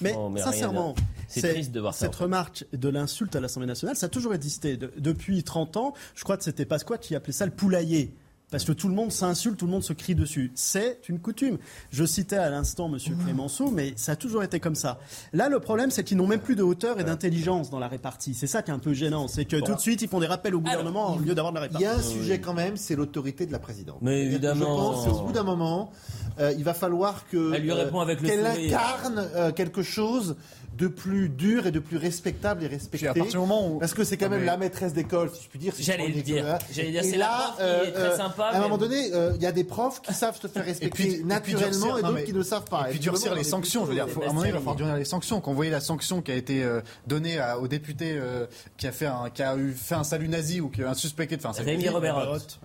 Mais 0.00 0.40
sincèrement, 0.52 0.92
de- 0.92 1.00
c'est 1.28 1.40
triste 1.52 1.72
de 1.72 1.80
voir 1.80 1.94
ça. 1.94 2.06
cette 2.06 2.14
remarque 2.16 2.64
de 2.72 2.88
l'insulte 2.88 3.34
à 3.36 3.40
l'Assemblée 3.40 3.66
nationale, 3.66 3.96
ça 3.96 4.06
a 4.06 4.08
toujours 4.08 4.34
existé. 4.34 4.76
De- 4.76 4.92
depuis 4.98 5.42
30 5.42 5.76
ans, 5.76 5.94
je 6.14 6.24
crois 6.24 6.36
que 6.36 6.44
c'était 6.44 6.64
Pasqua 6.66 6.98
qui 6.98 7.14
appelait 7.14 7.32
ça 7.32 7.46
le 7.46 7.52
poulailler. 7.52 8.14
Parce 8.52 8.64
que 8.64 8.72
tout 8.72 8.86
le 8.88 8.94
monde 8.94 9.10
s'insulte, 9.10 9.56
tout 9.56 9.64
le 9.64 9.72
monde 9.72 9.82
se 9.82 9.94
crie 9.94 10.14
dessus. 10.14 10.52
C'est 10.54 11.00
une 11.08 11.18
coutume. 11.18 11.58
Je 11.90 12.04
citais 12.04 12.36
à 12.36 12.50
l'instant 12.50 12.88
M. 12.92 12.98
Clémenceau, 13.24 13.70
mais 13.70 13.94
ça 13.96 14.12
a 14.12 14.16
toujours 14.16 14.44
été 14.44 14.60
comme 14.60 14.74
ça. 14.74 15.00
Là, 15.32 15.48
le 15.48 15.58
problème, 15.58 15.90
c'est 15.90 16.04
qu'ils 16.04 16.18
n'ont 16.18 16.26
même 16.26 16.40
plus 16.40 16.54
de 16.54 16.62
hauteur 16.62 17.00
et 17.00 17.04
d'intelligence 17.04 17.70
dans 17.70 17.78
la 17.78 17.88
répartie. 17.88 18.34
C'est 18.34 18.46
ça 18.46 18.62
qui 18.62 18.70
est 18.70 18.74
un 18.74 18.78
peu 18.78 18.92
gênant. 18.92 19.26
C'est 19.26 19.46
que 19.46 19.56
tout 19.56 19.74
de 19.74 19.80
suite, 19.80 20.02
ils 20.02 20.08
font 20.08 20.20
des 20.20 20.26
rappels 20.26 20.54
au 20.54 20.60
gouvernement 20.60 21.14
au 21.16 21.18
lieu 21.18 21.34
d'avoir 21.34 21.52
de 21.52 21.58
la 21.58 21.64
Il 21.64 21.76
répartie. 21.76 21.84
y 21.84 21.86
a 21.86 21.94
un 21.94 22.02
sujet 22.02 22.40
quand 22.40 22.54
même, 22.54 22.76
c'est 22.76 22.94
l'autorité 22.94 23.46
de 23.46 23.52
la 23.52 23.58
présidente. 23.58 23.98
Mais 24.02 24.22
évidemment. 24.22 24.60
Je 24.60 24.64
pense 25.08 25.18
qu'au 25.18 25.26
bout 25.26 25.32
d'un 25.32 25.42
moment, 25.44 25.90
euh, 26.38 26.52
il 26.56 26.62
va 26.62 26.74
falloir 26.74 27.26
que 27.28 27.54
Elle 27.54 27.62
lui 27.62 27.72
répond 27.72 28.00
avec 28.00 28.20
le 28.20 28.28
qu'elle 28.28 28.46
incarne 28.46 29.26
euh, 29.34 29.50
quelque 29.52 29.82
chose 29.82 30.36
de 30.76 30.88
plus 30.88 31.28
dur 31.28 31.66
et 31.66 31.70
de 31.70 31.78
plus 31.78 31.96
respectable 31.96 32.64
et 32.64 32.66
respecté. 32.66 32.98
Puis 32.98 33.06
à 33.08 33.14
partir 33.14 33.32
du 33.32 33.38
moment 33.38 33.68
où- 33.68 33.78
Parce 33.78 33.94
que 33.94 34.04
c'est 34.04 34.16
quand 34.16 34.28
même 34.30 34.40
mais- 34.40 34.46
la 34.46 34.56
maîtresse 34.56 34.92
d'école, 34.92 35.30
si 35.34 35.44
je 35.44 35.48
puis 35.48 35.58
dire. 35.58 35.74
si 35.74 35.82
J'allais 35.82 36.08
le 36.08 36.22
dire. 36.22 36.58
J'allais 36.72 36.90
dire, 36.90 37.02
Et 37.02 37.10
c'est 37.10 37.16
la 37.16 37.26
là, 37.26 37.54
prof 37.56 37.82
qui 37.82 37.88
est 37.88 37.92
très 37.92 38.16
sympa, 38.16 38.44
À 38.44 38.56
un 38.58 38.60
moment 38.62 38.78
donné, 38.78 39.12
euh, 39.14 39.32
il 39.36 39.42
y 39.42 39.46
a 39.46 39.52
des 39.52 39.64
profs 39.64 40.00
qui 40.02 40.14
savent 40.14 40.38
se 40.40 40.46
faire 40.46 40.64
respecter 40.64 41.02
et 41.02 41.14
puis 41.16 41.24
naturellement 41.24 41.98
et 41.98 42.02
non, 42.02 42.08
d'autres 42.08 42.12
mais- 42.14 42.24
qui 42.24 42.32
ne 42.32 42.42
savent 42.42 42.64
pas. 42.64 42.86
Et 42.88 42.90
puis 42.92 42.98
durcir 43.00 43.34
les 43.34 43.44
sanctions. 43.44 43.82
Je 43.84 43.88
veux 43.90 43.94
dire, 43.94 44.08
faut, 44.08 44.20
à 44.22 44.24
un 44.24 44.28
moment 44.28 44.40
donné, 44.40 44.48
il 44.50 44.52
va 44.52 44.58
falloir 44.58 44.76
durcir 44.76 44.96
les 44.96 45.04
sanctions. 45.04 45.40
Quand 45.40 45.50
vous 45.50 45.56
voyez 45.56 45.70
la 45.70 45.80
sanction 45.80 46.22
qui 46.22 46.32
a 46.32 46.34
été 46.36 46.62
euh, 46.62 46.80
donnée 47.06 47.38
à- 47.38 47.58
au 47.58 47.68
député 47.68 48.14
euh, 48.16 48.46
qui 48.76 48.86
a 48.86 48.92
fait 48.92 49.06
un, 49.06 49.30
qui 49.32 49.42
a 49.42 49.56
eu 49.56 49.72
fait 49.72 49.94
un 49.94 50.04
salut 50.04 50.28
nazi 50.28 50.60
ou 50.60 50.68
qui 50.68 50.82
a 50.82 50.90
un 50.90 50.94
suspecté 50.94 51.36
de 51.36 51.42
faire 51.42 51.50
un 51.50 51.54
salut 51.54 51.68
Rémi 51.68 51.84
nazi, 51.84 51.94
Robert 51.94 52.18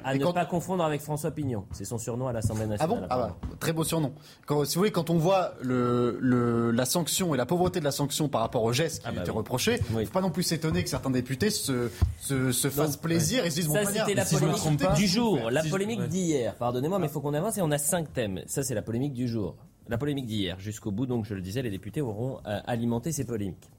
à 0.04 0.16
Et 0.16 0.20
ne 0.20 0.32
pas 0.32 0.46
confondre 0.46 0.84
avec 0.84 1.02
François 1.02 1.32
Pignon. 1.32 1.66
C'est 1.74 1.86
son 1.86 1.98
surnom 1.98 2.28
à 2.28 2.34
l'Assemblée 2.34 2.64
Ah 2.66 2.68
nationale. 2.68 3.00
bon 3.02 3.08
Ah 3.10 3.18
bah, 3.18 3.38
très 3.60 3.74
beau 3.74 3.84
surnom. 3.84 4.14
Si 4.48 4.54
vous 4.76 4.80
voulez, 4.82 4.92
quand 4.92 5.10
on 5.10 5.18
voit 5.18 5.54
la 5.64 6.86
sanction 6.86 7.34
et 7.34 7.38
la 7.38 7.46
pauvreté 7.46 7.80
de 7.80 7.86
la 7.86 7.92
sanction 7.98 8.30
par 8.30 8.42
rapport 8.42 8.64
au 8.64 8.72
geste 8.74 9.02
qui 9.02 9.08
Ah 9.08 9.12
bah 9.12 9.22
était 9.22 9.32
oui. 9.32 9.38
reproché, 9.38 9.80
il 9.92 9.96
ne 9.98 10.06
faut 10.06 10.12
pas 10.12 10.22
non 10.22 10.30
plus 10.32 10.44
s'étonner 10.44 10.84
que 10.84 10.90
certains 10.90 11.10
députés 11.10 11.50
se, 11.50 11.90
se, 12.22 12.52
se 12.52 12.70
fassent 12.70 12.98
plaisir 12.98 13.46
et 13.46 13.50
se 13.50 13.56
disent 13.56 13.68
bon, 13.68 13.74
Ça, 13.74 13.86
c'était 13.92 14.14
la 14.14 14.26
si 14.26 14.36
polémique 14.36 14.80
pas, 14.80 14.94
du 14.94 15.08
jour, 15.08 15.50
la 15.52 15.64
Si 15.64 15.70
polémique 15.70 16.08
d'hier. 16.08 16.56
Pardonnez-moi, 16.56 17.00
mais 17.00 17.08
il 17.08 17.12
faut 17.12 17.22
qu'on 17.22 17.34
avance 17.34 17.58
et 17.58 17.62
on 17.62 17.72
a 17.72 17.78
cinq 17.78 18.14
thèmes. 18.14 18.42
Ça, 18.48 18.64
c'est 18.64 18.76
la 18.76 18.82
polémique 18.82 19.14
du 19.14 19.28
jour. 19.28 19.56
La 19.90 19.98
polémique 19.98 20.26
d'hier. 20.26 20.60
Jusqu'au 20.60 20.92
bout, 20.92 21.06
donc, 21.06 21.26
je 21.26 21.34
le 21.34 21.42
disais, 21.42 21.62
les 21.62 21.70
députés 21.70 22.02
auront 22.02 22.40
euh, 22.46 22.60
alimenté 22.66 23.12
ces 23.14 23.24
polémiques. 23.26 23.70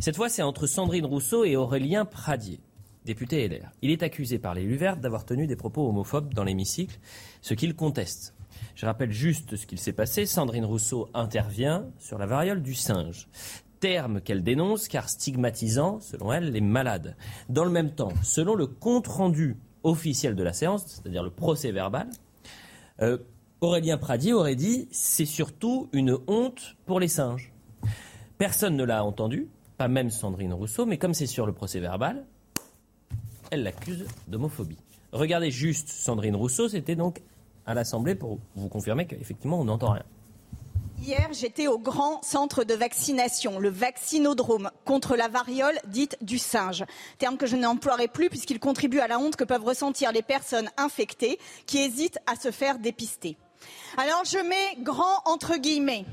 Cette 0.00 0.16
fois, 0.16 0.28
c'est 0.30 0.42
entre 0.42 0.66
Sandrine 0.66 1.04
Rousseau 1.04 1.44
et 1.44 1.54
Aurélien 1.56 2.06
Pradier, 2.06 2.60
député 3.04 3.46
LR. 3.46 3.70
Il 3.82 3.90
est 3.90 4.02
accusé 4.02 4.38
par 4.38 4.54
les 4.54 4.62
Luvertes 4.62 5.00
d'avoir 5.00 5.24
tenu 5.26 5.46
des 5.46 5.56
propos 5.56 5.86
homophobes 5.88 6.32
dans 6.32 6.44
l'hémicycle, 6.44 6.98
ce 7.42 7.52
qu'il 7.54 7.74
conteste. 7.74 8.34
Je 8.74 8.86
rappelle 8.86 9.12
juste 9.12 9.56
ce 9.56 9.66
qu'il 9.66 9.78
s'est 9.78 9.92
passé. 9.92 10.26
Sandrine 10.26 10.64
Rousseau 10.64 11.08
intervient 11.14 11.86
sur 11.98 12.18
la 12.18 12.26
variole 12.26 12.62
du 12.62 12.74
singe. 12.74 13.28
Terme 13.80 14.20
qu'elle 14.20 14.42
dénonce 14.42 14.88
car 14.88 15.08
stigmatisant, 15.08 16.00
selon 16.00 16.32
elle, 16.32 16.50
les 16.50 16.60
malades. 16.60 17.16
Dans 17.48 17.64
le 17.64 17.70
même 17.70 17.92
temps, 17.92 18.12
selon 18.22 18.54
le 18.54 18.66
compte-rendu 18.66 19.56
officiel 19.82 20.34
de 20.34 20.42
la 20.42 20.52
séance, 20.52 20.84
c'est-à-dire 20.86 21.22
le 21.22 21.30
procès 21.30 21.72
verbal, 21.72 22.08
euh, 23.00 23.18
Aurélien 23.60 23.98
Pradier 23.98 24.32
aurait 24.32 24.56
dit 24.56 24.88
c'est 24.90 25.26
surtout 25.26 25.88
une 25.92 26.18
honte 26.26 26.76
pour 26.86 27.00
les 27.00 27.08
singes. 27.08 27.52
Personne 28.38 28.76
ne 28.76 28.84
l'a 28.84 29.04
entendu, 29.04 29.48
pas 29.76 29.88
même 29.88 30.10
Sandrine 30.10 30.52
Rousseau, 30.52 30.86
mais 30.86 30.98
comme 30.98 31.14
c'est 31.14 31.26
sur 31.26 31.46
le 31.46 31.52
procès 31.52 31.80
verbal, 31.80 32.24
elle 33.50 33.62
l'accuse 33.62 34.06
d'homophobie. 34.28 34.78
Regardez 35.12 35.50
juste 35.50 35.88
Sandrine 35.88 36.36
Rousseau, 36.36 36.68
c'était 36.68 36.96
donc 36.96 37.20
à 37.66 37.74
l'Assemblée 37.74 38.14
pour 38.14 38.38
vous 38.54 38.68
confirmer 38.68 39.06
qu'effectivement 39.06 39.60
on 39.60 39.64
n'entend 39.64 39.92
rien. 39.92 40.04
Hier, 41.02 41.30
j'étais 41.32 41.66
au 41.66 41.78
grand 41.78 42.22
centre 42.22 42.62
de 42.62 42.74
vaccination, 42.74 43.58
le 43.58 43.70
vaccinodrome, 43.70 44.70
contre 44.84 45.16
la 45.16 45.28
variole 45.28 45.78
dite 45.86 46.18
du 46.20 46.36
singe. 46.36 46.84
Terme 47.16 47.38
que 47.38 47.46
je 47.46 47.56
n'emploierai 47.56 48.06
plus 48.06 48.28
puisqu'il 48.28 48.60
contribue 48.60 49.00
à 49.00 49.08
la 49.08 49.18
honte 49.18 49.36
que 49.36 49.44
peuvent 49.44 49.64
ressentir 49.64 50.12
les 50.12 50.20
personnes 50.20 50.68
infectées 50.76 51.38
qui 51.64 51.78
hésitent 51.78 52.18
à 52.26 52.36
se 52.36 52.50
faire 52.50 52.78
dépister. 52.78 53.38
Alors 53.96 54.24
je 54.26 54.46
mets 54.46 54.82
grand 54.82 55.22
entre 55.24 55.56
guillemets, 55.56 56.04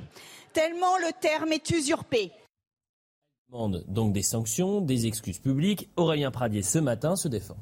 tellement 0.53 0.97
le 0.99 1.11
terme 1.19 1.51
est 1.51 1.69
usurpé. 1.71 2.31
demande 3.51 3.83
donc 3.89 4.13
des 4.13 4.23
sanctions, 4.23 4.79
des 4.79 5.05
excuses 5.05 5.39
publiques. 5.39 5.89
Aurélien 5.97 6.31
Pradier 6.31 6.63
ce 6.63 6.79
matin 6.79 7.17
se 7.17 7.27
défend. 7.27 7.57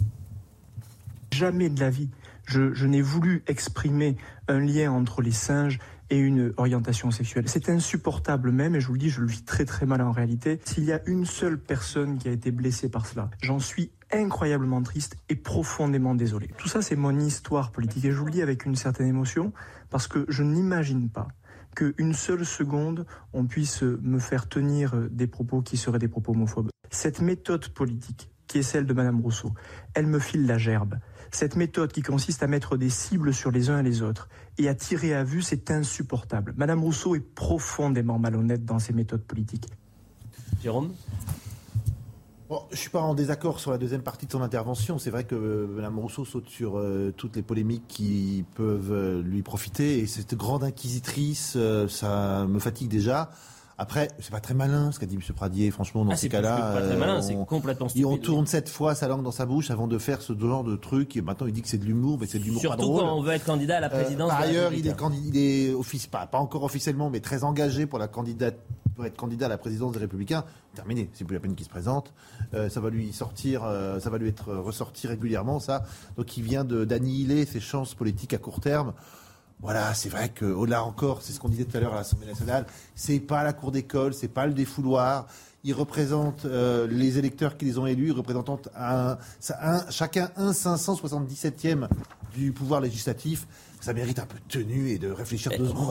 Jamais 1.32 1.69
de 1.69 1.80
la 1.80 1.89
vie, 1.89 2.10
je, 2.46 2.86
n'ai 2.86 3.02
voulu 3.02 3.44
exprimer 3.48 4.18
un 4.48 4.60
lien 4.60 4.92
entre 4.92 5.22
les 5.22 5.32
singes 5.32 5.80
et 6.10 6.20
une 6.20 6.54
orientation 6.58 7.10
sexuelle. 7.10 7.46
C'est 7.48 7.70
insupportable 7.70 8.52
même, 8.52 8.76
et 8.76 8.80
je 8.80 8.88
vous 8.88 8.94
le 8.94 9.00
dis, 9.00 9.10
je 9.10 9.22
le 9.22 9.28
vis 9.28 9.44
très 9.44 9.66
très 9.66 9.86
mal 9.86 10.02
en 10.02 10.12
réalité. 10.12 10.60
S'il 10.66 10.84
y 10.84 10.92
a 10.92 11.02
une 11.08 11.26
seule 11.26 11.60
personne 11.60 12.18
qui 12.18 12.28
a 12.28 12.32
été 12.32 12.52
blessée 12.52 12.90
par 12.90 13.08
cela, 13.08 13.30
j'en 13.42 13.60
suis 13.60 13.92
incroyablement 14.12 14.84
triste 14.84 15.18
et 15.30 15.36
profondément 15.36 16.14
désolé. 16.14 16.50
Tout 16.58 16.68
ça, 16.68 16.82
c'est 16.82 16.96
mon 16.96 17.20
histoire 17.20 17.72
politique, 17.72 18.06
et 18.06 18.12
je 18.12 18.18
vous 18.18 18.26
le 18.26 18.32
dis 18.32 18.44
avec 18.44 18.66
une 18.66 18.76
certaine 18.76 19.08
émotion, 19.08 19.52
parce 19.90 20.08
que 20.08 20.26
je 20.30 20.44
n'imagine 20.44 21.10
pas 21.10 21.28
qu'une 21.76 22.14
seule 22.14 22.46
seconde, 22.46 23.06
on 23.34 23.46
puisse 23.46 23.82
me 23.82 24.20
faire 24.20 24.48
tenir 24.48 24.96
des 25.10 25.28
propos 25.28 25.62
qui 25.62 25.76
seraient 25.76 26.00
des 26.00 26.08
propos 26.08 26.32
homophobes. 26.32 26.70
Cette 26.89 27.20
méthode 27.20 27.68
politique, 27.70 28.30
qui 28.48 28.60
est 28.60 28.64
celle 28.64 28.86
de 28.86 28.93
Madame 28.93 29.20
Rousseau, 29.20 29.54
elle 29.93 30.08
me 30.08 30.20
file 30.20 30.46
la 30.46 30.58
gerbe. 30.58 30.96
Cette 31.32 31.55
méthode 31.55 31.91
qui 31.91 32.01
consiste 32.01 32.43
à 32.43 32.47
mettre 32.47 32.78
des 32.78 32.89
cibles 32.89 33.34
sur 33.34 33.51
les 33.51 33.69
uns 33.69 33.80
et 33.80 33.84
les 33.84 34.01
autres 34.01 34.30
et 34.57 34.69
à 34.69 34.76
tirer 34.76 35.13
à 35.13 35.23
vue, 35.23 35.41
c'est 35.41 35.71
insupportable. 35.71 36.53
Madame 36.57 36.82
Rousseau 36.82 37.15
est 37.15 37.19
profondément 37.19 38.19
malhonnête 38.19 38.65
dans 38.65 38.80
ses 38.80 38.93
méthodes 38.93 39.23
politiques. 39.23 39.67
Jérôme? 40.61 40.93
Bon, 42.47 42.61
je 42.71 42.78
suis 42.78 42.91
pas 42.91 43.01
en 43.01 43.15
désaccord 43.15 43.59
sur 43.59 43.71
la 43.71 43.80
deuxième 43.80 44.03
partie 44.03 44.28
de 44.28 44.32
son 44.32 44.43
intervention. 44.43 44.99
C'est 44.99 45.09
vrai 45.09 45.23
que 45.23 45.34
euh, 45.34 45.65
Mme 45.65 45.97
Rousseau 45.97 46.26
saute 46.26 46.47
sur 46.47 46.78
euh, 46.78 47.11
toutes 47.17 47.36
les 47.36 47.41
polémiques 47.41 47.88
qui 47.88 48.45
peuvent 48.53 48.91
euh, 48.91 49.23
lui 49.23 49.41
profiter. 49.41 49.97
Et 49.97 50.05
cette 50.05 50.36
grande 50.36 50.63
inquisitrice, 50.63 51.53
euh, 51.55 51.88
ça 51.88 52.45
me 52.47 52.59
fatigue 52.59 52.88
déjà. 52.88 53.32
Après, 53.78 54.07
c'est 54.19 54.32
pas 54.32 54.39
très 54.39 54.53
malin 54.53 54.93
ce 54.93 54.99
qu'a 54.99 55.05
dit 55.05 55.15
M. 55.15 55.21
Pradier. 55.36 55.69
Franchement, 55.69 56.05
dans 56.05 56.11
Ah, 56.11 56.15
ces 56.15 56.30
cas-là, 56.30 56.55
pas 56.73 56.82
très 56.82 56.95
malin, 56.95 57.21
euh, 57.21 57.34
on- 57.36 57.43
complètement 57.43 57.88
et 57.93 58.05
on 58.05 58.11
stupide. 58.11 58.21
tourne 58.26 58.47
sept 58.47 58.69
fois 58.69 58.95
sa 58.95 59.09
langue 59.09 59.21
dans 59.23 59.32
sa 59.32 59.45
bouche 59.45 59.69
avant 59.69 59.88
de 59.88 59.97
faire 59.97 60.21
ce 60.21 60.32
genre 60.39 60.63
de 60.63 60.78
truc. 60.78 61.17
Et 61.17 61.21
maintenant, 61.21 61.45
il 61.45 61.51
dit 61.51 61.61
que 61.61 61.67
c'est 61.67 61.78
de 61.78 61.84
l'humour, 61.84 62.17
mais 62.21 62.26
c'est 62.26 62.39
de 62.39 62.45
l'humour 62.45 62.61
pas 62.61 62.67
Surtout 62.69 62.82
drôle. 62.84 63.01
quand 63.01 63.17
on 63.17 63.21
veut 63.21 63.34
être 63.34 63.43
candidat 63.43 63.78
à 63.78 63.80
la 63.82 63.88
Euh, 63.93 64.01
présidence. 64.01 64.30
par 64.30 64.39
de 64.39 64.43
la 64.45 64.49
ailleurs, 64.49 64.71
il 64.73 64.88
est, 64.88 64.95
il 65.26 65.38
est 65.38 65.73
office, 65.73 66.07
pas, 66.07 66.26
pas 66.26 66.38
encore 66.38 66.63
officiellement, 66.63 67.09
mais 67.09 67.19
très 67.19 67.43
engagé 67.43 67.86
pour 67.86 67.99
la 67.99 68.07
candidate, 68.07 68.55
pour 68.95 69.05
être 69.05 69.17
candidat 69.17 69.47
à 69.47 69.49
la 69.49 69.57
présidence 69.57 69.91
des 69.91 69.99
Républicains. 69.99 70.45
Terminé, 70.73 71.09
c'est 71.13 71.26
plus 71.26 71.34
la 71.34 71.41
peine 71.41 71.55
qu'il 71.55 71.65
se 71.65 71.69
présente. 71.69 72.13
Euh, 72.53 72.69
ça 72.69 72.80
va 72.80 72.89
lui 72.89 73.11
sortir, 73.11 73.63
euh, 73.65 73.99
ça 73.99 74.09
va 74.09 74.17
lui 74.17 74.30
être 74.30 74.53
ressorti 74.53 75.05
régulièrement, 75.07 75.59
ça. 75.59 75.84
Donc, 76.15 76.38
il 76.38 76.43
vient 76.43 76.63
d'annihiler 76.63 77.45
ses 77.45 77.59
chances 77.59 77.93
politiques 77.93 78.34
à 78.34 78.38
court 78.38 78.61
terme. 78.61 78.93
Voilà, 79.62 79.93
c'est 79.93 80.10
vrai 80.10 80.30
que 80.30 80.45
au-delà 80.45 80.84
encore, 80.84 81.22
c'est 81.22 81.34
ce 81.34 81.39
qu'on 81.39 81.49
disait 81.49 81.64
tout 81.66 81.76
à 81.78 81.80
l'heure 81.80 81.93
à 81.93 81.97
l'Assemblée 81.97 82.28
nationale, 82.28 82.66
c'est 82.93 83.20
pas 83.20 83.43
la 83.43 83.53
cour 83.53 83.72
d'école, 83.72 84.14
c'est 84.14 84.28
pas 84.28 84.45
le 84.45 84.53
défouloir. 84.53 85.28
Ils 85.64 85.74
représentent 85.74 86.45
euh, 86.45 86.86
les 86.88 87.18
électeurs 87.18 87.58
qui 87.58 87.66
les 87.66 87.80
ont 87.80 87.88
élus, 87.88 88.08
ils 88.08 88.12
représentent 88.12 88.70
un, 88.76 89.18
un- 89.60 89.89
chacun 89.89 90.30
un 90.36 90.51
577e 90.51 91.88
du 92.36 92.51
pouvoir 92.51 92.82
législatif. 92.82 93.47
Ça 93.82 93.93
mérite 93.93 94.20
un 94.20 94.26
peu 94.26 94.38
de 94.38 94.43
tenue 94.47 94.89
et 94.89 94.97
de 94.97 95.10
réfléchir 95.12 95.51
deux 95.58 95.68
secondes. 95.68 95.88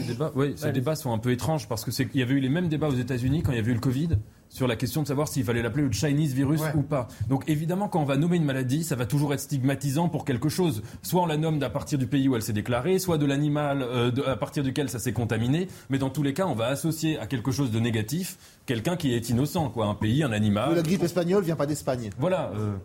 Ces 0.00 0.04
débats, 0.06 0.32
oui, 0.34 0.54
ces 0.56 0.72
débats 0.72 0.96
sont 0.96 1.12
un 1.12 1.18
peu 1.18 1.32
étranges 1.32 1.68
parce 1.68 1.84
que 1.84 1.90
c'est 1.90 2.06
qu'il 2.06 2.20
y 2.20 2.22
avait 2.22 2.34
eu 2.34 2.40
les 2.40 2.48
mêmes 2.48 2.68
débats 2.68 2.88
aux 2.88 2.94
États-Unis 2.94 3.42
quand 3.42 3.52
il 3.52 3.56
y 3.56 3.58
avait 3.58 3.72
eu 3.72 3.74
le 3.74 3.80
Covid 3.80 4.10
sur 4.48 4.66
la 4.66 4.76
question 4.76 5.02
de 5.02 5.06
savoir 5.08 5.28
s'il 5.28 5.44
fallait 5.44 5.62
l'appeler 5.62 5.84
le 5.84 5.92
Chinese 5.92 6.32
virus 6.32 6.60
ou 6.74 6.82
pas. 6.82 7.08
Donc 7.28 7.48
évidemment, 7.48 7.88
quand 7.88 8.00
on 8.00 8.04
va 8.04 8.16
nommer 8.16 8.36
une 8.36 8.44
maladie, 8.44 8.84
ça 8.84 8.96
va 8.96 9.06
toujours 9.06 9.34
être 9.34 9.40
stigmatisant 9.40 10.08
pour 10.08 10.24
quelque 10.24 10.48
chose. 10.48 10.82
Soit 11.02 11.22
on 11.22 11.26
la 11.26 11.36
nomme 11.36 11.62
à 11.62 11.70
partir 11.70 11.98
du 11.98 12.06
pays 12.06 12.28
où 12.28 12.36
elle 12.36 12.42
s'est 12.42 12.52
déclarée, 12.52 12.98
soit 12.98 13.18
de 13.18 13.26
l'animal 13.26 13.82
euh, 13.82 14.10
à 14.26 14.36
partir 14.36 14.62
duquel 14.62 14.88
ça 14.88 14.98
s'est 14.98 15.12
contaminé. 15.12 15.68
Mais 15.90 15.98
dans 15.98 16.10
tous 16.10 16.22
les 16.22 16.32
cas, 16.32 16.46
on 16.46 16.54
va 16.54 16.66
associer 16.66 17.18
à 17.18 17.26
quelque 17.26 17.50
chose 17.50 17.70
de 17.70 17.80
négatif 17.80 18.38
quelqu'un 18.66 18.96
qui 18.96 19.12
est 19.14 19.28
innocent, 19.28 19.68
quoi, 19.70 19.86
un 19.86 19.94
pays, 19.94 20.22
un 20.22 20.32
animal. 20.32 20.74
La 20.74 20.82
grippe 20.82 21.02
espagnole 21.02 21.44
vient 21.44 21.56
pas 21.56 21.66
d'Espagne. 21.66 22.10
Voilà. 22.18 22.52
euh, 22.54 22.76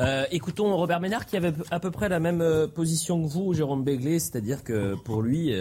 Euh, 0.00 0.24
écoutons 0.32 0.74
Robert 0.76 0.98
Ménard 0.98 1.26
qui 1.26 1.36
avait 1.36 1.52
à 1.70 1.78
peu 1.78 1.92
près 1.92 2.08
la 2.08 2.18
même 2.18 2.42
position 2.74 3.22
que 3.22 3.28
vous, 3.28 3.54
Jérôme 3.54 3.84
Béglé, 3.84 4.18
c'est-à-dire 4.18 4.64
que 4.64 4.96
pour 5.04 5.22
lui, 5.22 5.52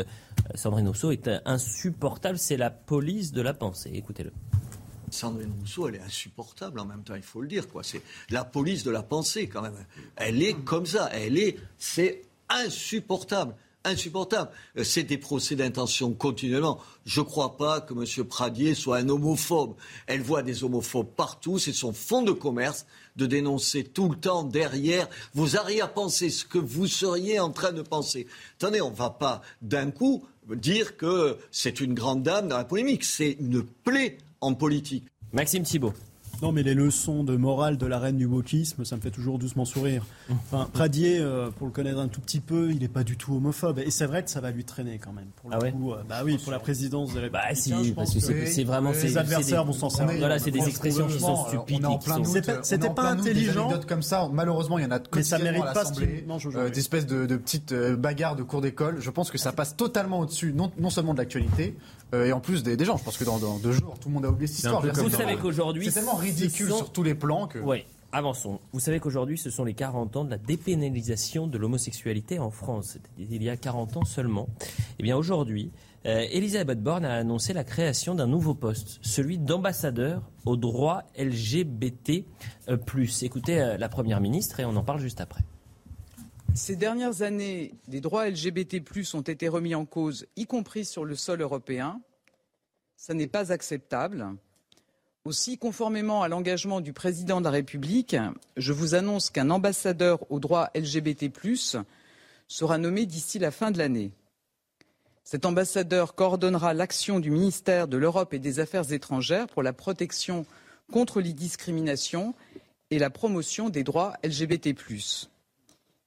Sandrine 0.55 0.87
Rousseau 0.87 1.11
est 1.11 1.29
insupportable, 1.45 2.39
c'est 2.39 2.57
la 2.57 2.71
police 2.71 3.31
de 3.33 3.41
la 3.43 3.53
pensée. 3.53 3.91
Écoutez-le. 3.93 4.31
Sandrine 5.11 5.53
Rousseau, 5.59 5.87
elle 5.87 5.95
est 5.95 6.01
insupportable 6.01 6.79
en 6.79 6.85
même 6.85 7.03
temps, 7.03 7.15
il 7.15 7.21
faut 7.21 7.41
le 7.41 7.47
dire. 7.47 7.65
C'est 7.83 8.01
la 8.29 8.43
police 8.43 8.83
de 8.83 8.91
la 8.91 9.03
pensée 9.03 9.47
quand 9.47 9.61
même. 9.61 9.73
Elle 10.15 10.41
est 10.41 10.53
comme 10.53 10.85
ça. 10.85 11.09
Elle 11.13 11.37
est, 11.37 11.57
c'est 11.77 12.23
insupportable. 12.49 13.55
Insupportable. 13.85 14.51
Euh, 14.77 14.83
C'est 14.83 15.03
des 15.03 15.17
procès 15.17 15.55
d'intention 15.55 16.11
continuellement. 16.13 16.79
Je 17.05 17.21
ne 17.21 17.25
crois 17.25 17.55
pas 17.55 17.79
que 17.79 17.93
M. 17.93 18.25
Pradier 18.25 18.75
soit 18.75 18.97
un 18.97 19.07
homophobe. 19.07 19.75
Elle 20.05 20.21
voit 20.21 20.43
des 20.43 20.65
homophobes 20.65 21.07
partout. 21.15 21.59
C'est 21.59 21.71
son 21.71 21.93
fonds 21.93 22.21
de 22.21 22.33
commerce 22.33 22.85
de 23.15 23.25
dénoncer 23.25 23.85
tout 23.85 24.09
le 24.09 24.17
temps 24.17 24.43
derrière 24.43 25.07
vos 25.33 25.55
arrière-pensées, 25.55 26.29
ce 26.29 26.43
que 26.43 26.57
vous 26.57 26.87
seriez 26.87 27.39
en 27.39 27.51
train 27.51 27.71
de 27.71 27.81
penser. 27.81 28.27
Attendez, 28.57 28.81
on 28.81 28.91
ne 28.91 28.95
va 28.95 29.11
pas 29.11 29.41
d'un 29.61 29.91
coup 29.91 30.25
dire 30.49 30.97
que 30.97 31.37
c'est 31.51 31.79
une 31.79 31.93
grande 31.93 32.23
dame 32.23 32.49
dans 32.49 32.57
la 32.57 32.65
polémique. 32.65 33.05
C'est 33.05 33.37
une 33.39 33.63
plaie 33.63 34.17
en 34.41 34.53
politique. 34.53 35.05
Maxime 35.33 35.63
Thibault. 35.63 35.93
Non, 36.41 36.53
mais 36.53 36.63
les 36.63 36.73
leçons 36.73 37.25
de 37.25 37.35
morale 37.35 37.77
de 37.77 37.85
la 37.85 37.99
reine 37.99 38.15
du 38.15 38.25
wokisme, 38.25 38.85
ça 38.85 38.95
me 38.95 39.01
fait 39.01 39.11
toujours 39.11 39.39
doucement 39.39 39.65
sourire. 39.65 40.05
Enfin, 40.29 40.69
Pradier, 40.71 41.17
euh, 41.19 41.49
pour 41.49 41.67
le 41.67 41.73
connaître 41.73 41.99
un 41.99 42.07
tout 42.07 42.21
petit 42.21 42.39
peu, 42.39 42.71
il 42.71 42.79
n'est 42.79 42.87
pas 42.87 43.03
du 43.03 43.17
tout 43.17 43.35
homophobe. 43.35 43.79
Et 43.79 43.91
c'est 43.91 44.05
vrai 44.05 44.23
que 44.23 44.29
ça 44.29 44.39
va 44.39 44.51
lui 44.51 44.63
traîner 44.63 44.99
quand 45.03 45.11
même. 45.11 45.25
Pour 45.35 45.49
le 45.49 45.57
Ah 45.57 45.59
ouais 45.59 45.71
coup, 45.73 45.91
euh, 45.91 45.97
bah 46.07 46.21
oui, 46.23 46.37
pour 46.37 46.53
la 46.53 46.59
présidence 46.59 47.13
des 47.13 47.19
Républicains. 47.19 47.55
si, 47.55 47.71
je 47.71 47.91
parce 47.93 48.13
pense 48.13 48.25
que 48.25 48.45
c'est- 48.45 48.63
vraiment- 48.63 48.93
c'est- 48.93 49.07
les 49.07 49.17
adversaires 49.17 49.65
vont 49.65 49.73
des- 49.73 49.79
s'en 49.79 49.89
servir. 49.89 50.17
Voilà, 50.19 50.39
c'est 50.39 50.51
des 50.51 50.65
expressions 50.65 51.07
qui 51.07 51.19
sont 51.19 51.35
Franchement, 51.35 51.63
stupides. 52.23 52.63
C'était 52.63 52.89
pas 52.89 53.15
des 53.15 53.21
intelligent. 53.21 53.65
anecdotes 53.67 53.85
comme 53.85 54.03
ça. 54.03 54.29
Malheureusement, 54.31 54.77
il 54.79 54.83
y 54.83 54.87
en 54.87 54.91
a 54.91 54.99
Mais 55.13 55.23
ça 55.23 55.39
mérite 55.39 55.63
à 55.65 55.73
pas 55.73 55.91
euh, 56.55 56.69
d'espèces 56.69 57.05
de, 57.05 57.25
de 57.25 57.35
petites 57.35 57.73
euh, 57.73 57.97
bagarres 57.97 58.37
de 58.37 58.43
cours 58.43 58.61
d'école. 58.61 59.01
Je 59.01 59.09
pense 59.09 59.29
que 59.29 59.37
ça 59.37 59.51
passe 59.51 59.75
totalement 59.75 60.19
au-dessus, 60.19 60.53
non, 60.53 60.71
non 60.79 60.89
seulement 60.89 61.13
de 61.13 61.17
l'actualité, 61.17 61.75
euh, 62.13 62.25
et 62.25 62.31
en 62.33 62.39
plus 62.39 62.63
des, 62.63 62.75
des 62.77 62.85
gens. 62.85 62.97
Je 62.97 63.03
pense 63.03 63.17
que 63.17 63.23
dans, 63.23 63.39
dans 63.39 63.57
deux 63.59 63.71
jours, 63.71 63.97
tout 63.99 64.09
le 64.09 64.15
monde 64.15 64.25
a 64.25 64.29
oublié 64.29 64.47
cette 64.47 64.57
histoire. 64.59 64.81
Vous 64.81 64.87
c'est 64.93 64.95
savez 65.09 65.15
tellement- 65.25 65.41
qu'aujourd'hui, 65.41 65.85
c'est 65.85 65.91
tellement 65.91 66.17
ce 66.17 66.21
ridicule 66.21 66.69
sont- 66.69 66.77
sur 66.77 66.91
tous 66.91 67.03
les 67.03 67.15
plans 67.15 67.47
que. 67.47 67.59
Oui, 67.59 67.85
avançons. 68.11 68.59
Vous 68.73 68.79
savez 68.79 68.99
qu'aujourd'hui, 68.99 69.37
ce 69.37 69.49
sont 69.49 69.63
les 69.63 69.73
40 69.73 70.15
ans 70.17 70.23
de 70.25 70.29
la 70.31 70.37
dépénalisation 70.37 71.47
de 71.47 71.57
l'homosexualité 71.57 72.39
en 72.39 72.51
France. 72.51 72.91
C'était 72.93 73.09
il 73.35 73.43
y 73.43 73.49
a 73.49 73.57
40 73.57 73.97
ans 73.97 74.05
seulement. 74.05 74.47
Eh 74.99 75.03
bien, 75.03 75.15
aujourd'hui, 75.17 75.71
euh, 76.05 76.25
Elisabeth 76.31 76.81
Borne 76.81 77.03
a 77.05 77.13
annoncé 77.15 77.53
la 77.53 77.63
création 77.63 78.15
d'un 78.15 78.27
nouveau 78.27 78.53
poste, 78.55 78.99
celui 79.01 79.37
d'ambassadeur 79.37 80.21
aux 80.45 80.55
droits 80.57 81.03
LGBT+. 81.17 82.25
Écoutez 83.21 83.61
euh, 83.61 83.77
la 83.77 83.89
Première 83.89 84.21
ministre 84.21 84.59
et 84.59 84.65
on 84.65 84.75
en 84.75 84.83
parle 84.83 84.99
juste 85.01 85.21
après. 85.21 85.41
Ces 86.55 86.75
dernières 86.75 87.21
années, 87.21 87.73
les 87.87 88.01
droits 88.01 88.29
LGBT+ 88.29 88.81
ont 89.13 89.21
été 89.21 89.47
remis 89.47 89.75
en 89.75 89.85
cause, 89.85 90.25
y 90.35 90.45
compris 90.45 90.83
sur 90.83 91.05
le 91.05 91.15
sol 91.15 91.41
européen. 91.41 92.01
Ça 92.97 93.13
n'est 93.13 93.27
pas 93.27 93.51
acceptable. 93.51 94.25
Aussi, 95.25 95.57
conformément 95.57 96.23
à 96.23 96.27
l'engagement 96.27 96.81
du 96.81 96.91
président 96.91 97.39
de 97.39 97.45
la 97.45 97.51
République, 97.51 98.15
je 98.57 98.73
vous 98.73 98.95
annonce 98.95 99.29
qu'un 99.29 99.49
ambassadeur 99.49 100.29
aux 100.31 100.39
droits 100.39 100.71
LGBT+ 100.75 101.29
sera 102.47 102.77
nommé 102.77 103.05
d'ici 103.05 103.37
la 103.39 103.51
fin 103.51 103.71
de 103.71 103.77
l'année. 103.77 104.11
Cet 105.23 105.45
ambassadeur 105.45 106.15
coordonnera 106.15 106.73
l'action 106.73 107.19
du 107.19 107.29
ministère 107.29 107.87
de 107.87 107.97
l'Europe 107.97 108.33
et 108.33 108.39
des 108.39 108.59
Affaires 108.59 108.91
étrangères 108.91 109.47
pour 109.47 109.61
la 109.61 109.73
protection 109.73 110.45
contre 110.91 111.21
les 111.21 111.33
discriminations 111.33 112.33
et 112.89 112.97
la 112.97 113.11
promotion 113.11 113.69
des 113.69 113.83
droits 113.83 114.13
LGBT+. 114.23 114.73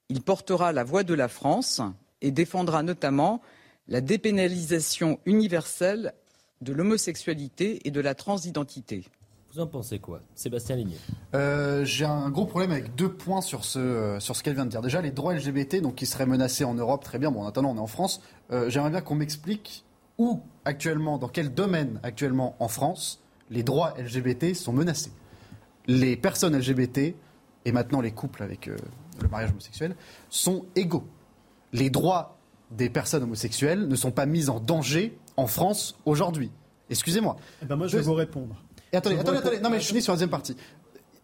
Il 0.09 0.21
portera 0.21 0.71
la 0.71 0.83
voix 0.83 1.03
de 1.03 1.13
la 1.13 1.27
France 1.27 1.81
et 2.21 2.31
défendra 2.31 2.83
notamment 2.83 3.41
la 3.87 4.01
dépénalisation 4.01 5.19
universelle 5.25 6.13
de 6.61 6.73
l'homosexualité 6.73 7.85
et 7.87 7.91
de 7.91 7.99
la 7.99 8.15
transidentité. 8.15 9.05
Vous 9.53 9.59
en 9.59 9.67
pensez 9.67 9.99
quoi 9.99 10.21
Sébastien 10.33 10.75
Ligné? 10.77 10.95
Euh, 11.35 11.85
J'ai 11.85 12.05
un 12.05 12.29
gros 12.31 12.45
problème 12.45 12.71
avec 12.71 12.95
deux 12.95 13.11
points 13.11 13.41
sur 13.41 13.65
ce, 13.65 13.77
euh, 13.77 14.19
sur 14.19 14.35
ce 14.35 14.41
qu'elle 14.41 14.55
vient 14.55 14.65
de 14.65 14.71
dire. 14.71 14.81
Déjà, 14.81 15.01
les 15.01 15.11
droits 15.11 15.35
LGBT, 15.35 15.79
donc 15.81 15.95
qui 15.95 16.05
seraient 16.07 16.25
menacés 16.25 16.63
en 16.63 16.73
Europe, 16.73 17.03
très 17.03 17.19
bien. 17.19 17.29
Bon, 17.29 17.43
en 17.43 17.47
attendant, 17.47 17.69
on 17.71 17.75
est 17.75 17.79
en 17.79 17.87
France. 17.87 18.21
Euh, 18.51 18.69
J'aimerais 18.69 18.89
bien 18.89 19.01
qu'on 19.01 19.13
m'explique 19.15 19.83
où 20.17 20.41
actuellement, 20.65 21.17
dans 21.19 21.27
quel 21.27 21.53
domaine 21.53 21.99
actuellement 22.01 22.55
en 22.59 22.67
France, 22.67 23.21
les 23.51 23.61
droits 23.61 23.93
LGBT 23.99 24.55
sont 24.55 24.73
menacés. 24.73 25.11
Les 25.85 26.15
personnes 26.17 26.57
LGBT 26.57 27.13
et 27.65 27.71
maintenant 27.71 28.01
les 28.01 28.11
couples 28.11 28.41
avec 28.41 28.67
euh, 28.67 28.75
le 29.21 29.27
mariage 29.29 29.51
homosexuel 29.51 29.95
sont 30.29 30.65
égaux. 30.75 31.05
Les 31.71 31.89
droits 31.89 32.37
des 32.71 32.89
personnes 32.89 33.23
homosexuelles 33.23 33.87
ne 33.87 33.95
sont 33.95 34.11
pas 34.11 34.25
mis 34.25 34.49
en 34.49 34.59
danger 34.59 35.17
en 35.37 35.47
France 35.47 35.95
aujourd'hui. 36.05 36.51
Excusez-moi. 36.89 37.37
Eh 37.61 37.65
ben 37.65 37.75
moi, 37.75 37.87
je 37.87 37.97
vais 37.97 38.03
vous 38.03 38.13
répondre. 38.13 38.55
et 38.91 38.97
attendez, 38.97 39.17
attendez, 39.17 39.37
attendez. 39.37 39.59
Non, 39.59 39.69
mais 39.69 39.79
je 39.79 39.87
finis 39.87 40.01
sur 40.01 40.11
la 40.11 40.15
deuxième 40.15 40.29
partie. 40.29 40.55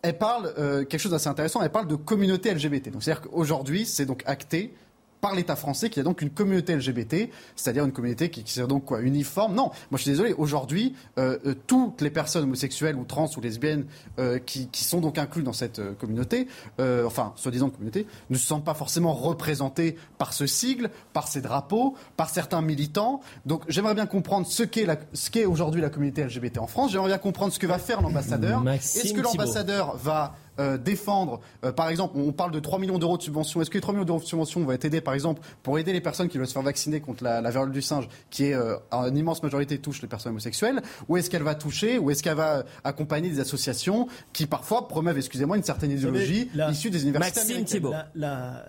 Elle 0.01 0.17
parle 0.17 0.53
euh, 0.57 0.85
quelque 0.85 0.99
chose 0.99 1.11
d'assez 1.11 1.27
intéressant. 1.27 1.61
Elle 1.61 1.71
parle 1.71 1.87
de 1.87 1.95
communauté 1.95 2.53
LGBT. 2.53 2.89
Donc, 2.89 3.03
c'est-à-dire 3.03 3.29
qu'aujourd'hui, 3.29 3.85
c'est 3.85 4.05
donc 4.05 4.23
acté 4.25 4.73
par 5.21 5.35
l'État 5.35 5.55
français, 5.55 5.89
qui 5.89 5.99
a 5.99 6.03
donc 6.03 6.21
une 6.21 6.29
communauté 6.29 6.75
LGBT, 6.75 7.29
c'est-à-dire 7.55 7.83
une 7.85 7.91
communauté 7.91 8.29
qui, 8.29 8.43
qui 8.43 8.53
serait 8.53 8.67
donc 8.67 8.85
quoi, 8.85 9.01
uniforme. 9.01 9.53
Non, 9.53 9.65
moi 9.91 9.97
je 9.97 10.03
suis 10.03 10.11
désolé, 10.11 10.33
aujourd'hui, 10.33 10.95
euh, 11.17 11.37
euh, 11.45 11.55
toutes 11.67 12.01
les 12.01 12.09
personnes 12.09 12.43
homosexuelles 12.43 12.95
ou 12.95 13.03
trans 13.03 13.29
ou 13.35 13.41
lesbiennes 13.41 13.85
euh, 14.19 14.39
qui, 14.39 14.67
qui 14.69 14.83
sont 14.83 15.01
donc 15.01 15.17
inclus 15.17 15.43
dans 15.43 15.51
cette 15.53 15.79
euh, 15.79 15.93
communauté, 15.93 16.47
euh, 16.79 17.05
enfin, 17.05 17.33
soi-disant 17.35 17.69
communauté, 17.69 18.07
ne 18.29 18.37
se 18.37 18.45
sentent 18.47 18.63
pas 18.63 18.73
forcément 18.73 19.13
représentées 19.13 19.97
par 20.17 20.31
ce 20.33 20.47
sigle, 20.47 20.89
par 21.13 21.27
ces 21.27 21.41
drapeaux, 21.41 21.95
par 22.15 22.29
certains 22.29 22.61
militants. 22.61 23.19
Donc 23.45 23.63
j'aimerais 23.67 23.95
bien 23.95 24.05
comprendre 24.05 24.47
ce 24.47 24.63
qu'est 24.63 24.85
la- 24.85 24.97
ce 25.13 25.29
qu'est 25.29 25.45
aujourd'hui 25.45 25.81
la 25.81 25.89
communauté 25.89 26.23
LGBT 26.23 26.59
en 26.59 26.67
France. 26.67 26.91
J'aimerais 26.91 27.09
bien 27.09 27.17
comprendre 27.17 27.51
ce 27.51 27.59
que 27.59 27.67
va 27.67 27.77
faire 27.79 28.01
l'ambassadeur. 28.01 28.61
Est-ce 28.75 29.13
que 29.13 29.21
l'ambassadeur 29.21 29.97
va 29.97 30.35
euh, 30.59 30.77
défendre, 30.77 31.39
euh, 31.63 31.71
par 31.71 31.89
exemple, 31.89 32.17
on 32.17 32.31
parle 32.31 32.51
de 32.51 32.59
3 32.59 32.77
millions 32.79 32.99
d'euros 32.99 33.17
de 33.17 33.23
subventions. 33.23 33.61
Est-ce 33.61 33.69
que 33.69 33.77
les 33.77 33.81
3 33.81 33.93
millions 33.93 34.05
d'euros 34.05 34.19
de 34.19 34.25
subventions 34.25 34.61
vont 34.63 34.71
être 34.71 34.85
aidés, 34.85 35.01
par 35.01 35.13
exemple, 35.13 35.41
pour 35.63 35.79
aider 35.79 35.93
les 35.93 36.01
personnes 36.01 36.27
qui 36.27 36.37
veulent 36.37 36.47
se 36.47 36.53
faire 36.53 36.61
vacciner 36.61 36.99
contre 37.01 37.23
la, 37.23 37.41
la 37.41 37.49
variole 37.49 37.71
du 37.71 37.81
singe, 37.81 38.07
qui 38.29 38.45
est 38.45 38.53
euh, 38.53 38.75
en 38.91 39.13
immense 39.15 39.41
majorité 39.41 39.77
touche 39.79 40.01
les 40.01 40.07
personnes 40.07 40.31
homosexuelles, 40.31 40.81
ou 41.07 41.17
est-ce 41.17 41.29
qu'elle 41.29 41.43
va 41.43 41.55
toucher, 41.55 41.97
ou 41.97 42.11
est-ce 42.11 42.21
qu'elle 42.21 42.35
va 42.37 42.63
accompagner 42.83 43.29
des 43.29 43.39
associations 43.39 44.07
qui 44.33 44.45
parfois 44.45 44.87
promeuvent, 44.87 45.17
excusez-moi, 45.17 45.57
une 45.57 45.63
certaine 45.63 45.91
idéologie 45.91 46.49
la- 46.53 46.69
issue 46.71 46.89
des 46.89 47.03
universités 47.03 47.39
Maxime 47.39 47.51
américaines? 47.55 47.77
Thibault. 47.77 47.91
La, 47.91 48.07
la- 48.15 48.65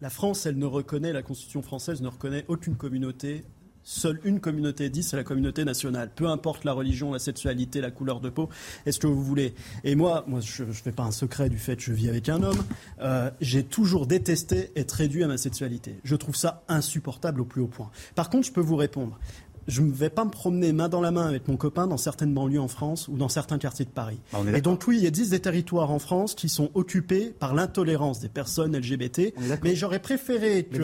la 0.00 0.10
France, 0.10 0.44
elle 0.44 0.58
ne 0.58 0.66
reconnaît, 0.66 1.12
la 1.14 1.22
Constitution 1.22 1.62
française 1.62 2.02
ne 2.02 2.08
reconnaît 2.08 2.44
aucune 2.48 2.74
communauté. 2.76 3.42
Seule 3.86 4.18
une 4.24 4.40
communauté 4.40 4.88
dit, 4.88 5.02
c'est 5.02 5.16
la 5.16 5.24
communauté 5.24 5.64
nationale. 5.64 6.10
Peu 6.14 6.26
importe 6.28 6.64
la 6.64 6.72
religion, 6.72 7.12
la 7.12 7.18
sexualité, 7.18 7.82
la 7.82 7.90
couleur 7.90 8.20
de 8.20 8.30
peau, 8.30 8.48
est-ce 8.86 8.98
que 8.98 9.06
vous 9.06 9.22
voulez. 9.22 9.54
Et 9.84 9.94
moi, 9.94 10.24
moi 10.26 10.40
je 10.40 10.64
ne 10.64 10.72
fais 10.72 10.90
pas 10.90 11.02
un 11.02 11.10
secret 11.10 11.50
du 11.50 11.58
fait 11.58 11.76
que 11.76 11.82
je 11.82 11.92
vis 11.92 12.08
avec 12.08 12.30
un 12.30 12.42
homme. 12.42 12.64
Euh, 13.02 13.30
J'ai 13.42 13.62
toujours 13.62 14.06
détesté 14.06 14.72
être 14.74 14.92
réduit 14.92 15.22
à 15.22 15.28
ma 15.28 15.36
sexualité. 15.36 16.00
Je 16.02 16.16
trouve 16.16 16.34
ça 16.34 16.64
insupportable 16.68 17.42
au 17.42 17.44
plus 17.44 17.60
haut 17.60 17.66
point. 17.66 17.90
Par 18.14 18.30
contre, 18.30 18.46
je 18.46 18.52
peux 18.52 18.62
vous 18.62 18.76
répondre. 18.76 19.18
Je 19.66 19.80
ne 19.82 19.92
vais 19.92 20.10
pas 20.10 20.24
me 20.24 20.30
promener 20.30 20.72
main 20.72 20.88
dans 20.88 21.00
la 21.00 21.10
main 21.10 21.26
avec 21.26 21.48
mon 21.48 21.56
copain 21.56 21.86
dans 21.86 21.96
certaines 21.96 22.34
banlieues 22.34 22.60
en 22.60 22.68
France 22.68 23.08
ou 23.08 23.16
dans 23.16 23.28
certains 23.28 23.58
quartiers 23.58 23.84
de 23.84 23.90
Paris. 23.90 24.18
Bah, 24.32 24.40
Et 24.54 24.60
donc 24.60 24.84
oui, 24.86 24.98
il 25.00 25.06
existe 25.06 25.30
des 25.30 25.40
territoires 25.40 25.90
en 25.90 25.98
France 25.98 26.34
qui 26.34 26.48
sont 26.48 26.70
occupés 26.74 27.34
par 27.38 27.54
l'intolérance 27.54 28.20
des 28.20 28.28
personnes 28.28 28.76
LGBT. 28.76 29.32
Mais 29.62 29.74
j'aurais 29.74 30.00
préféré 30.00 30.64
que 30.64 30.76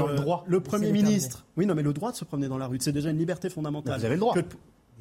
le. 0.47 0.61
Premier 0.61 0.93
ministre... 0.93 1.45
Oui, 1.57 1.66
non, 1.66 1.74
mais 1.74 1.83
le 1.83 1.93
droit 1.93 2.11
de 2.12 2.16
se 2.16 2.24
promener 2.24 2.49
dans 2.49 2.59
la 2.59 2.66
rue, 2.66 2.78
c'est 2.81 2.93
déjà 2.93 3.11
une 3.11 3.18
liberté 3.18 3.51
fondamentale. 3.51 3.95
Mais 3.95 3.99
vous 3.99 4.05
avez 4.07 4.14
le 4.14 4.20
droit. 4.20 4.35
Que- 4.35 4.41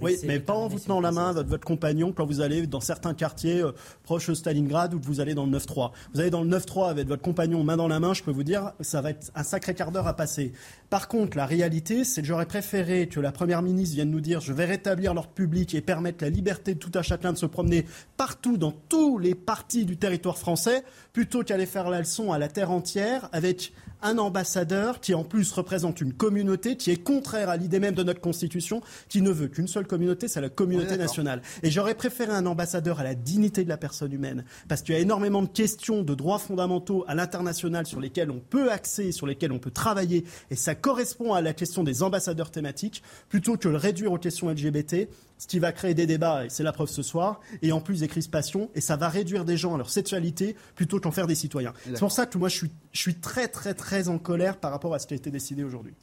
Oui, 0.01 0.17
mais 0.23 0.39
pas 0.39 0.53
en 0.53 0.67
vous 0.67 0.79
tenant 0.79 1.01
la 1.01 1.11
main 1.11 1.33
votre, 1.33 1.49
votre 1.49 1.65
compagnon 1.65 2.13
quand 2.13 2.25
vous 2.25 2.41
allez 2.41 2.65
dans 2.67 2.79
certains 2.79 3.13
quartiers 3.13 3.61
euh, 3.61 3.71
proches 4.03 4.29
de 4.29 4.33
Stalingrad 4.33 4.93
ou 4.93 4.99
que 4.99 5.05
vous 5.05 5.19
allez 5.19 5.33
dans 5.33 5.45
le 5.45 5.57
9-3. 5.57 5.91
Vous 6.13 6.19
allez 6.21 6.29
dans 6.29 6.43
le 6.43 6.49
9-3 6.49 6.89
avec 6.89 7.07
votre 7.07 7.21
compagnon 7.21 7.63
main 7.63 7.77
dans 7.77 7.87
la 7.87 7.99
main, 7.99 8.13
je 8.13 8.23
peux 8.23 8.31
vous 8.31 8.43
dire, 8.43 8.73
ça 8.79 9.01
va 9.01 9.11
être 9.11 9.31
un 9.35 9.43
sacré 9.43 9.73
quart 9.73 9.91
d'heure 9.91 10.07
à 10.07 10.15
passer. 10.15 10.53
Par 10.89 11.07
contre, 11.07 11.37
la 11.37 11.45
réalité, 11.45 12.03
c'est 12.03 12.21
que 12.21 12.27
j'aurais 12.27 12.45
préféré 12.45 13.07
que 13.07 13.19
la 13.19 13.31
Première 13.31 13.61
ministre 13.61 13.95
vienne 13.95 14.11
nous 14.11 14.21
dire 14.21 14.41
je 14.41 14.53
vais 14.53 14.65
rétablir 14.65 15.13
l'ordre 15.13 15.31
public 15.31 15.75
et 15.75 15.81
permettre 15.81 16.23
la 16.23 16.29
liberté 16.29 16.73
de 16.75 16.79
tout 16.79 16.91
un 16.95 17.01
chacun 17.01 17.33
de 17.33 17.37
se 17.37 17.45
promener 17.45 17.85
partout 18.17 18.57
dans 18.57 18.71
tous 18.71 19.17
les 19.17 19.35
parties 19.35 19.85
du 19.85 19.97
territoire 19.97 20.37
français, 20.37 20.83
plutôt 21.13 21.43
qu'aller 21.43 21.65
faire 21.65 21.89
la 21.89 21.99
leçon 21.99 22.31
à 22.31 22.37
la 22.37 22.47
terre 22.47 22.71
entière 22.71 23.29
avec 23.31 23.73
un 24.01 24.17
ambassadeur 24.17 24.99
qui 24.99 25.13
en 25.13 25.23
plus 25.23 25.51
représente 25.51 26.01
une 26.01 26.13
communauté 26.13 26.77
qui 26.77 26.91
est 26.91 27.03
contraire 27.03 27.49
à 27.49 27.57
l'idée 27.57 27.79
même 27.79 27.95
de 27.95 28.03
notre 28.03 28.21
constitution, 28.21 28.81
qui 29.07 29.21
ne 29.21 29.31
veut 29.31 29.47
qu'une 29.47 29.67
seule 29.67 29.87
communauté, 29.87 30.27
c'est 30.27 30.41
la 30.41 30.49
communauté 30.49 30.97
nationale. 30.97 31.41
Et 31.63 31.71
j'aurais 31.71 31.95
préféré 31.95 32.31
un 32.31 32.45
ambassadeur 32.45 32.99
à 32.99 33.03
la 33.03 33.15
dignité 33.15 33.63
de 33.63 33.69
la 33.69 33.77
personne 33.77 34.13
humaine, 34.13 34.45
parce 34.67 34.81
qu'il 34.81 34.95
y 34.95 34.97
a 34.97 35.01
énormément 35.01 35.41
de 35.41 35.47
questions 35.47 36.01
de 36.03 36.15
droits 36.15 36.39
fondamentaux 36.39 37.05
à 37.07 37.15
l'international 37.15 37.85
sur 37.85 37.99
lesquels 37.99 38.31
on 38.31 38.39
peut 38.39 38.71
axer, 38.71 39.11
sur 39.11 39.27
lesquels 39.27 39.51
on 39.51 39.59
peut 39.59 39.71
travailler, 39.71 40.25
et 40.49 40.55
ça 40.55 40.75
correspond 40.75 41.33
à 41.33 41.41
la 41.41 41.53
question 41.53 41.83
des 41.83 42.03
ambassadeurs 42.03 42.51
thématiques, 42.51 43.03
plutôt 43.29 43.57
que 43.57 43.67
le 43.67 43.77
réduire 43.77 44.11
aux 44.11 44.17
questions 44.17 44.49
LGBT, 44.49 45.07
ce 45.39 45.47
qui 45.47 45.57
va 45.57 45.71
créer 45.71 45.95
des 45.95 46.05
débats, 46.05 46.45
et 46.45 46.49
c'est 46.49 46.63
la 46.63 46.71
preuve 46.71 46.89
ce 46.89 47.01
soir, 47.01 47.39
et 47.63 47.71
en 47.71 47.81
plus 47.81 48.01
des 48.01 48.07
crispations, 48.07 48.69
et 48.75 48.81
ça 48.81 48.97
va 48.97 49.09
réduire 49.09 49.45
des 49.45 49.57
gens 49.57 49.73
à 49.73 49.77
leur 49.77 49.89
sexualité 49.89 50.55
plutôt 50.75 50.99
qu'en 50.99 51.11
faire 51.11 51.25
des 51.25 51.35
citoyens. 51.35 51.73
C'est 51.85 51.99
pour 51.99 52.11
ça 52.11 52.25
que 52.25 52.37
moi 52.37 52.49
je 52.49 52.57
suis, 52.57 52.71
je 52.91 52.99
suis 52.99 53.15
très 53.15 53.47
très 53.47 53.73
très 53.73 54.09
en 54.09 54.19
colère 54.19 54.57
par 54.57 54.71
rapport 54.71 54.93
à 54.93 54.99
ce 54.99 55.07
qui 55.07 55.13
a 55.13 55.17
été 55.17 55.31
décidé 55.31 55.63
aujourd'hui. 55.63 55.93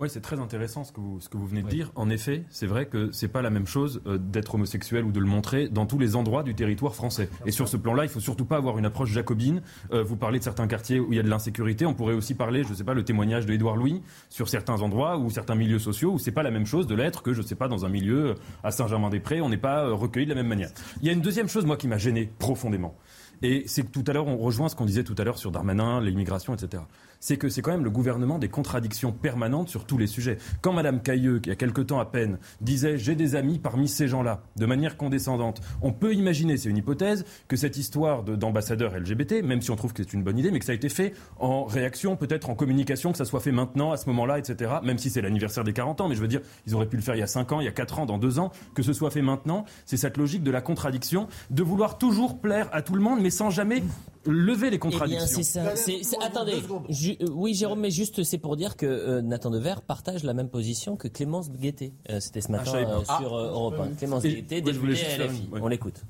Oui, 0.00 0.08
c'est 0.10 0.20
très 0.20 0.38
intéressant 0.38 0.84
ce 0.84 0.92
que 0.92 1.00
vous, 1.00 1.20
ce 1.20 1.28
que 1.28 1.36
vous 1.36 1.46
venez 1.46 1.62
de 1.62 1.68
dire. 1.68 1.90
En 1.94 2.10
effet, 2.10 2.44
c'est 2.50 2.66
vrai 2.66 2.86
que 2.86 3.10
c'est 3.12 3.28
pas 3.28 3.42
la 3.42 3.50
même 3.50 3.66
chose 3.66 4.00
euh, 4.06 4.18
d'être 4.18 4.54
homosexuel 4.54 5.04
ou 5.04 5.12
de 5.12 5.20
le 5.20 5.26
montrer 5.26 5.68
dans 5.68 5.86
tous 5.86 5.98
les 5.98 6.16
endroits 6.16 6.42
du 6.42 6.54
territoire 6.54 6.94
français. 6.94 7.28
Et 7.46 7.50
sur 7.50 7.68
ce 7.68 7.76
plan-là, 7.76 8.04
il 8.04 8.08
faut 8.08 8.20
surtout 8.20 8.44
pas 8.44 8.56
avoir 8.56 8.78
une 8.78 8.86
approche 8.86 9.10
jacobine. 9.10 9.62
Euh, 9.92 10.02
vous 10.02 10.16
parlez 10.16 10.38
de 10.38 10.44
certains 10.44 10.66
quartiers 10.66 11.00
où 11.00 11.12
il 11.12 11.16
y 11.16 11.20
a 11.20 11.22
de 11.22 11.28
l'insécurité. 11.28 11.86
On 11.86 11.94
pourrait 11.94 12.14
aussi 12.14 12.34
parler, 12.34 12.64
je 12.64 12.74
sais 12.74 12.84
pas, 12.84 12.94
le 12.94 13.04
témoignage 13.04 13.46
de 13.46 13.52
Édouard 13.52 13.76
Louis 13.76 14.02
sur 14.30 14.48
certains 14.48 14.80
endroits 14.82 15.18
ou 15.18 15.30
certains 15.30 15.54
milieux 15.54 15.78
sociaux 15.78 16.12
où 16.12 16.18
c'est 16.18 16.32
pas 16.32 16.42
la 16.42 16.50
même 16.50 16.66
chose 16.66 16.86
de 16.86 16.94
l'être 16.94 17.22
que, 17.22 17.32
je 17.32 17.42
sais 17.42 17.54
pas, 17.54 17.68
dans 17.68 17.84
un 17.84 17.88
milieu 17.88 18.30
euh, 18.30 18.34
à 18.62 18.70
Saint-Germain-des-Prés. 18.70 19.40
On 19.40 19.48
n'est 19.48 19.56
pas 19.56 19.84
euh, 19.84 19.94
recueilli 19.94 20.26
de 20.26 20.30
la 20.30 20.36
même 20.36 20.48
manière. 20.48 20.70
Il 21.00 21.06
y 21.06 21.10
a 21.10 21.12
une 21.12 21.20
deuxième 21.20 21.48
chose, 21.48 21.64
moi, 21.64 21.76
qui 21.76 21.88
m'a 21.88 21.98
gêné 21.98 22.30
profondément. 22.38 22.96
Et 23.42 23.64
c'est 23.66 23.82
que 23.82 23.90
tout 23.90 24.04
à 24.06 24.12
l'heure, 24.12 24.26
on 24.26 24.36
rejoint 24.36 24.68
ce 24.68 24.76
qu'on 24.76 24.86
disait 24.86 25.04
tout 25.04 25.14
à 25.18 25.24
l'heure 25.24 25.38
sur 25.38 25.50
Darmanin, 25.50 26.00
l'immigration, 26.00 26.54
etc. 26.54 26.82
C'est 27.26 27.38
que 27.38 27.48
c'est 27.48 27.62
quand 27.62 27.70
même 27.70 27.84
le 27.84 27.88
gouvernement 27.90 28.38
des 28.38 28.50
contradictions 28.50 29.10
permanentes 29.10 29.70
sur 29.70 29.86
tous 29.86 29.96
les 29.96 30.06
sujets. 30.06 30.36
Quand 30.60 30.74
Madame 30.74 31.00
Cailleux, 31.00 31.38
qui 31.38 31.48
il 31.48 31.48
y 31.48 31.52
a 31.52 31.56
quelque 31.56 31.80
temps 31.80 31.98
à 31.98 32.04
peine, 32.04 32.36
disait 32.60 32.98
j'ai 32.98 33.14
des 33.14 33.34
amis 33.34 33.58
parmi 33.58 33.88
ces 33.88 34.08
gens-là, 34.08 34.42
de 34.56 34.66
manière 34.66 34.98
condescendante, 34.98 35.62
on 35.80 35.90
peut 35.90 36.12
imaginer, 36.12 36.58
c'est 36.58 36.68
une 36.68 36.76
hypothèse, 36.76 37.24
que 37.48 37.56
cette 37.56 37.78
histoire 37.78 38.24
de- 38.24 38.36
d'ambassadeur 38.36 38.94
LGBT, 38.94 39.40
même 39.42 39.62
si 39.62 39.70
on 39.70 39.76
trouve 39.76 39.94
que 39.94 40.02
c'est 40.02 40.12
une 40.12 40.22
bonne 40.22 40.36
idée, 40.38 40.50
mais 40.50 40.58
que 40.58 40.66
ça 40.66 40.72
a 40.72 40.74
été 40.74 40.90
fait 40.90 41.14
en 41.38 41.64
réaction, 41.64 42.14
peut-être 42.16 42.50
en 42.50 42.54
communication, 42.54 43.10
que 43.12 43.16
ça 43.16 43.24
soit 43.24 43.40
fait 43.40 43.52
maintenant, 43.52 43.90
à 43.92 43.96
ce 43.96 44.04
moment-là, 44.10 44.38
etc. 44.38 44.72
Même 44.82 44.98
si 44.98 45.08
c'est 45.08 45.22
l'anniversaire 45.22 45.64
des 45.64 45.72
40 45.72 46.02
ans, 46.02 46.08
mais 46.10 46.16
je 46.16 46.20
veux 46.20 46.28
dire, 46.28 46.42
ils 46.66 46.74
auraient 46.74 46.84
pu 46.90 46.96
le 46.96 47.02
faire 47.02 47.14
il 47.14 47.20
y 47.20 47.22
a 47.22 47.26
5 47.26 47.52
ans, 47.52 47.60
il 47.60 47.64
y 47.64 47.68
a 47.68 47.72
4 47.72 48.00
ans, 48.00 48.04
dans 48.04 48.18
2 48.18 48.38
ans, 48.38 48.52
que 48.74 48.82
ce 48.82 48.92
soit 48.92 49.10
fait 49.10 49.22
maintenant. 49.22 49.64
C'est 49.86 49.96
cette 49.96 50.18
logique 50.18 50.42
de 50.42 50.50
la 50.50 50.60
contradiction, 50.60 51.28
de 51.48 51.62
vouloir 51.62 51.96
toujours 51.96 52.38
plaire 52.38 52.68
à 52.72 52.82
tout 52.82 52.94
le 52.94 53.00
monde, 53.00 53.20
mais 53.22 53.30
sans 53.30 53.48
jamais 53.48 53.82
lever 54.26 54.68
les 54.70 54.76
Eh 54.76 54.78
bien, 54.78 54.90
contradictions. 54.90 55.40
c'est 55.42 56.02
ça. 56.04 56.16
Attendez. 56.22 56.62
Ju- 56.90 57.13
euh, 57.22 57.26
oui, 57.32 57.54
Jérôme, 57.54 57.80
mais 57.80 57.90
juste, 57.90 58.22
c'est 58.24 58.38
pour 58.38 58.56
dire 58.56 58.76
que 58.76 58.86
euh, 58.86 59.22
Nathan 59.22 59.50
Devers 59.50 59.82
partage 59.82 60.22
la 60.24 60.34
même 60.34 60.48
position 60.48 60.96
que 60.96 61.08
Clémence 61.08 61.50
Guettet. 61.50 61.92
Euh, 62.10 62.20
C'était 62.20 62.40
ce 62.40 62.50
matin 62.52 62.70
savais 62.72 62.84
pas. 62.84 62.98
euh, 62.98 63.18
sur 63.18 63.34
euh, 63.34 63.50
Europe 63.50 63.74
1. 63.80 63.94
Clémence 63.96 64.24
Et- 64.24 64.34
Guettet, 64.36 64.60
députée 64.60 64.92
LFI. 65.18 65.48
ouais. 65.52 65.60
On 65.62 65.68
l'écoute. 65.68 66.02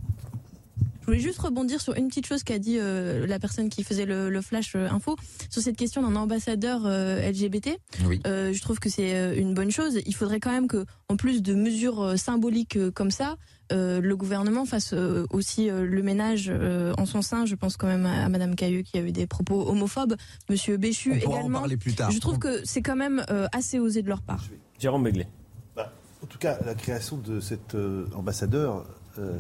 Je 1.04 1.10
voulais 1.10 1.20
juste 1.20 1.38
rebondir 1.38 1.82
sur 1.82 1.92
une 1.96 2.08
petite 2.08 2.24
chose 2.26 2.44
qu'a 2.44 2.58
dit 2.58 2.78
euh, 2.80 3.26
la 3.26 3.38
personne 3.38 3.68
qui 3.68 3.84
faisait 3.84 4.06
le, 4.06 4.30
le 4.30 4.40
flash 4.40 4.74
euh, 4.74 4.88
info 4.88 5.16
sur 5.50 5.60
cette 5.60 5.76
question 5.76 6.00
d'un 6.00 6.16
ambassadeur 6.16 6.86
euh, 6.86 7.20
LGBT. 7.30 7.76
Oui. 8.06 8.22
Euh, 8.26 8.54
je 8.54 8.62
trouve 8.62 8.78
que 8.78 8.88
c'est 8.88 9.14
euh, 9.14 9.34
une 9.36 9.52
bonne 9.52 9.70
chose. 9.70 9.98
Il 10.06 10.14
faudrait 10.14 10.40
quand 10.40 10.50
même 10.50 10.66
que, 10.66 10.86
en 11.10 11.16
plus 11.16 11.42
de 11.42 11.54
mesures 11.54 12.02
euh, 12.02 12.16
symboliques 12.16 12.76
euh, 12.78 12.90
comme 12.90 13.10
ça, 13.10 13.36
euh, 13.70 14.00
le 14.00 14.16
gouvernement 14.16 14.64
fasse 14.64 14.94
euh, 14.94 15.26
aussi 15.28 15.68
euh, 15.68 15.84
le 15.84 16.02
ménage 16.02 16.46
euh, 16.48 16.94
en 16.96 17.04
son 17.04 17.20
sein. 17.20 17.44
Je 17.44 17.54
pense 17.54 17.76
quand 17.76 17.86
même 17.86 18.06
à, 18.06 18.24
à 18.24 18.28
Madame 18.30 18.54
Cailleux 18.56 18.80
qui 18.80 18.96
a 18.96 19.02
eu 19.02 19.12
des 19.12 19.26
propos 19.26 19.68
homophobes, 19.68 20.16
Monsieur 20.48 20.78
Béchu 20.78 21.12
On 21.16 21.18
pourra 21.20 21.36
en 21.36 21.40
également. 21.40 21.58
parler 21.58 21.76
plus 21.76 21.92
tard. 21.94 22.10
Je 22.12 22.18
trouve 22.18 22.38
que 22.38 22.62
c'est 22.64 22.80
quand 22.80 22.96
même 22.96 23.22
euh, 23.28 23.46
assez 23.52 23.78
osé 23.78 24.00
de 24.00 24.08
leur 24.08 24.22
part. 24.22 24.46
Jérôme 24.78 25.04
Begley. 25.04 25.28
Bah, 25.76 25.92
en 26.22 26.26
tout 26.26 26.38
cas, 26.38 26.58
la 26.64 26.74
création 26.74 27.18
de 27.18 27.40
cet 27.40 27.74
euh, 27.74 28.06
ambassadeur, 28.14 28.86
euh, 29.18 29.38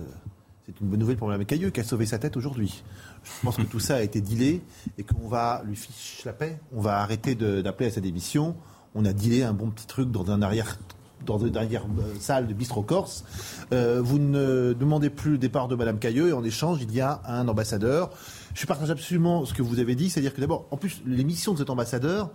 c'est 0.66 0.80
une 0.80 0.88
bonne 0.88 1.00
nouvelle 1.00 1.16
pour 1.16 1.28
Mme 1.28 1.44
Cailleux 1.44 1.68
qui 1.70 1.80
a 1.80 1.84
sauvé 1.84 2.06
sa 2.06 2.18
tête 2.18 2.38
aujourd'hui. 2.38 2.82
Je 3.22 3.30
pense 3.42 3.56
que 3.56 3.62
tout 3.62 3.80
ça 3.80 3.96
a 3.96 4.02
été 4.02 4.22
dealé 4.22 4.62
et 4.96 5.02
qu'on 5.02 5.28
va 5.28 5.62
lui 5.66 5.76
fiche 5.76 6.22
la 6.24 6.32
paix. 6.32 6.58
On 6.74 6.80
va 6.80 7.00
arrêter 7.00 7.34
d'appeler 7.34 7.90
à 7.90 7.90
sa 7.90 8.00
démission. 8.00 8.56
On 8.94 9.04
a 9.04 9.12
dealé 9.12 9.42
un 9.42 9.52
bon 9.52 9.70
petit 9.70 9.86
truc 9.86 10.10
dans 10.10 10.30
un 10.30 10.40
arrière 10.40 10.78
dans 11.26 11.38
une 11.38 11.56
arrière 11.56 11.84
euh, 11.84 12.14
salle 12.20 12.46
de 12.46 12.52
bistrot 12.52 12.82
corse. 12.82 13.24
Euh, 13.72 14.00
vous 14.02 14.18
ne 14.18 14.74
demandez 14.78 15.08
plus 15.08 15.32
le 15.32 15.38
départ 15.38 15.68
de 15.68 15.74
Mme 15.74 15.98
Cailleux 15.98 16.28
et 16.28 16.32
en 16.34 16.44
échange, 16.44 16.80
il 16.82 16.94
y 16.94 17.00
a 17.00 17.22
un 17.26 17.48
ambassadeur. 17.48 18.10
Je 18.54 18.66
partage 18.66 18.90
absolument 18.90 19.46
ce 19.46 19.54
que 19.54 19.62
vous 19.62 19.78
avez 19.78 19.94
dit, 19.94 20.10
c'est-à-dire 20.10 20.34
que 20.34 20.40
d'abord, 20.42 20.66
en 20.70 20.76
plus, 20.76 21.00
les 21.06 21.24
missions 21.24 21.54
de 21.54 21.58
cet 21.58 21.70
ambassadeur 21.70 22.30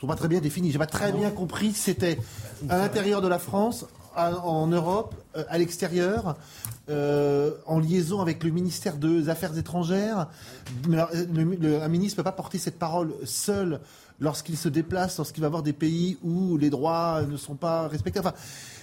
sont 0.00 0.06
pas 0.06 0.16
très 0.16 0.28
bien 0.28 0.40
définies. 0.40 0.70
J'ai 0.70 0.78
pas 0.78 0.86
très 0.86 1.12
bien 1.12 1.30
compris 1.30 1.72
c'était 1.72 2.18
à 2.70 2.78
l'intérieur 2.78 3.20
de 3.20 3.28
la 3.28 3.38
France, 3.38 3.84
en 4.16 4.66
Europe, 4.66 5.14
euh, 5.36 5.44
à 5.48 5.58
l'extérieur, 5.58 6.36
euh, 6.88 7.52
en 7.66 7.78
liaison 7.78 8.20
avec 8.20 8.42
le 8.44 8.50
ministère 8.50 8.96
des 8.96 9.28
Affaires 9.28 9.56
étrangères. 9.56 10.28
Euh, 10.88 11.80
un 11.82 11.88
ministre 11.88 12.16
ne 12.16 12.22
peut 12.22 12.24
pas 12.24 12.32
porter 12.32 12.58
cette 12.58 12.78
parole 12.78 13.12
seul 13.24 13.80
lorsqu'il 14.18 14.56
se 14.56 14.68
déplace, 14.68 15.16
lorsqu'il 15.16 15.42
va 15.42 15.48
voir 15.48 15.62
des 15.62 15.72
pays 15.72 16.18
où 16.22 16.56
les 16.56 16.70
droits 16.70 17.22
ne 17.22 17.36
sont 17.36 17.54
pas 17.54 17.88
respectés. 17.88 18.20
Enfin, 18.20 18.34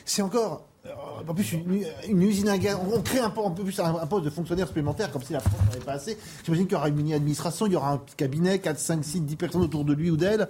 c'est 0.05 0.21
encore. 0.21 0.65
En 1.27 1.33
plus, 1.33 1.51
une, 1.51 2.21
usine 2.21 2.47
à 2.47 2.57
gaz. 2.57 2.77
On 2.93 3.01
crée 3.01 3.19
un, 3.19 3.29
peu 3.29 3.61
plus 3.61 3.77
un, 3.81 4.05
poste 4.05 4.23
de 4.23 4.29
fonctionnaire 4.29 4.67
supplémentaire, 4.67 5.11
comme 5.11 5.21
si 5.21 5.33
la 5.33 5.41
France 5.41 5.59
n'avait 5.67 5.83
pas 5.83 5.93
assez. 5.93 6.17
J'imagine 6.45 6.65
qu'il 6.65 6.75
y 6.75 6.77
aura 6.77 6.87
une 6.87 6.95
mini-administration, 6.95 7.65
il 7.65 7.73
y 7.73 7.75
aura 7.75 7.91
un 7.91 8.01
cabinet, 8.15 8.59
4, 8.59 8.79
5, 8.79 9.03
6, 9.03 9.21
10 9.21 9.35
personnes 9.35 9.63
autour 9.63 9.83
de 9.83 9.91
lui 9.91 10.09
ou 10.09 10.15
d'elle. 10.15 10.47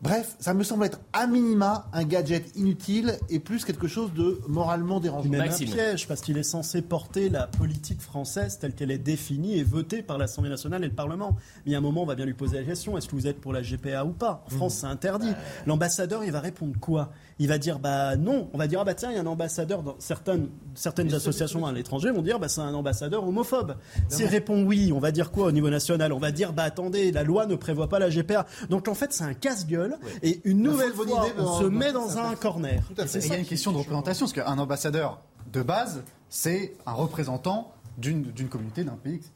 Bref, 0.00 0.36
ça 0.38 0.54
me 0.54 0.62
semble 0.62 0.84
être 0.84 1.00
à 1.12 1.26
minima 1.26 1.88
un 1.92 2.04
gadget 2.04 2.54
inutile 2.54 3.18
et 3.30 3.40
plus 3.40 3.64
quelque 3.64 3.88
chose 3.88 4.12
de 4.14 4.40
moralement 4.46 5.00
dérangeant. 5.00 5.28
Même 5.28 5.40
un 5.40 5.48
piège, 5.48 6.06
parce 6.06 6.20
qu'il 6.20 6.38
est 6.38 6.44
censé 6.44 6.82
porter 6.82 7.28
la 7.28 7.48
politique 7.48 8.00
française 8.00 8.60
telle 8.60 8.74
qu'elle 8.74 8.92
est 8.92 8.98
définie 8.98 9.58
et 9.58 9.64
votée 9.64 10.02
par 10.02 10.16
l'Assemblée 10.16 10.50
nationale 10.50 10.84
et 10.84 10.88
le 10.88 10.94
Parlement. 10.94 11.36
Mais 11.66 11.74
a 11.74 11.78
un 11.78 11.80
moment, 11.80 12.02
on 12.04 12.06
va 12.06 12.14
bien 12.14 12.26
lui 12.26 12.34
poser 12.34 12.58
la 12.58 12.62
question 12.62 12.96
est-ce 12.96 13.08
que 13.08 13.16
vous 13.16 13.26
êtes 13.26 13.40
pour 13.40 13.52
la 13.52 13.62
GPA 13.62 14.04
ou 14.04 14.12
pas? 14.12 14.44
En 14.46 14.50
France, 14.50 14.74
c'est 14.74 14.86
interdit. 14.86 15.32
L'ambassadeur, 15.66 16.22
il 16.22 16.30
va 16.30 16.40
répondre 16.40 16.78
quoi? 16.78 17.10
Il 17.40 17.48
va 17.48 17.58
dire 17.58 17.80
bah 17.80 18.16
non. 18.16 18.50
On 18.52 18.58
va 18.58 18.68
dire 18.68 18.80
ah 18.80 18.84
bah 18.84 18.94
tiens, 18.94 19.10
il 19.10 19.16
y 19.16 19.18
a 19.18 19.22
un 19.22 19.26
ambassadeur 19.26 19.82
dans 19.82 19.96
certaines, 19.98 20.48
certaines 20.74 21.12
associations 21.12 21.66
à 21.66 21.72
l'étranger 21.72 22.10
vont 22.12 22.22
dire 22.22 22.38
bah 22.38 22.48
c'est 22.48 22.60
un 22.60 22.74
ambassadeur 22.74 23.26
homophobe. 23.26 23.74
S'il 24.08 24.26
répond 24.26 24.64
oui, 24.64 24.92
on 24.92 25.00
va 25.00 25.10
dire 25.10 25.32
quoi 25.32 25.46
au 25.46 25.52
niveau 25.52 25.70
national? 25.70 26.12
On 26.12 26.18
va 26.18 26.30
dire 26.30 26.52
bah 26.52 26.64
attendez, 26.64 27.10
la 27.10 27.24
loi 27.24 27.46
ne 27.46 27.56
prévoit 27.56 27.88
pas 27.88 27.98
la 27.98 28.10
GPA. 28.10 28.46
Donc 28.70 28.86
en 28.86 28.94
fait, 28.94 29.12
c'est 29.12 29.24
un 29.24 29.34
casse-gueule 29.34 29.87
et 30.22 30.40
une 30.44 30.62
nouvelle 30.62 30.92
bonne 30.92 31.08
fois, 31.08 31.26
idée, 31.28 31.34
on 31.40 31.58
se 31.60 31.64
met 31.64 31.92
dans 31.92 32.18
un 32.18 32.34
corner. 32.34 32.82
Il 32.90 33.26
y 33.26 33.32
a 33.32 33.38
une 33.38 33.44
question 33.46 33.70
est 33.70 33.74
de 33.74 33.78
représentation, 33.78 34.26
parce 34.26 34.32
qu'un 34.32 34.58
ambassadeur 34.58 35.20
de 35.52 35.62
base, 35.62 36.02
c'est 36.28 36.74
un 36.86 36.92
représentant 36.92 37.72
d'une 37.96 38.32
communauté, 38.48 38.84
d'un 38.84 38.92
pays, 38.92 39.16
etc. 39.16 39.32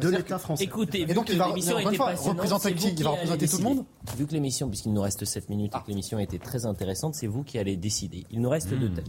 de 0.00 0.08
l'État 0.08 0.38
français. 0.40 0.64
Écoutez, 0.64 1.02
Et 1.02 1.14
donc, 1.14 1.28
il 1.28 1.38
va- 1.38 1.44
représenter 1.46 2.74
qui? 2.74 2.88
Il 2.88 3.04
va 3.04 3.10
représenter 3.10 3.46
tout 3.48 3.58
le 3.58 3.62
monde? 3.62 3.84
Vu 4.16 4.26
que 4.26 4.32
l'émission, 4.32 4.68
puisqu'il 4.68 4.92
nous 4.92 5.00
reste 5.02 5.24
7 5.24 5.48
minutes 5.48 5.72
et 5.76 5.78
que 5.78 5.88
l'émission 5.88 6.18
a 6.18 6.22
été 6.22 6.40
très 6.40 6.66
intéressante, 6.66 7.14
c'est 7.14 7.28
vous 7.28 7.44
qui 7.44 7.56
allez 7.58 7.76
décider. 7.76 8.24
Il 8.32 8.40
nous 8.40 8.48
reste 8.50 8.70
deux 8.74 8.90
thèmes. 8.90 9.04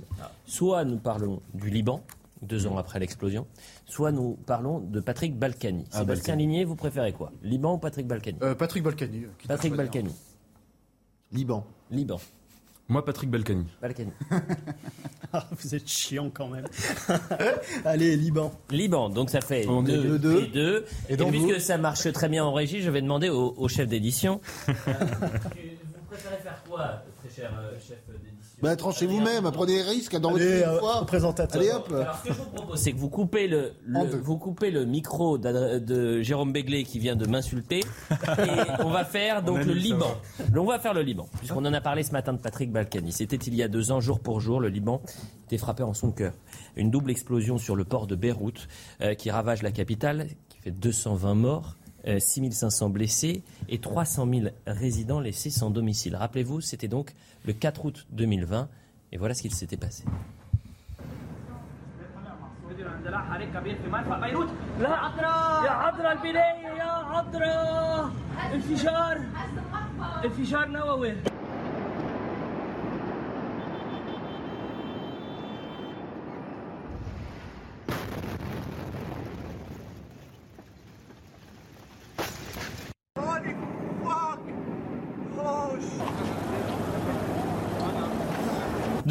Soit 0.46 0.86
nous 0.86 0.98
parlons 0.98 1.42
du 1.56 1.72
Liban, 1.72 2.02
deux 2.44 2.68
ans 2.68 2.78
après 2.78 3.00
l'explosion, 3.00 3.48
soit 3.88 4.12
nous 4.12 4.38
parlons 4.46 4.80
de 4.80 5.00
Patrick 5.00 5.36
Balkany. 5.38 5.86
Ah, 5.94 6.00
Sébastien 6.02 6.34
Balkany. 6.36 6.44
Ligné, 6.44 6.66
vous 6.66 6.76
préférez 6.76 7.14
quoi? 7.14 7.32
Liban 7.42 7.74
ou 7.74 7.78
Patrick 7.80 8.06
Balkany? 8.08 8.38
Euh, 8.44 8.54
Patrick 8.54 8.84
Balkany. 8.84 9.24
euh, 9.26 9.28
Patrick. 9.48 9.74
Balkany. 9.76 10.12
Liban. 11.32 11.66
Liban. 11.90 12.20
Moi, 12.90 13.06
Patrick 13.06 13.30
Balkany. 13.30 13.66
Balkany. 13.82 14.12
Ah, 15.34 15.48
vous 15.58 15.76
êtes 15.76 15.88
chiant 15.88 16.30
quand 16.30 16.50
même. 16.50 16.66
Allez, 17.86 18.18
Liban. 18.18 18.52
Liban, 18.70 19.08
donc 19.10 19.30
ça 19.30 19.40
fait 19.40 19.66
On 19.66 19.86
est 19.86 19.94
deux, 19.94 20.20
deux. 20.20 20.42
et 20.44 20.48
deux. 20.48 20.86
Et 21.08 21.14
Et, 21.14 21.16
donc 21.16 21.32
puisque 21.32 21.54
vous 21.54 21.60
ça 21.62 21.78
marche 21.78 22.12
très 22.12 22.28
bien 22.28 22.44
en 22.44 22.52
régie, 22.52 22.82
je 22.82 22.90
vais 22.90 23.02
demander 23.02 23.30
au, 23.30 23.54
au 23.56 23.68
chef 23.70 23.88
d'édition. 23.88 24.42
vous 24.68 24.74
préférez 26.10 26.36
faire 26.44 26.62
quoi, 26.70 27.02
très 27.24 27.34
cher 27.34 27.50
euh, 27.58 27.72
chef 27.80 28.00
d'édition? 28.10 28.31
Bah, 28.62 28.76
tranchez 28.76 29.08
vous-même, 29.08 29.50
prenez 29.52 29.78
des 29.78 29.82
risques 29.82 30.16
dans 30.18 30.32
votre 30.32 30.44
Allez, 30.44 30.64
euh, 30.64 31.06
présentateur. 31.06 31.60
Allez 31.60 31.72
hop 31.72 31.92
Alors, 31.92 32.16
ce 32.18 32.28
que 32.28 32.34
je 32.34 32.38
vous 32.38 32.50
propose, 32.52 32.80
c'est 32.80 32.92
que 32.92 32.98
vous 32.98 33.10
coupez 33.10 33.48
le, 33.48 33.74
vous 34.22 34.38
coupez 34.38 34.70
le 34.70 34.86
micro 34.86 35.40
de 35.40 36.22
Jérôme 36.22 36.54
Béglé 36.54 36.84
qui 36.84 37.00
vient 37.00 37.16
de 37.16 37.26
m'insulter 37.26 37.80
et 38.12 38.84
on 38.84 38.90
va 38.90 39.04
faire 39.04 39.42
donc 39.42 39.66
le 39.66 39.74
Liban. 39.74 40.12
On 40.56 40.66
va 40.66 40.78
faire 40.78 40.94
le 40.94 41.02
Liban, 41.02 41.28
puisqu'on 41.40 41.66
en 41.66 41.74
a 41.74 41.82
parlé 41.82 42.04
ce 42.04 42.12
matin 42.12 42.34
de 42.34 42.38
Patrick 42.38 42.72
Balkany. 42.72 43.12
C'était 43.12 43.38
il 43.38 43.56
y 43.56 43.64
a 43.64 43.68
deux 43.68 43.92
ans, 43.92 44.00
jour 44.00 44.20
pour 44.20 44.40
jour, 44.40 44.60
le 44.60 44.70
Liban 44.70 45.02
était 45.48 45.58
frappé 45.58 45.82
en 45.82 45.94
son 45.94 46.12
cœur. 46.12 46.34
Une 46.76 46.92
double 46.92 47.10
explosion 47.10 47.58
sur 47.58 47.76
le 47.76 47.84
port 47.84 48.06
de 48.06 48.16
Beyrouth 48.16 48.68
euh, 49.02 49.16
qui 49.16 49.32
ravage 49.32 49.64
la 49.64 49.72
capitale, 49.72 50.28
qui 50.50 50.60
fait 50.60 50.72
220 50.72 51.34
morts. 51.34 51.76
Euh, 52.08 52.20
6500 52.20 52.90
blessés 52.90 53.44
et 53.70 53.80
300 53.80 54.28
000 54.28 54.48
résidents 54.66 55.20
laissés 55.20 55.50
sans 55.50 55.70
domicile. 55.70 56.16
Rappelez-vous, 56.16 56.62
c'était 56.62 56.88
donc 56.88 57.14
le 57.46 57.54
4 57.54 57.86
août 57.86 58.08
2020 58.12 58.70
et 59.12 59.18
voilà 59.18 59.34
ce 59.34 59.42
qu'il 59.42 59.54
s'était 59.54 59.78
passé. 59.78 60.04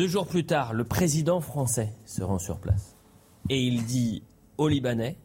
Deux 0.00 0.08
jours 0.08 0.26
plus 0.26 0.46
tard, 0.46 0.72
le 0.72 0.84
président 0.84 1.42
français 1.42 1.92
se 2.06 2.22
rend 2.22 2.38
sur 2.38 2.56
place. 2.56 2.96
Et 3.50 3.60
il 3.60 3.84
dit 3.84 4.22
aux 4.56 4.66
Libanais, 4.66 5.18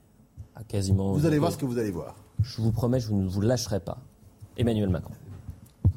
à 0.54 0.66
quasiment. 0.66 1.14
Vous 1.14 1.26
allez 1.26 1.40
voir 1.40 1.54
ce 1.54 1.58
que 1.58 1.64
vous 1.64 1.78
allez 1.78 1.92
voir. 1.92 2.18
Je 2.42 2.60
vous 2.60 2.74
promets, 2.74 3.00
je 3.00 3.14
ne 3.14 3.26
vous 3.26 3.40
lâcherai 3.40 3.80
pas. 3.80 4.00
Emmanuel 4.58 4.90
Macron. 4.90 5.14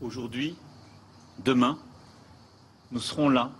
Aujourd'hui, 0.00 0.56
demain, 1.44 1.76
nous 2.92 3.00
serons 3.00 3.28
là 3.28 3.50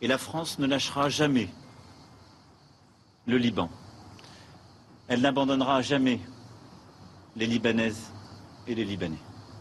et 0.00 0.06
la 0.06 0.16
France 0.16 0.60
ne 0.60 0.68
lâchera 0.68 1.08
jamais 1.08 1.48
le 3.26 3.36
Liban. 3.36 3.68
Elle 5.08 5.22
n'abandonnera 5.22 5.82
jamais 5.82 6.20
les 7.34 7.48
Libanaises 7.48 8.12
et 8.68 8.76
les 8.76 8.84
Libanais. 8.84 9.18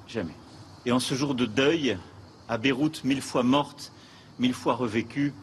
Jamais. 0.08 0.36
Et 0.86 0.92
en 0.92 1.00
ce 1.00 1.16
jour 1.16 1.34
de 1.34 1.48
deuil, 1.48 1.98
à 2.48 2.60
Beyrouth, 2.60 3.04
mille 3.04 3.24
fois 3.24 3.42
morte, 3.42 3.92
mille 4.40 4.54
fois 4.54 4.76
revécue, 4.76 5.34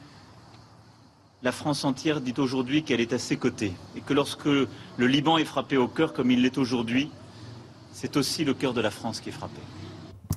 la 1.43 1.53
France 1.53 1.85
entière 1.85 2.21
dit 2.21 2.35
aujourd'hui 2.37 2.83
qu'elle 2.83 3.01
est 3.01 3.13
à 3.13 3.19
ses 3.19 3.37
côtés 3.37 3.73
et 3.97 4.01
que 4.01 4.13
lorsque 4.13 4.45
le 4.45 4.69
Liban 4.99 5.39
est 5.39 5.45
frappé 5.45 5.77
au 5.77 5.89
cœur 5.89 6.13
comme 6.13 6.31
il 6.31 6.43
l'est 6.43 6.59
aujourd'hui, 6.59 7.11
c'est 7.93 8.17
aussi 8.17 8.45
le 8.45 8.55
cœur 8.55 8.75
de 8.75 8.81
la 8.81 8.91
France 8.91 9.21
qui 9.21 9.31
est 9.31 9.33
frappé. 9.33 9.61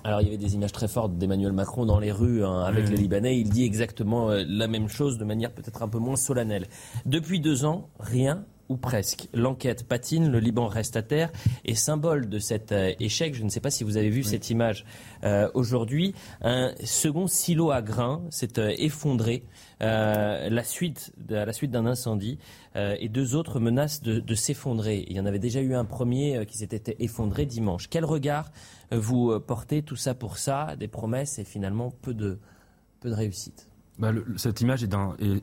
Alors 0.04 0.22
il 0.22 0.26
y 0.26 0.28
avait 0.28 0.38
des 0.38 0.56
images 0.56 0.72
très 0.72 0.88
fortes 0.88 1.18
d'Emmanuel 1.18 1.54
Macron 1.54 1.86
dans 1.86 2.00
les 2.00 2.12
rues 2.12 2.44
hein, 2.44 2.62
avec 2.62 2.84
Mmh. 2.88 2.92
les 2.92 2.98
Libanais. 2.98 3.40
Il 3.40 3.50
dit 3.50 3.64
exactement 3.64 4.32
euh, 4.32 4.44
la 4.48 4.68
même 4.68 4.90
chose 4.90 5.18
de 5.18 5.26
manière 5.26 5.52
peut-être 5.52 5.82
un 5.82 5.88
peu 5.88 6.00
moins 6.00 6.16
solennelle. 6.16 6.68
Depuis 7.06 7.40
deux 7.40 7.66
ans, 7.66 7.90
rien 8.00 8.46
ou 8.70 8.78
presque. 8.78 9.28
L'enquête 9.34 9.88
patine, 9.88 10.32
le 10.32 10.40
Liban 10.40 10.68
reste 10.68 10.96
à 10.96 11.02
terre. 11.02 11.32
Et 11.66 11.76
symbole 11.76 12.30
de 12.30 12.40
cet 12.40 12.72
euh, 12.72 12.94
échec, 13.00 13.36
je 13.36 13.44
ne 13.44 13.50
sais 13.50 13.60
pas 13.60 13.70
si 13.70 13.84
vous 13.84 13.98
avez 13.98 14.10
vu 14.10 14.24
cette 14.24 14.50
image 14.50 14.86
euh, 15.24 15.50
aujourd'hui, 15.54 16.14
un 16.42 16.74
second 16.84 17.28
silo 17.28 17.72
à 17.72 17.82
grains 17.82 18.24
s'est 18.30 18.54
effondré 18.78 19.44
euh, 19.84 20.50
la 20.50 20.64
suite, 20.64 21.14
à 21.30 21.46
la 21.46 21.54
suite 21.54 21.72
d'un 21.72 21.86
incendie 21.86 22.40
euh, 22.76 22.96
et 23.00 23.10
deux 23.10 23.36
autres 23.36 23.60
menacent 23.60 24.02
de, 24.02 24.36
s'effondrer. 24.36 25.06
Il 25.10 25.16
y 25.16 25.20
en 25.20 25.26
avait 25.26 25.40
déjà 25.40 25.62
eu 25.62 25.76
un 25.76 25.86
premier 25.86 26.38
euh, 26.38 26.46
qui 26.46 26.58
s'était 26.58 26.96
effondré 27.00 27.46
dimanche. 27.46 27.90
Quel 27.90 28.06
regard 28.06 28.52
vous 28.92 29.40
portez 29.40 29.82
tout 29.82 29.96
ça 29.96 30.14
pour 30.14 30.38
ça, 30.38 30.76
des 30.76 30.88
promesses 30.88 31.40
et 31.40 31.44
finalement 31.44 31.92
peu 31.92 32.14
de, 32.14 32.40
peu 33.00 33.10
de 33.10 33.16
réussite? 33.16 33.68
Bah, 34.00 34.12
cette 34.38 34.62
image 34.62 34.84
est, 34.84 34.90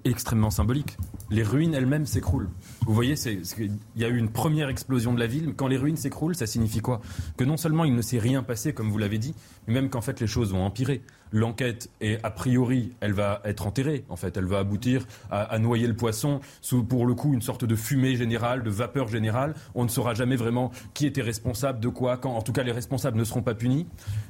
extrêmement 0.04 0.50
symbolique. 0.50 0.96
Les 1.30 1.42
ruines 1.42 1.74
elles-mêmes 1.74 2.06
s'écroulent. 2.06 2.48
Vous 2.86 2.94
voyez, 2.94 3.14
qu'il 3.14 3.72
y 3.96 4.04
a 4.04 4.08
eu 4.08 4.16
une 4.16 4.30
première 4.30 4.68
explosion 4.68 5.14
de 5.14 5.20
la 5.20 5.28
ville. 5.28 5.54
Quand 5.56 5.68
les 5.68 5.76
ruines 5.76 5.96
s'écroulent, 5.96 6.34
ça 6.34 6.46
signifie 6.46 6.80
quoi? 6.80 7.00
Que 7.36 7.44
non 7.44 7.56
seulement 7.56 7.84
il 7.84 7.94
ne 7.94 8.02
s'est 8.02 8.18
rien 8.18 8.42
passé, 8.42 8.72
comme 8.72 8.90
vous 8.90 8.98
l'avez 8.98 9.18
dit, 9.18 9.34
mais 9.66 9.74
même 9.74 9.88
qu'en 9.88 10.00
fait 10.00 10.20
les 10.20 10.26
choses 10.26 10.52
vont 10.52 10.64
empirer. 10.64 11.02
L'enquête 11.32 11.90
est 12.00 12.18
a 12.24 12.30
priori, 12.30 12.92
elle 13.00 13.12
va 13.12 13.40
être 13.44 13.66
enterrée. 13.66 14.04
En 14.08 14.16
fait, 14.16 14.36
elle 14.36 14.46
va 14.46 14.58
aboutir 14.58 15.06
à, 15.30 15.58
noyer 15.58 15.86
le 15.86 15.94
poisson 15.94 16.40
sous, 16.60 16.82
pour 16.82 17.06
le 17.06 17.14
coup, 17.14 17.32
une 17.32 17.42
sorte 17.42 17.64
de 17.64 17.76
fumée 17.76 18.16
générale, 18.16 18.62
de 18.62 18.70
vapeur 18.70 19.08
générale. 19.08 19.54
On 19.74 19.84
ne 19.84 19.88
saura 19.88 20.14
jamais 20.14 20.36
vraiment 20.36 20.70
qui 20.94 21.06
était 21.06 21.22
responsable 21.22 21.80
de 21.80 21.88
quoi, 21.88 22.16
quand. 22.16 22.34
En 22.34 22.42
tout 22.42 22.52
cas, 22.52 22.62
les 22.62 22.72
responsables 22.72 23.18
ne 23.18 23.24
seront 23.24 23.42
pas 23.42 23.54
punis. 23.54 23.86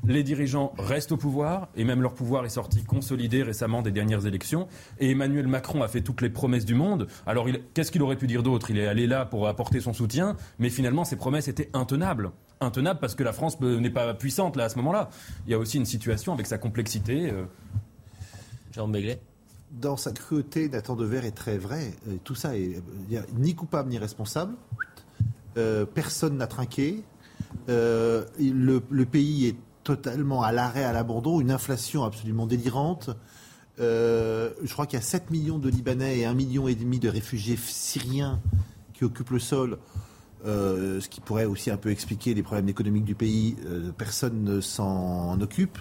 Les 0.06 0.22
dirigeants 0.22 0.72
restent 0.78 1.12
au 1.12 1.16
pouvoir 1.16 1.68
et 1.76 1.84
même 1.84 2.02
leur 2.02 2.14
pouvoir 2.14 2.44
est 2.44 2.50
sorti 2.50 2.84
consolidé 2.84 3.42
récemment 3.42 3.82
des 3.82 3.92
dernières 3.92 4.26
élections. 4.26 4.68
Et 4.98 5.10
Emmanuel 5.10 5.46
Macron 5.46 5.82
a 5.82 5.88
fait 5.88 6.02
toutes 6.02 6.20
les 6.20 6.30
promesses 6.30 6.66
du 6.66 6.74
monde. 6.74 7.06
Alors, 7.26 7.46
qu'est-ce 7.74 7.90
qu'il 7.90 8.02
aurait 8.02 8.16
pu 8.16 8.26
dire 8.26 8.42
d'autre? 8.42 8.70
Il 8.70 8.78
est 8.78 8.86
allé 8.86 9.06
là 9.06 9.24
pour 9.24 9.48
apporter 9.48 9.80
son 9.80 9.92
soutien, 9.92 10.36
mais 10.58 10.68
finalement, 10.68 11.04
ces 11.04 11.16
promesses 11.16 11.48
étaient 11.48 11.70
intenables. 11.72 12.30
Intenables 12.62 13.00
parce 13.00 13.14
que 13.14 13.22
la 13.22 13.32
France 13.32 13.58
n'est 13.60 13.88
pas 13.88 14.12
puissante 14.12 14.54
là 14.56 14.64
à 14.64 14.68
ce 14.68 14.76
moment-là. 14.76 15.08
Il 15.46 15.50
y 15.50 15.54
a 15.54 15.58
aussi 15.58 15.78
une 15.78 15.86
situation 15.86 16.34
avec 16.34 16.46
sa 16.46 16.58
complexité. 16.58 16.89
Euh, 17.08 17.44
Jean 18.72 18.90
Dans 19.70 19.96
sa 19.96 20.12
cruauté, 20.12 20.68
Nathan 20.68 20.96
Dever 20.96 21.26
est 21.26 21.32
très 21.32 21.58
vrai. 21.58 21.94
Euh, 22.08 22.16
Tout 22.24 22.34
ça 22.34 22.56
est 22.56 22.76
a 23.16 23.22
ni 23.36 23.54
coupable 23.54 23.90
ni 23.90 23.98
responsable. 23.98 24.54
Euh, 25.56 25.84
personne 25.86 26.36
n'a 26.36 26.46
trinqué. 26.46 27.02
Euh, 27.68 28.24
le, 28.38 28.82
le 28.90 29.06
pays 29.06 29.46
est 29.46 29.56
totalement 29.84 30.42
à 30.42 30.52
l'arrêt, 30.52 30.84
à 30.84 30.92
l'abandon. 30.92 31.40
Une 31.40 31.50
inflation 31.50 32.04
absolument 32.04 32.46
délirante. 32.46 33.10
Euh, 33.78 34.50
je 34.62 34.72
crois 34.72 34.86
qu'il 34.86 34.98
y 34.98 35.02
a 35.02 35.04
7 35.04 35.30
millions 35.30 35.58
de 35.58 35.68
Libanais 35.68 36.18
et 36.18 36.24
1,5 36.24 36.34
million 36.34 36.68
et 36.68 36.74
demi 36.74 36.98
de 36.98 37.08
réfugiés 37.08 37.56
syriens 37.56 38.40
qui 38.92 39.04
occupent 39.04 39.30
le 39.30 39.38
sol. 39.38 39.78
Euh, 40.46 41.00
ce 41.00 41.08
qui 41.08 41.20
pourrait 41.20 41.44
aussi 41.44 41.70
un 41.70 41.76
peu 41.76 41.90
expliquer 41.90 42.32
les 42.32 42.42
problèmes 42.42 42.68
économiques 42.68 43.04
du 43.04 43.14
pays. 43.14 43.56
Euh, 43.66 43.90
personne 43.96 44.42
ne 44.42 44.60
s'en 44.60 45.38
occupe. 45.40 45.78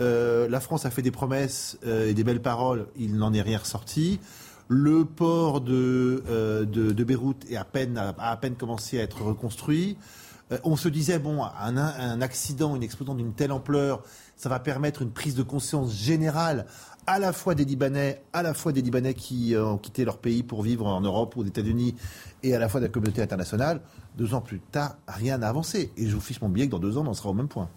Euh, 0.00 0.48
la 0.48 0.60
France 0.60 0.86
a 0.86 0.90
fait 0.90 1.02
des 1.02 1.10
promesses 1.10 1.78
euh, 1.84 2.08
et 2.08 2.14
des 2.14 2.24
belles 2.24 2.42
paroles, 2.42 2.86
il 2.96 3.16
n'en 3.16 3.32
est 3.32 3.42
rien 3.42 3.58
ressorti. 3.58 4.20
Le 4.68 5.04
port 5.04 5.60
de, 5.60 6.22
euh, 6.28 6.64
Beyrouth 6.64 7.44
est 7.50 7.56
à 7.56 7.64
peine, 7.64 7.96
a 7.96 8.14
à 8.18 8.36
peine 8.36 8.54
commencé 8.54 9.00
à 9.00 9.02
être 9.02 9.22
reconstruit. 9.22 9.96
On 10.64 10.76
se 10.76 10.88
disait, 10.88 11.18
bon, 11.18 11.42
un, 11.42 12.20
accident, 12.22 12.74
une 12.74 12.82
explosion 12.82 13.14
d'une 13.14 13.34
telle 13.34 13.52
ampleur, 13.52 14.02
ça 14.34 14.48
va 14.48 14.58
permettre 14.58 15.02
une 15.02 15.10
prise 15.10 15.34
de 15.34 15.42
conscience 15.42 15.94
générale 15.94 16.64
à 17.06 17.18
la 17.18 17.34
fois 17.34 17.54
des 17.54 17.66
Libanais, 17.66 18.22
à 18.32 18.42
la 18.42 18.54
fois 18.54 18.72
des 18.72 18.80
Libanais 18.80 19.12
qui 19.12 19.54
ont 19.58 19.76
quitté 19.76 20.06
leur 20.06 20.16
pays 20.16 20.42
pour 20.42 20.62
vivre 20.62 20.86
en 20.86 21.02
Europe 21.02 21.36
ou 21.36 21.40
aux 21.40 21.44
États-Unis, 21.44 21.96
et 22.42 22.54
à 22.54 22.58
la 22.58 22.70
fois 22.70 22.80
de 22.80 22.86
la 22.86 22.90
communauté 22.90 23.20
internationale. 23.20 23.82
Deux 24.16 24.32
ans 24.32 24.40
plus 24.40 24.60
tard, 24.60 24.96
rien 25.06 25.36
n'a 25.36 25.50
avancé. 25.50 25.92
Et 25.98 26.06
je 26.06 26.14
vous 26.14 26.20
fiche 26.22 26.40
mon 26.40 26.48
billet 26.48 26.66
que 26.66 26.72
dans 26.72 26.78
deux 26.78 26.96
ans, 26.96 27.04
on 27.06 27.12
sera 27.12 27.28
au 27.28 27.34
même 27.34 27.48
point. 27.48 27.68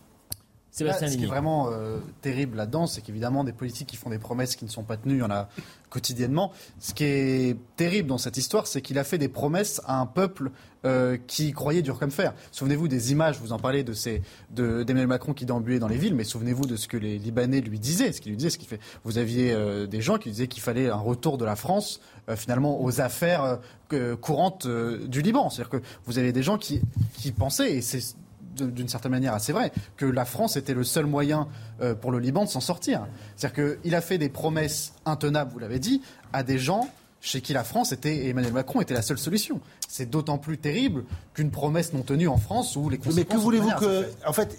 Là, 0.85 0.93
ce 1.11 1.17
qui 1.17 1.23
est 1.23 1.27
vraiment 1.27 1.69
euh, 1.71 1.97
terrible 2.21 2.55
là-dedans, 2.57 2.87
c'est 2.87 3.01
qu'évidemment, 3.01 3.43
des 3.43 3.51
politiques 3.51 3.87
qui 3.89 3.97
font 3.97 4.09
des 4.09 4.19
promesses 4.19 4.55
qui 4.55 4.63
ne 4.63 4.69
sont 4.69 4.83
pas 4.83 4.95
tenues, 4.97 5.15
il 5.15 5.19
y 5.19 5.23
en 5.23 5.29
a 5.31 5.49
quotidiennement. 5.89 6.53
Ce 6.79 6.93
qui 6.93 7.03
est 7.03 7.57
terrible 7.75 8.07
dans 8.07 8.17
cette 8.17 8.37
histoire, 8.37 8.67
c'est 8.67 8.81
qu'il 8.81 8.97
a 8.97 9.03
fait 9.03 9.17
des 9.17 9.27
promesses 9.27 9.81
à 9.85 9.99
un 9.99 10.05
peuple 10.05 10.51
euh, 10.85 11.17
qui 11.27 11.51
croyait 11.51 11.81
dur 11.81 11.99
comme 11.99 12.09
fer. 12.09 12.33
Souvenez-vous 12.53 12.87
des 12.87 13.11
images, 13.11 13.37
vous 13.39 13.51
en 13.51 13.59
parlez 13.59 13.83
de 13.83 13.91
ces 13.91 14.21
de- 14.51 14.83
d'Emmanuel 14.83 15.07
Macron 15.09 15.33
qui 15.33 15.45
déambulait 15.45 15.77
dans 15.79 15.89
les 15.89 15.97
villes, 15.97 16.15
mais 16.15 16.23
souvenez-vous 16.23 16.65
de 16.65 16.77
ce 16.77 16.87
que 16.87 16.95
les 16.97 17.19
Libanais 17.19 17.59
lui 17.59 17.77
disaient, 17.77 18.13
ce 18.13 18.21
qu'il 18.21 18.31
lui 18.31 18.37
disait, 18.37 18.49
ce 18.49 18.57
qu'il 18.57 18.69
fait. 18.69 18.79
Vous 19.03 19.17
aviez 19.17 19.51
euh, 19.51 19.85
des 19.87 20.01
gens 20.01 20.17
qui 20.17 20.29
disaient 20.31 20.47
qu'il 20.47 20.63
fallait 20.63 20.89
un 20.89 20.95
retour 20.95 21.37
de 21.37 21.43
la 21.45 21.57
France 21.57 21.99
finalement 22.37 22.81
aux 22.81 23.01
affaires 23.01 23.59
courantes 24.21 24.67
du 24.67 25.21
Liban. 25.21 25.49
C'est-à-dire 25.49 25.69
que 25.69 25.85
vous 26.05 26.17
avez 26.17 26.31
des 26.31 26.43
gens 26.43 26.57
qui, 26.57 26.79
qui 27.13 27.31
pensaient, 27.33 27.73
et 27.75 27.81
c'est 27.81 28.15
d'une 28.55 28.87
certaine 28.87 29.11
manière 29.11 29.33
assez 29.33 29.53
vrai, 29.53 29.71
que 29.97 30.05
la 30.05 30.25
France 30.25 30.55
était 30.57 30.73
le 30.73 30.83
seul 30.83 31.05
moyen 31.05 31.47
euh, 31.81 31.95
pour 31.95 32.11
le 32.11 32.19
Liban 32.19 32.45
de 32.45 32.49
s'en 32.49 32.61
sortir. 32.61 33.07
C'est-à-dire 33.35 33.77
qu'il 33.81 33.95
a 33.95 34.01
fait 34.01 34.17
des 34.17 34.29
promesses 34.29 34.93
intenables, 35.05 35.51
vous 35.51 35.59
l'avez 35.59 35.79
dit, 35.79 36.01
à 36.33 36.43
des 36.43 36.59
gens 36.59 36.87
chez 37.21 37.41
qui 37.41 37.53
la 37.53 37.63
France 37.63 37.91
était, 37.91 38.15
et 38.15 38.29
Emmanuel 38.29 38.53
Macron 38.53 38.81
était 38.81 38.95
la 38.95 39.03
seule 39.03 39.19
solution. 39.19 39.61
C'est 39.87 40.09
d'autant 40.09 40.39
plus 40.39 40.57
terrible 40.57 41.03
qu'une 41.33 41.51
promesse 41.51 41.93
non 41.93 42.01
tenue 42.01 42.27
en 42.27 42.37
France 42.37 42.75
où 42.75 42.89
les 42.89 42.97
conséquences... 42.97 43.15
Mais 43.15 43.25
que 43.25 43.37
voulez-vous 43.39 43.71
que. 43.79 44.05
En 44.25 44.33
fait, 44.33 44.57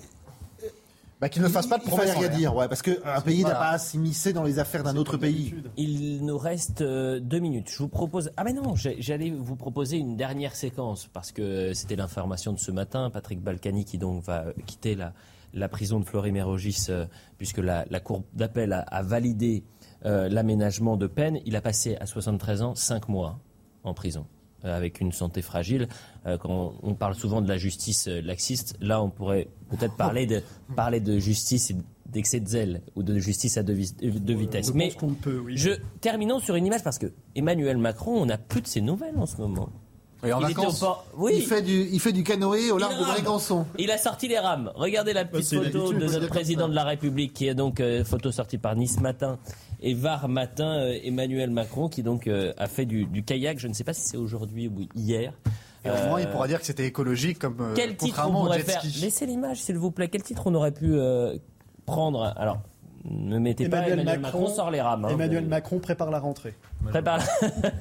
bah, 1.23 1.29
qu'il 1.29 1.41
ne 1.41 1.47
fasse 1.49 1.69
pas 1.69 1.79
de 1.79 1.85
fallait 1.85 2.11
en 2.11 2.19
rien 2.19 2.29
dire, 2.31 2.57
ouais, 2.57 2.67
parce 2.67 2.83
qu'un 2.83 3.21
pays 3.21 3.45
n'a 3.45 3.55
pas 3.55 3.71
à 3.71 3.79
s'immiscer 3.79 4.33
dans 4.33 4.43
les 4.43 4.59
affaires 4.59 4.83
d'un 4.83 4.97
autre 4.97 5.17
pays. 5.17 5.55
Il 5.77 6.27
nous 6.27 6.37
reste 6.37 6.81
euh, 6.81 7.21
deux 7.21 7.39
minutes. 7.39 7.71
Je 7.71 7.79
vous 7.79 7.87
propose. 7.87 8.33
Ah, 8.37 8.43
mais 8.43 8.53
non, 8.53 8.75
j'allais 8.75 9.31
vous 9.31 9.55
proposer 9.55 9.99
une 9.99 10.17
dernière 10.17 10.57
séquence 10.57 11.09
parce 11.13 11.31
que 11.31 11.75
c'était 11.75 11.95
l'information 11.95 12.53
de 12.53 12.59
ce 12.59 12.73
matin. 12.73 13.09
Patrick 13.09 13.41
Balkany 13.41 13.85
qui 13.85 13.99
donc 13.99 14.25
va 14.25 14.47
quitter 14.67 14.97
la, 14.97 15.13
la 15.55 15.69
prison 15.69 16.01
de 16.01 16.05
Florimérogis 16.05 16.87
euh, 16.89 17.07
puisque 17.39 17.59
la, 17.59 17.85
la 17.89 18.01
Cour 18.01 18.25
d'appel 18.33 18.73
a, 18.73 18.81
a 18.81 19.03
validé 19.03 19.63
euh, 20.05 20.29
l'aménagement 20.29 20.97
de 20.97 21.07
peine. 21.07 21.39
Il 21.47 21.55
a 21.55 21.61
passé 21.61 21.97
à 22.01 22.07
73 22.07 22.63
ans 22.63 22.75
5 22.75 23.09
mois 23.09 23.39
en 23.85 23.95
prison 23.95 24.27
avec 24.65 25.01
une 25.01 25.13
santé 25.13 25.43
fragile. 25.43 25.89
Euh, 26.27 26.39
quand 26.39 26.75
on 26.83 26.95
parle 26.95 27.15
souvent 27.15 27.43
de 27.43 27.49
la 27.49 27.57
justice 27.57 28.09
euh, 28.09 28.21
laxiste, 28.23 28.77
là 28.81 29.03
on 29.03 29.11
pourrait 29.11 29.49
peut-être 29.71 29.97
parler 29.97 30.27
de, 30.27 30.43
parler 30.77 31.01
de 31.01 31.19
justice 31.19 31.71
et 31.71 31.77
d'excès 32.07 32.41
de 32.41 32.47
zèle 32.47 32.83
ou 32.95 33.03
de 33.03 33.19
justice 33.19 33.57
à 33.57 33.63
deux, 33.63 33.73
euh, 33.73 34.35
vitesses. 34.35 34.69
je 34.69 34.73
Mais 34.73 34.93
peut, 35.21 35.39
oui. 35.39 35.57
je 35.57 35.71
terminons 36.01 36.39
sur 36.39 36.55
une 36.55 36.67
image 36.67 36.83
parce 36.85 36.99
que 36.99 37.13
Emmanuel 37.35 37.79
Macron, 37.79 38.23
on 38.23 38.27
n'a 38.27 38.39
plus 38.39 38.61
de 38.61 38.67
ses 38.67 38.81
nouvelles 38.81 39.17
en 39.17 39.27
ce 39.27 39.39
moment. 39.39 39.71
Et 40.25 40.33
en 40.33 40.41
Il 40.41 40.45
était 40.45 40.55
vacances, 40.55 40.83
au 40.83 40.87
port- 40.87 41.05
Oui. 41.17 41.33
il, 41.37 41.43
fait 41.43 41.63
du, 41.63 41.89
il 41.91 41.99
fait 41.99 42.13
du 42.13 42.23
canoë 42.23 42.71
au 42.71 42.79
large 42.79 42.97
de. 42.99 43.05
Brégançon. 43.05 43.67
Il 43.79 43.91
a 43.91 43.99
sorti 43.99 44.29
les 44.29 44.39
rames. 44.39 44.71
Regardez 44.77 45.13
la 45.13 45.25
petite 45.25 45.47
c'est 45.49 45.57
photo 45.57 45.93
de 45.93 45.99
notre 46.07 46.29
président 46.29 46.69
de 46.69 46.75
la 46.75 46.85
République, 46.85 47.33
qui 47.35 47.49
est 47.49 47.55
donc 47.55 47.81
euh, 47.81 48.05
photo 48.05 48.31
sortie 48.31 48.59
par 48.59 48.77
Nice 48.77 49.01
Matin 49.01 49.39
et 49.81 49.95
Var 49.95 50.29
Matin. 50.29 50.79
euh, 50.79 50.99
Emmanuel 51.03 51.51
Macron, 51.51 51.89
qui 51.89 52.03
donc 52.05 52.29
euh, 52.29 52.53
a 52.57 52.69
fait 52.69 52.87
du, 52.87 53.05
du 53.07 53.25
kayak. 53.25 53.59
Je 53.59 53.67
ne 53.67 53.73
sais 53.75 53.83
pas 53.85 53.95
si 53.95 54.03
c'est 54.03 54.17
aujourd'hui 54.17 54.69
ou 54.69 54.87
hier. 54.95 55.33
Et 55.85 55.91
au 55.91 56.09
moins, 56.09 56.21
il 56.21 56.29
Euh, 56.29 56.31
pourra 56.31 56.47
dire 56.47 56.61
que 56.61 56.67
c'était 56.67 56.87
écologique, 56.87 57.41
comme 57.41 57.57
euh, 57.61 57.73
Quel 57.75 57.97
titre 57.97 58.23
on 58.25 58.31
pourrait 58.33 58.61
faire. 58.61 58.81
Laissez 59.01 59.27
l'image, 59.27 59.61
s'il 59.63 59.77
vous 59.77 59.91
plaît. 59.91 60.07
Quel 60.07 60.23
titre 60.23 60.43
on 60.47 60.55
aurait 60.55 60.71
pu 60.71 60.95
euh, 60.95 61.37
prendre? 61.87 62.33
Alors, 62.37 62.59
ne 63.05 63.39
mettez 63.39 63.69
pas 63.69 63.87
Emmanuel 63.87 64.21
Macron, 64.21 64.47
sort 64.49 64.71
les 64.71 64.81
rames. 64.81 65.05
hein. 65.05 65.09
Emmanuel 65.11 65.47
Macron 65.47 65.79
prépare 65.79 66.11
la 66.11 66.19
rentrée. 66.21 66.55
Prépare. 66.87 67.21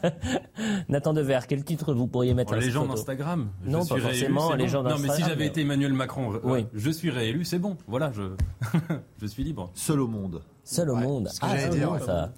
Nathan 0.89 1.13
Devers, 1.13 1.47
quel 1.47 1.63
titre 1.63 1.93
vous 1.93 2.07
pourriez 2.07 2.33
mettre 2.33 2.51
Oh, 2.53 2.57
à 2.57 2.59
les 2.59 2.69
gens 2.71 2.85
d'Instagram. 2.85 3.49
Je 3.65 3.69
Non, 3.69 3.85
pas 3.85 3.95
réélu, 3.95 4.07
forcément. 4.07 4.51
c'est 4.51 4.57
Les 4.57 4.63
bon. 4.65 4.69
gens 4.69 4.83
Non, 4.83 4.95
mais 4.99 5.09
si 5.09 5.23
j'avais 5.23 5.45
été 5.47 5.61
Emmanuel 5.61 5.93
Macron, 5.93 6.33
euh, 6.33 6.39
Oui. 6.43 6.67
je 6.73 6.89
suis 6.91 7.09
réélu, 7.09 7.45
c'est 7.45 7.59
bon. 7.59 7.77
Voilà, 7.87 8.11
je, 8.11 8.23
je 9.21 9.25
suis 9.27 9.43
libre. 9.43 9.71
Seul 9.73 9.99
au 10.01 10.07
monde. 10.07 10.41
Seul 10.63 10.89
au 10.89 10.95
monde. 10.95 11.29
Ah, 11.41 11.53
ouais. 11.53 11.99
ça. 12.05 12.31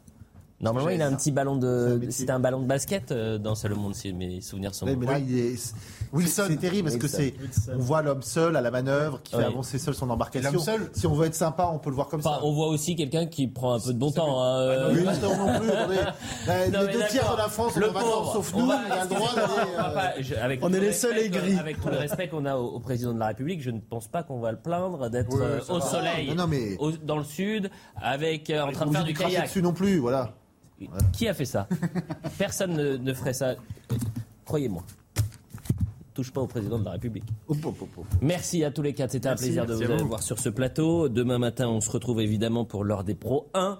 Normalement, 0.63 0.89
il 0.89 1.01
a 1.01 1.07
un 1.07 1.13
petit 1.15 1.31
ballon 1.31 1.57
de. 1.57 1.99
C'était 2.09 2.31
un 2.31 2.39
ballon 2.39 2.61
de 2.61 2.65
basket 2.67 3.11
euh, 3.11 3.37
dans 3.37 3.53
Seul 3.55 3.73
au 3.73 3.75
monde, 3.75 3.93
si 3.95 4.13
mes 4.13 4.41
souvenirs 4.41 4.73
sont 4.73 4.85
bons. 4.85 4.95
mais 4.97 5.05
là, 5.05 5.19
il 5.19 5.37
est. 5.37 5.73
Wilson. 6.13 6.43
C'est 6.47 6.57
terrible 6.57 6.83
parce 6.89 6.97
que 6.97 7.07
c'est. 7.07 7.33
On 7.73 7.77
voit 7.79 8.01
l'homme 8.01 8.21
seul 8.21 8.55
à 8.55 8.61
la 8.61 8.71
manœuvre 8.71 9.19
qui 9.23 9.35
Oui. 9.35 9.41
fait 9.41 9.47
avancer 9.47 9.77
seul 9.79 9.93
son 9.93 10.09
embarcation. 10.09 10.59
Seul 10.59 10.89
Si 10.93 11.05
on 11.07 11.13
veut 11.13 11.27
être 11.27 11.35
sympa, 11.35 11.69
on 11.73 11.79
peut 11.79 11.89
le 11.89 11.95
voir 11.95 12.07
comme 12.07 12.19
Enfin, 12.21 12.35
ça. 12.39 12.45
on 12.45 12.53
voit 12.53 12.67
aussi 12.67 12.95
quelqu'un 12.95 13.25
qui 13.25 13.47
prend 13.47 13.73
un 13.73 13.79
peu 13.79 13.93
de 13.93 13.97
bon 13.99 14.11
temps. 14.11 14.41
hein, 14.43 14.59
euh, 14.61 14.93
Oui, 14.93 15.03
non, 15.21 15.37
non 15.37 15.59
plus. 15.59 15.67
Non, 16.73 16.79
les 16.81 16.87
mais 16.87 16.93
deux 16.93 17.03
tiers 17.09 17.31
de 17.31 17.37
la 17.37 17.47
France 17.49 17.75
Le 17.75 17.87
pauvre. 17.87 18.31
sauf 18.33 18.53
On 18.55 18.59
nous. 18.59 18.67
va- 18.67 18.79
Il 18.85 18.91
a 18.91 19.03
le 19.03 19.09
droit 19.09 19.35
d'aller. 19.35 20.31
Euh, 20.31 20.57
On 20.61 20.73
est 20.73 20.79
le 20.79 20.85
les 20.87 20.93
seuls 20.93 21.17
aigris. 21.17 21.57
Avec 21.57 21.81
tout 21.81 21.89
le 21.89 21.97
respect 21.97 22.27
qu'on 22.29 22.45
a 22.45 22.55
au, 22.55 22.75
au 22.75 22.79
président 22.79 23.13
de 23.13 23.19
la 23.19 23.27
République, 23.27 23.61
je 23.61 23.71
ne 23.71 23.79
pense 23.79 24.07
pas 24.07 24.23
qu'on 24.23 24.39
va 24.39 24.51
le 24.51 24.57
plaindre 24.59 25.09
d'être 25.09 25.33
Oui, 25.35 25.41
euh, 25.41 25.59
au 25.69 25.79
va. 25.79 25.85
soleil, 25.85 26.29
Non, 26.29 26.35
non, 26.35 26.47
mais- 26.47 26.77
au- 26.79 26.91
dans 26.91 27.17
le 27.17 27.23
sud, 27.23 27.69
avec 28.01 28.49
euh, 28.49 28.61
en 28.63 28.71
train 28.71 28.85
de 28.85 28.91
faire 28.91 29.03
du 29.03 29.13
kayak. 29.13 29.43
dessus 29.45 29.61
non 29.61 29.73
plus, 29.73 29.97
voilà. 29.97 30.31
Qui 31.11 31.27
a 31.27 31.33
fait 31.33 31.45
ça? 31.45 31.67
Personne 32.37 32.73
ne, 32.73 32.97
ne 32.97 33.13
ferait 33.13 33.33
ça. 33.33 33.55
Croyez-moi. 34.45 34.83
Touche 36.13 36.31
pas 36.31 36.41
au 36.41 36.47
président 36.47 36.77
de 36.77 36.85
la 36.85 36.91
République. 36.91 37.23
Merci 38.21 38.63
à 38.63 38.69
tous 38.69 38.83
les 38.83 38.93
quatre. 38.93 39.11
C'était 39.11 39.29
un 39.29 39.35
plaisir 39.35 39.65
de 39.65 39.73
vous 39.73 39.83
vous. 39.83 39.91
avoir 40.03 40.21
sur 40.21 40.37
ce 40.37 40.49
plateau. 40.49 41.09
Demain 41.09 41.39
matin, 41.39 41.67
on 41.67 41.81
se 41.81 41.89
retrouve 41.89 42.21
évidemment 42.21 42.65
pour 42.65 42.83
l'heure 42.83 43.03
des 43.03 43.15
pros 43.15 43.49
1. 43.55 43.79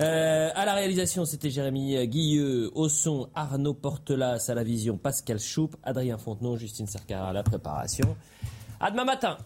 Euh, 0.00 0.48
à 0.54 0.64
la 0.64 0.72
réalisation, 0.72 1.26
c'était 1.26 1.50
Jérémy 1.50 2.06
Guilleux. 2.08 2.70
Au 2.74 2.88
son, 2.88 3.28
Arnaud 3.34 3.74
Portelas. 3.74 4.46
À 4.48 4.54
la 4.54 4.64
vision, 4.64 4.96
Pascal 4.96 5.38
Choup. 5.38 5.70
Adrien 5.82 6.16
Fontenot, 6.16 6.56
Justine 6.56 6.86
Cercara 6.86 7.28
à 7.28 7.32
la 7.34 7.42
préparation. 7.42 8.16
À 8.80 8.90
demain 8.90 9.04
matin. 9.04 9.36